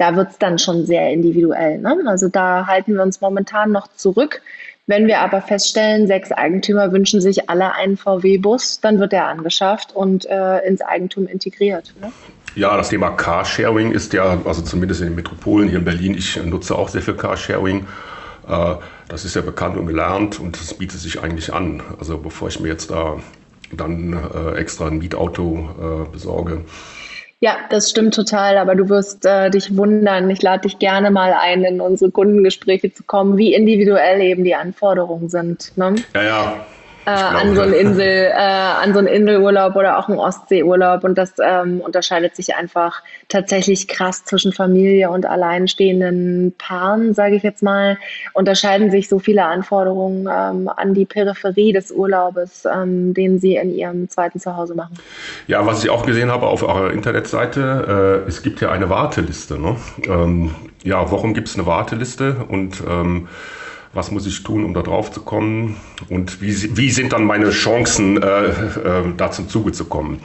da 0.00 0.16
wird 0.16 0.30
es 0.30 0.38
dann 0.38 0.58
schon 0.58 0.86
sehr 0.86 1.10
individuell. 1.10 1.78
Ne? 1.78 1.94
Also 2.06 2.28
da 2.28 2.66
halten 2.66 2.94
wir 2.94 3.02
uns 3.02 3.20
momentan 3.20 3.70
noch 3.70 3.86
zurück. 3.88 4.40
Wenn 4.90 5.06
wir 5.06 5.20
aber 5.20 5.40
feststellen, 5.40 6.08
sechs 6.08 6.32
Eigentümer 6.32 6.90
wünschen 6.90 7.20
sich 7.20 7.48
alle 7.48 7.74
einen 7.76 7.96
VW-Bus, 7.96 8.80
dann 8.80 8.98
wird 8.98 9.12
er 9.12 9.28
angeschafft 9.28 9.94
und 9.94 10.26
äh, 10.26 10.66
ins 10.66 10.80
Eigentum 10.80 11.28
integriert. 11.28 11.94
Ne? 12.00 12.10
Ja, 12.56 12.76
das 12.76 12.88
Thema 12.88 13.10
Carsharing 13.10 13.92
ist 13.92 14.12
ja, 14.14 14.40
also 14.44 14.62
zumindest 14.62 15.00
in 15.00 15.06
den 15.06 15.14
Metropolen 15.14 15.68
hier 15.68 15.78
in 15.78 15.84
Berlin, 15.84 16.14
ich 16.14 16.42
nutze 16.42 16.74
auch 16.74 16.88
sehr 16.88 17.02
viel 17.02 17.14
Carsharing. 17.14 17.86
Äh, 18.48 18.74
das 19.06 19.24
ist 19.24 19.36
ja 19.36 19.42
bekannt 19.42 19.76
und 19.76 19.86
gelernt 19.86 20.40
und 20.40 20.60
das 20.60 20.74
bietet 20.74 20.98
sich 20.98 21.22
eigentlich 21.22 21.54
an. 21.54 21.84
Also 22.00 22.18
bevor 22.18 22.48
ich 22.48 22.58
mir 22.58 22.66
jetzt 22.66 22.90
da 22.90 23.20
dann 23.70 24.12
äh, 24.12 24.58
extra 24.58 24.88
ein 24.88 24.98
Mietauto 24.98 25.68
äh, 26.08 26.10
besorge, 26.10 26.62
ja, 27.40 27.56
das 27.70 27.88
stimmt 27.90 28.14
total, 28.14 28.58
aber 28.58 28.74
du 28.74 28.88
wirst 28.90 29.24
äh, 29.24 29.50
dich 29.50 29.76
wundern. 29.76 30.28
Ich 30.28 30.42
lade 30.42 30.68
dich 30.68 30.78
gerne 30.78 31.10
mal 31.10 31.32
ein, 31.32 31.64
in 31.64 31.80
unsere 31.80 32.10
Kundengespräche 32.10 32.92
zu 32.92 33.02
kommen, 33.02 33.38
wie 33.38 33.54
individuell 33.54 34.20
eben 34.20 34.44
die 34.44 34.54
Anforderungen 34.54 35.30
sind. 35.30 35.72
Ne? 35.76 35.94
Ja, 36.14 36.22
ja 36.22 36.66
äh, 37.06 37.10
an 37.10 37.54
so 37.54 37.62
einen 37.62 37.72
Insel, 37.80 38.06
äh, 38.06 38.32
an 38.34 38.92
so 38.92 38.98
einen 38.98 39.08
Inselurlaub 39.08 39.76
oder 39.76 39.98
auch 39.98 40.08
einen 40.08 40.18
Ostseeurlaub. 40.18 41.04
Und 41.04 41.16
das 41.16 41.34
ähm, 41.42 41.80
unterscheidet 41.80 42.36
sich 42.36 42.54
einfach 42.54 43.02
tatsächlich 43.28 43.88
krass 43.88 44.24
zwischen 44.24 44.52
Familie 44.52 45.10
und 45.10 45.26
alleinstehenden 45.26 46.54
Paaren, 46.58 47.14
sage 47.14 47.36
ich 47.36 47.42
jetzt 47.42 47.62
mal. 47.62 47.98
Unterscheiden 48.32 48.90
sich 48.90 49.08
so 49.08 49.18
viele 49.18 49.44
Anforderungen 49.44 50.28
ähm, 50.30 50.70
an 50.74 50.94
die 50.94 51.06
Peripherie 51.06 51.72
des 51.72 51.90
Urlaubes, 51.90 52.64
ähm, 52.64 53.14
den 53.14 53.38
sie 53.38 53.56
in 53.56 53.74
ihrem 53.74 54.08
zweiten 54.08 54.40
Zuhause 54.40 54.74
machen. 54.74 54.98
Ja, 55.46 55.64
was 55.66 55.82
ich 55.84 55.90
auch 55.90 56.04
gesehen 56.04 56.30
habe 56.30 56.46
auf 56.46 56.62
eurer 56.62 56.92
Internetseite, 56.92 58.22
äh, 58.24 58.28
es 58.28 58.42
gibt 58.42 58.60
ja 58.60 58.70
eine 58.70 58.90
Warteliste. 58.90 59.58
Ne? 59.58 59.76
Ähm, 60.06 60.54
ja, 60.82 61.10
warum 61.10 61.34
gibt 61.34 61.48
es 61.48 61.56
eine 61.56 61.66
Warteliste? 61.66 62.36
Und 62.48 62.82
ähm, 62.88 63.28
was 63.92 64.10
muss 64.10 64.26
ich 64.26 64.42
tun, 64.42 64.64
um 64.64 64.74
da 64.74 64.82
drauf 64.82 65.10
zu 65.10 65.22
kommen 65.22 65.76
und 66.08 66.40
wie, 66.40 66.76
wie 66.76 66.90
sind 66.90 67.12
dann 67.12 67.24
meine 67.24 67.50
Chancen, 67.50 68.22
äh, 68.22 68.46
äh, 68.46 69.14
da 69.16 69.30
zum 69.30 69.48
Zuge 69.48 69.72
zu 69.72 69.84
kommen. 69.84 70.20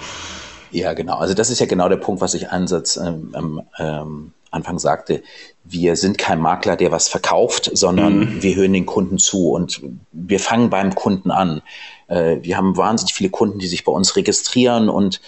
Ja, 0.72 0.94
genau. 0.94 1.18
Also 1.18 1.34
das 1.34 1.50
ist 1.50 1.60
ja 1.60 1.66
genau 1.66 1.90
der 1.90 1.98
Punkt, 1.98 2.22
was 2.22 2.34
ich 2.34 2.50
einsatz 2.50 2.98
ähm, 2.98 3.30
am 3.34 3.62
ähm, 3.78 4.32
Anfang 4.52 4.80
sagte. 4.80 5.24
Wir 5.64 5.96
sind 5.96 6.18
kein 6.18 6.40
Makler, 6.40 6.76
der 6.76 6.92
was 6.92 7.08
verkauft, 7.08 7.72
sondern 7.74 8.20
mhm. 8.20 8.44
wir 8.44 8.56
hören 8.56 8.74
den 8.74 8.86
Kunden 8.86 9.18
zu 9.18 9.52
und 9.52 9.82
wir 10.12 10.40
fangen 10.40 10.70
beim 10.70 10.94
Kunden 10.96 11.32
an. 11.32 11.62
Äh, 12.08 12.38
wir 12.42 12.58
haben 12.58 12.78
wahnsinnig 12.78 13.14
viele 13.14 13.30
Kunden, 13.30 13.60
die 13.60 13.68
sich 13.68 13.84
bei 13.84 13.92
uns 13.92 14.16
registrieren 14.16 14.90
und 14.90 15.22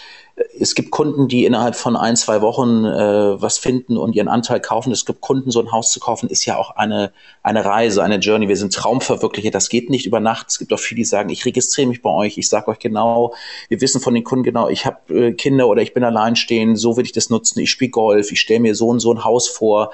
es 0.60 0.76
gibt 0.76 0.92
Kunden, 0.92 1.28
die 1.28 1.46
innerhalb 1.46 1.76
von 1.76 1.96
ein, 1.96 2.16
zwei 2.16 2.42
Wochen 2.42 2.86
äh, 2.86 3.42
was 3.42 3.58
finden 3.58 3.98
und 3.98 4.16
ihren 4.16 4.28
Anteil 4.28 4.60
kaufen. 4.60 4.92
Es 4.92 5.06
gibt 5.06 5.20
Kunden, 5.20 5.50
so 5.50 5.60
ein 5.60 5.72
Haus 5.72 5.92
zu 5.92 6.00
kaufen, 6.00 6.30
ist 6.30 6.46
ja 6.46 6.58
auch 6.58 6.72
eine, 6.76 7.12
eine 7.42 7.66
Reise, 7.66 8.04
eine 8.04 8.18
Journey. 8.18 8.48
Wir 8.48 8.56
sind 8.56 8.72
Traumverwirklicher. 8.72 9.50
Das 9.50 9.70
geht 9.70 9.90
nicht 9.90 10.06
über 10.06 10.20
Nacht. 10.20 10.48
Es 10.50 10.60
gibt 10.60 10.72
auch 10.74 10.80
viele, 10.80 10.98
die 10.98 11.06
sagen, 11.06 11.30
ich 11.30 11.44
registriere 11.46 11.88
mich 11.88 12.04
bei 12.04 12.12
euch. 12.12 12.38
Ich 12.38 12.50
sage 12.50 12.68
euch 12.68 12.78
genau, 12.78 13.34
wir 13.70 13.82
wissen 13.82 14.00
von 14.00 14.14
den 14.14 14.24
Kunden 14.24 14.44
genau, 14.44 14.70
ich 14.70 14.86
habe 14.86 15.14
äh, 15.14 15.34
Kinder 15.34 15.68
oder 15.68 15.82
ich 15.82 15.96
bin 15.96 16.04
alleinstehend. 16.04 16.78
So 16.78 16.98
will 16.98 17.06
ich 17.06 17.14
das 17.14 17.32
nutzen. 17.32 17.60
Ich 17.60 17.72
spiele 17.72 17.92
Golf. 17.92 18.32
Ich 18.32 18.40
stelle 18.40 18.60
mir 18.60 18.76
so 18.76 18.90
und 18.90 19.00
so 19.00 19.12
ein 19.12 19.24
Haus 19.24 19.48
vor. 19.48 19.92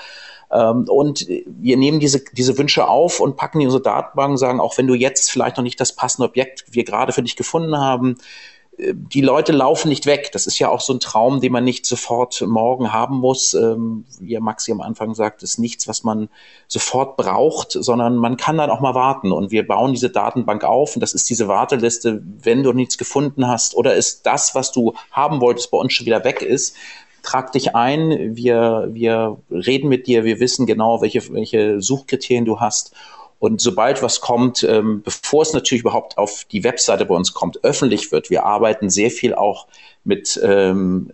Ähm, 0.52 0.86
und 0.90 1.26
wir 1.46 1.78
nehmen 1.78 2.02
diese, 2.02 2.22
diese 2.34 2.58
Wünsche 2.58 2.90
auf 2.90 3.22
und 3.22 3.38
packen 3.38 3.60
die 3.60 3.64
in 3.64 3.70
unsere 3.70 3.84
Datenbank, 3.84 4.38
sagen, 4.38 4.60
auch 4.60 4.78
wenn 4.78 4.88
du 4.88 4.94
jetzt 4.94 5.32
vielleicht 5.32 5.56
noch 5.56 5.64
nicht 5.64 5.80
das 5.80 5.96
passende 5.96 6.28
Objekt 6.28 6.66
wir 6.72 6.84
gerade 6.84 7.14
für 7.14 7.24
dich 7.24 7.38
gefunden 7.38 7.78
haben, 7.78 8.18
die 8.78 9.22
Leute 9.22 9.52
laufen 9.52 9.90
nicht 9.90 10.06
weg. 10.06 10.32
Das 10.32 10.48
ist 10.48 10.58
ja 10.58 10.70
auch 10.70 10.82
so 10.82 10.94
ein 10.94 11.00
Traum, 11.00 11.42
den 11.42 11.52
man 11.52 11.64
nicht 11.64 11.86
sofort 11.86 12.42
morgen 12.42 12.92
haben 12.92 13.18
muss. 13.18 13.54
Ähm, 13.54 14.06
wie 14.20 14.38
Maxi 14.40 14.72
am 14.72 14.82
Anfang 14.82 15.14
sagt, 15.14 15.44
ist 15.44 15.60
nichts, 15.60 15.88
was 15.88 16.04
man 16.04 16.30
sofort 16.68 17.16
braucht, 17.16 17.72
sondern 17.72 18.16
man 18.16 18.36
kann 18.36 18.58
dann 18.58 18.72
auch 18.72 18.80
mal 18.80 18.96
warten. 18.96 19.32
Und 19.32 19.52
wir 19.52 19.68
bauen 19.68 19.92
diese 19.94 20.10
Datenbank 20.10 20.64
auf 20.64 20.96
und 20.96 21.02
das 21.02 21.14
ist 21.14 21.30
diese 21.30 21.48
Warteliste, 21.48 22.24
wenn 22.42 22.64
du 22.64 22.74
nichts 22.74 22.98
gefunden 22.98 23.48
hast 23.48 23.76
oder 23.76 23.94
ist 23.96 24.26
das, 24.26 24.56
was 24.56 24.72
du 24.72 24.94
haben 25.12 25.40
wolltest, 25.40 25.70
bei 25.70 25.78
uns 25.78 25.94
schon 25.94 26.08
wieder 26.08 26.24
weg 26.24 26.42
ist. 26.42 26.76
Trag 27.22 27.52
dich 27.52 27.76
ein, 27.76 28.36
wir, 28.36 28.90
wir 28.92 29.38
reden 29.50 29.88
mit 29.88 30.08
dir, 30.08 30.26
wir 30.26 30.40
wissen 30.40 30.66
genau, 30.66 31.02
welche, 31.02 31.32
welche 31.32 31.80
Suchkriterien 31.80 32.44
du 32.44 32.60
hast 32.60 32.94
und 33.44 33.60
sobald 33.60 34.02
was 34.02 34.22
kommt, 34.22 34.64
ähm, 34.64 35.02
bevor 35.04 35.42
es 35.42 35.52
natürlich 35.52 35.82
überhaupt 35.82 36.18
auf 36.18 36.46
die 36.46 36.64
Webseite 36.64 37.04
bei 37.04 37.14
uns 37.14 37.34
kommt, 37.34 37.62
öffentlich 37.66 38.10
wird, 38.14 38.30
wir 38.30 38.46
arbeiten 38.46 38.90
sehr 38.90 39.12
viel 39.12 39.36
auch 39.36 39.68
mit 40.06 40.40
ähm, 40.42 41.12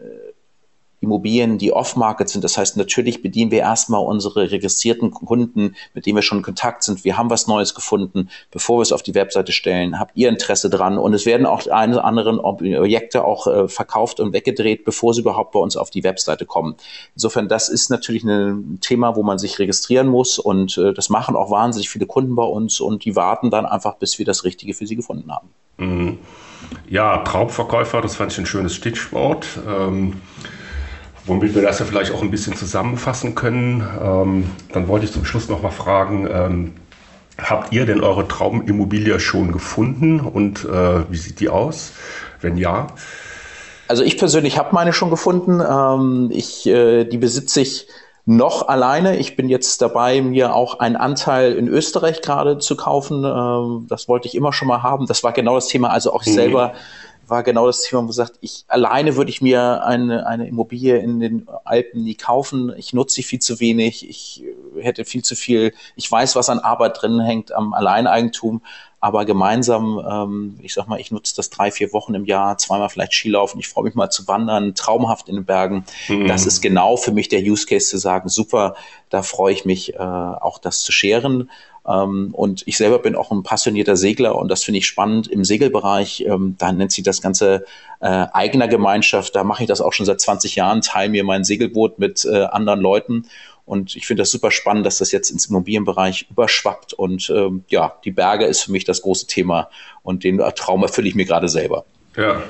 Immobilien, 1.02 1.58
die 1.58 1.72
off-market 1.72 2.30
sind. 2.30 2.44
Das 2.44 2.58
heißt, 2.58 2.78
natürlich 2.78 3.22
bedienen 3.22 3.52
wir 3.52 3.60
erstmal 3.60 4.04
unsere 4.04 4.52
registrierten 4.52 5.12
Kunden, 5.12 5.76
mit 5.94 6.06
denen 6.06 6.18
wir 6.18 6.22
schon 6.22 6.40
in 6.40 6.44
Kontakt 6.44 6.84
sind. 6.84 7.04
Wir 7.06 7.18
haben 7.18 7.30
was 7.30 7.48
Neues 7.48 7.74
gefunden, 7.74 8.30
bevor 8.52 8.80
wir 8.80 8.82
es 8.82 8.92
auf 8.92 9.04
die 9.04 9.16
Webseite 9.16 9.52
stellen. 9.52 10.00
Habt 10.00 10.18
ihr 10.18 10.30
Interesse 10.30 10.70
dran? 10.70 10.98
Und 10.98 11.14
es 11.14 11.26
werden 11.26 11.46
auch 11.46 11.66
eine 11.68 11.96
oder 11.96 12.06
anderen 12.06 12.40
Objekte 12.40 13.24
auch 13.24 13.48
äh, 13.48 13.68
verkauft 13.68 14.20
und 14.20 14.34
weggedreht, 14.34 14.84
bevor 14.84 15.14
sie 15.14 15.22
überhaupt 15.22 15.54
bei 15.54 15.60
uns 15.60 15.78
auf 15.78 15.90
die 15.90 16.04
Webseite 16.04 16.46
kommen. 16.46 16.76
Insofern, 17.16 17.48
das 17.48 17.70
ist 17.70 17.90
natürlich 17.90 18.24
ein 18.24 18.80
Thema, 18.82 19.16
wo 19.16 19.24
man 19.24 19.40
sich 19.40 19.58
registrieren 19.60 20.08
muss. 20.08 20.38
Und 20.38 20.78
äh, 20.78 20.94
das 20.94 21.10
machen 21.10 21.36
auch 21.36 21.50
wahnsinnig 21.50 21.90
viele 21.90 22.08
Kunden 22.08 22.36
bei 22.36 22.44
uns. 22.44 22.82
Und 22.82 23.06
die 23.06 23.16
warten 23.16 23.50
dann 23.50 23.66
einfach, 23.66 23.96
bis 23.96 24.20
wir 24.20 24.26
das 24.26 24.44
Richtige 24.44 24.74
für 24.74 24.86
sie 24.86 24.96
gefunden 24.98 25.32
haben. 25.32 25.48
Mhm. 25.78 26.20
Ja, 26.90 27.20
Traubverkäufer, 27.20 28.02
das 28.02 28.18
fand 28.18 28.34
ich 28.34 28.38
ein 28.38 28.46
schönes 28.46 28.76
Stichwort. 28.76 29.46
Ähm 29.68 30.22
Womit 31.30 31.54
wir 31.54 31.62
das 31.62 31.78
ja 31.78 31.86
vielleicht 31.86 32.12
auch 32.12 32.24
ein 32.24 32.32
bisschen 32.32 32.56
zusammenfassen 32.56 33.36
können. 33.36 33.88
Ähm, 34.04 34.50
dann 34.74 34.88
wollte 34.88 35.06
ich 35.06 35.12
zum 35.12 35.26
Schluss 35.26 35.48
noch 35.48 35.62
mal 35.62 35.70
fragen, 35.70 36.28
ähm, 36.32 36.74
habt 37.38 37.72
ihr 37.72 37.86
denn 37.86 38.02
eure 38.02 38.28
Traumimmobilie 38.28 39.20
schon 39.20 39.52
gefunden 39.52 40.20
und 40.20 40.66
äh, 40.66 41.12
wie 41.12 41.18
sieht 41.18 41.40
die 41.40 41.50
aus? 41.50 41.92
Wenn 42.42 42.58
ja? 42.58 42.88
Also 43.88 44.04
ich 44.04 44.18
persönlich 44.18 44.58
habe 44.58 44.74
meine 44.74 44.92
schon 44.92 45.12
gefunden. 45.12 45.62
Ähm, 45.62 46.30
ich, 46.34 46.66
äh, 46.66 47.06
die 47.06 47.18
besitze 47.20 47.62
ich 47.62 47.88
noch 48.26 48.68
alleine. 48.68 49.18
Ich 49.18 49.36
bin 49.36 49.50
jetzt 49.50 49.84
dabei, 49.84 50.22
mir 50.22 50.56
auch 50.56 50.80
einen 50.80 50.96
Anteil 50.96 51.54
in 51.54 51.68
Österreich 51.68 52.24
gerade 52.24 52.58
zu 52.58 52.76
kaufen. 52.76 53.24
Ähm, 53.24 53.86
das 53.88 54.08
wollte 54.08 54.28
ich 54.28 54.36
immer 54.36 54.52
schon 54.52 54.68
mal 54.68 54.82
haben. 54.82 55.06
Das 55.06 55.24
war 55.24 55.32
genau 55.32 55.56
das 55.56 55.68
Thema. 55.68 55.92
Also 55.92 56.12
auch 56.12 56.26
mhm. 56.26 56.32
selber 56.32 56.74
war 57.30 57.44
genau 57.44 57.68
das 57.68 57.84
Thema, 57.84 58.02
wo 58.02 58.06
man 58.06 58.14
sagt, 58.14 58.38
ich 58.42 58.66
alleine 58.68 59.16
würde 59.16 59.30
ich 59.30 59.42
mir 59.42 59.84
eine, 59.84 60.28
eine 60.28 60.48
Immobilie 60.48 60.98
in 60.98 61.20
den 61.20 61.48
Alpen 61.64 62.04
nie 62.04 62.16
kaufen. 62.16 62.74
Ich 62.78 62.94
nutze 62.94 63.16
sie 63.16 63.24
viel 63.24 63.40
zu 63.40 63.60
wenig. 63.60 64.08
Ich 64.10 64.44
hätte 64.80 65.06
viel 65.06 65.24
zu 65.24 65.36
viel, 65.36 65.74
ich 65.96 66.10
weiß, 66.12 66.36
was 66.36 66.50
an 66.50 66.60
Arbeit 66.60 67.02
drin 67.02 67.20
hängt 67.20 67.52
am 67.52 67.74
Alleineigentum, 67.74 68.62
aber 69.02 69.26
gemeinsam, 69.26 70.02
ähm, 70.10 70.60
ich 70.62 70.74
sag 70.74 70.88
mal, 70.88 71.00
ich 71.00 71.12
nutze 71.12 71.36
das 71.36 71.50
drei, 71.50 71.72
vier 71.72 71.94
Wochen 71.94 72.14
im 72.16 72.26
Jahr, 72.26 72.58
zweimal 72.58 72.90
vielleicht 72.90 73.14
Skilaufen, 73.14 73.60
ich 73.60 73.68
freue 73.68 73.86
mich 73.86 73.96
mal 73.96 74.10
zu 74.10 74.28
wandern, 74.28 74.76
traumhaft 74.76 75.30
in 75.30 75.36
den 75.36 75.46
Bergen. 75.46 75.86
Mhm. 76.08 76.28
Das 76.28 76.46
ist 76.46 76.62
genau 76.62 76.98
für 76.98 77.12
mich 77.12 77.30
der 77.30 77.42
Use 77.42 77.66
Case 77.66 77.88
zu 77.88 77.98
sagen, 77.98 78.30
super, 78.30 78.76
da 79.10 79.22
freue 79.22 79.54
ich 79.54 79.66
mich 79.66 79.96
äh, 79.96 79.98
auch 79.98 80.60
das 80.60 80.82
zu 80.82 80.92
scheren. 80.92 81.50
Ähm, 81.90 82.30
und 82.34 82.64
ich 82.68 82.78
selber 82.78 83.00
bin 83.00 83.16
auch 83.16 83.32
ein 83.32 83.44
passionierter 83.44 83.96
Segler 83.96 84.36
und 84.36 84.50
das 84.50 84.64
finde 84.64 84.80
ich 84.80 84.86
spannend 84.86 85.28
im 85.28 85.44
Segelbereich. 85.44 86.26
Ähm, 86.28 86.56
da 86.58 86.72
nennt 86.72 86.92
sich 86.92 87.04
das 87.04 87.22
Ganze 87.22 87.66
äh, 88.00 88.28
eigener 88.34 88.68
Gemeinschaft. 88.68 89.36
Da 89.36 89.44
mache 89.44 89.64
ich 89.64 89.68
das 89.68 89.82
auch 89.82 89.94
schon 89.94 90.06
seit 90.06 90.22
20 90.22 90.56
Jahren, 90.56 90.82
teile 90.82 91.10
mir 91.10 91.24
mein 91.24 91.44
Segelboot 91.44 91.98
mit 92.00 92.26
äh, 92.26 92.44
anderen 92.44 92.82
Leuten. 92.82 93.26
Und 93.66 93.96
ich 93.96 94.08
finde 94.08 94.22
das 94.22 94.32
super 94.32 94.52
spannend, 94.52 94.86
dass 94.86 94.98
das 94.98 95.12
jetzt 95.12 95.30
ins 95.30 95.46
Immobilienbereich 95.48 96.28
überschwappt. 96.30 96.94
Und 96.94 97.30
ähm, 97.30 97.64
ja, 97.70 97.94
die 98.04 98.12
Berge 98.12 98.46
ist 98.46 98.64
für 98.64 98.72
mich 98.72 98.84
das 98.84 99.02
große 99.02 99.28
Thema 99.28 99.70
und 100.02 100.24
den 100.24 100.40
Traum 100.56 100.82
erfülle 100.84 101.08
ich 101.08 101.16
mir 101.16 101.26
gerade 101.26 101.50
selber. 101.50 101.86
Ja, 102.16 102.42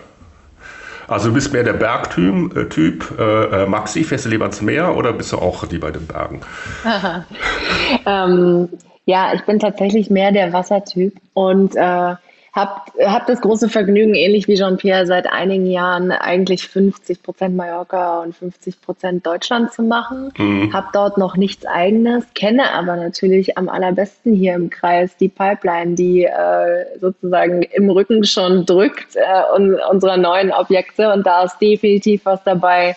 also 1.09 1.29
du 1.29 1.33
bist 1.33 1.51
mehr 1.51 1.63
der 1.63 1.73
Bergtyp, 1.73 2.55
äh, 2.55 2.69
typ, 2.69 3.17
äh, 3.17 3.63
äh, 3.63 3.65
Maxi, 3.65 4.03
fährst 4.03 4.25
du 4.25 4.29
lieber 4.29 4.45
ans 4.45 4.61
Meer 4.61 4.95
oder 4.95 5.11
bist 5.11 5.31
du 5.31 5.37
auch 5.37 5.65
die 5.65 5.79
bei 5.79 5.89
den 5.89 6.05
Bergen? 6.05 6.41
ähm, 8.05 8.69
ja, 9.09 9.33
ich 9.33 9.41
bin 9.41 9.57
tatsächlich 9.57 10.11
mehr 10.11 10.31
der 10.31 10.53
Wassertyp 10.53 11.15
und 11.33 11.75
äh, 11.75 11.79
habe 11.79 12.81
hab 13.03 13.25
das 13.25 13.41
große 13.41 13.67
Vergnügen, 13.67 14.13
ähnlich 14.13 14.47
wie 14.47 14.53
Jean-Pierre, 14.53 15.07
seit 15.07 15.25
einigen 15.25 15.65
Jahren 15.65 16.11
eigentlich 16.11 16.67
50 16.67 17.23
Prozent 17.23 17.55
Mallorca 17.55 18.21
und 18.21 18.35
50 18.35 18.81
Prozent 18.81 19.25
Deutschland 19.25 19.73
zu 19.73 19.81
machen. 19.81 20.31
Mhm. 20.37 20.71
Habe 20.71 20.89
dort 20.93 21.17
noch 21.17 21.37
nichts 21.37 21.65
Eigenes, 21.65 22.23
kenne 22.35 22.71
aber 22.71 22.97
natürlich 22.97 23.57
am 23.57 23.67
allerbesten 23.67 24.35
hier 24.35 24.53
im 24.53 24.69
Kreis 24.69 25.17
die 25.17 25.29
Pipeline, 25.29 25.95
die 25.95 26.25
äh, 26.25 26.99
sozusagen 27.01 27.63
im 27.63 27.89
Rücken 27.89 28.23
schon 28.25 28.67
drückt 28.67 29.15
äh, 29.15 29.55
un 29.55 29.75
unserer 29.89 30.17
neuen 30.17 30.51
Objekte. 30.51 31.11
Und 31.11 31.25
da 31.25 31.45
ist 31.45 31.57
definitiv 31.59 32.25
was 32.25 32.43
dabei, 32.43 32.95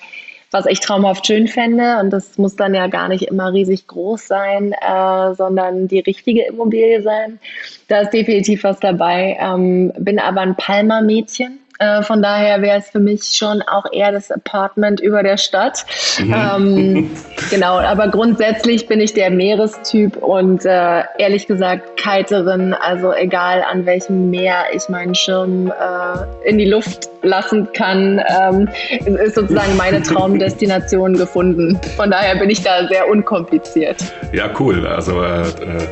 was 0.53 0.67
ich 0.67 0.81
traumhaft 0.81 1.27
schön 1.27 1.49
fände. 1.49 1.99
Und 1.99 2.11
das 2.11 2.39
muss 2.39 2.55
dann 2.55 2.75
ja 2.75 2.87
gar 2.87 3.09
nicht 3.09 3.25
immer 3.25 3.53
riesig 3.53 3.87
groß 3.87 4.27
sein, 4.27 4.73
äh, 4.73 5.35
sondern 5.35 5.89
die 5.89 6.01
richtige 6.01 6.45
Immobilie 6.45 7.03
sein. 7.03 7.41
Da 7.89 8.03
ist 8.03 8.11
definitiv 8.11 8.63
was 8.65 8.79
dabei. 8.79 9.37
Ähm, 9.41 9.93
bin 9.99 10.19
aber 10.19 10.43
ein 10.43 10.57
Palmer-Mädchen. 10.57 11.59
Äh, 11.83 12.03
von 12.05 12.23
daher 12.23 12.63
wäre 12.63 12.79
es 12.79 12.91
für 12.91 13.01
mich 13.01 13.37
schon 13.37 13.61
auch 13.63 13.87
eher 13.91 14.13
das 14.13 14.31
Apartment 14.31 15.01
über 15.01 15.25
der 15.25 15.37
Stadt. 15.37 15.85
Mhm. 16.21 16.35
Ähm, 16.35 17.11
genau, 17.51 17.79
aber 17.79 18.07
grundsätzlich 18.07 18.87
bin 18.87 19.01
ich 19.01 19.15
der 19.15 19.31
Meerestyp 19.31 20.17
und 20.17 20.65
äh, 20.65 21.03
ehrlich 21.19 21.49
gesagt 21.49 21.97
Kiterin. 21.97 22.73
Also 22.73 23.13
egal 23.13 23.65
an 23.69 23.85
welchem 23.85 24.31
Meer 24.31 24.67
ich 24.73 24.89
meinen 24.89 25.17
Schirm 25.17 25.73
äh, 25.73 26.49
in 26.49 26.59
die 26.59 26.67
Luft 26.67 27.09
lassen 27.23 27.69
kann, 27.73 28.21
ähm, 28.41 28.69
ist 29.05 29.35
sozusagen 29.35 29.77
meine 29.77 30.03
Traumdestination 30.03 31.15
gefunden. 31.15 31.81
Von 31.97 32.13
daher 32.13 32.37
bin 32.37 32.49
ich 32.49 32.63
da 32.63 32.87
sehr 32.87 33.09
unkompliziert. 33.09 33.97
Ja, 34.33 34.51
cool. 34.61 34.87
Also 34.87 35.21
äh, 35.21 35.49
äh 35.49 35.89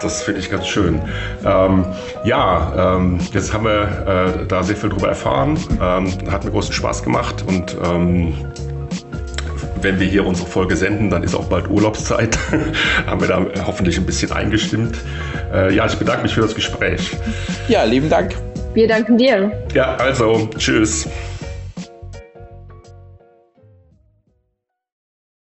das 0.00 0.22
finde 0.22 0.40
ich 0.40 0.50
ganz 0.50 0.66
schön. 0.66 1.00
Ähm, 1.44 1.84
ja, 2.24 2.96
ähm, 2.96 3.18
jetzt 3.32 3.52
haben 3.52 3.64
wir 3.64 4.42
äh, 4.42 4.46
da 4.46 4.62
sehr 4.62 4.76
viel 4.76 4.90
drüber 4.90 5.08
erfahren. 5.08 5.58
Ähm, 5.80 6.12
hat 6.30 6.44
mir 6.44 6.50
großen 6.50 6.72
Spaß 6.72 7.02
gemacht 7.02 7.44
und 7.46 7.76
ähm, 7.84 8.34
wenn 9.82 9.98
wir 9.98 10.06
hier 10.06 10.26
unsere 10.26 10.46
Folge 10.46 10.76
senden, 10.76 11.10
dann 11.10 11.22
ist 11.22 11.34
auch 11.34 11.44
bald 11.44 11.68
Urlaubszeit. 11.70 12.38
haben 13.06 13.20
wir 13.20 13.28
da 13.28 13.44
hoffentlich 13.66 13.96
ein 13.98 14.06
bisschen 14.06 14.32
eingestimmt. 14.32 14.98
Äh, 15.52 15.74
ja, 15.74 15.86
ich 15.86 15.96
bedanke 15.96 16.22
mich 16.24 16.34
für 16.34 16.42
das 16.42 16.54
Gespräch. 16.54 17.16
Ja, 17.68 17.84
lieben 17.84 18.08
Dank. 18.08 18.34
Wir 18.74 18.86
danken 18.86 19.18
dir. 19.18 19.52
Ja, 19.74 19.96
also, 19.96 20.48
tschüss. 20.56 21.08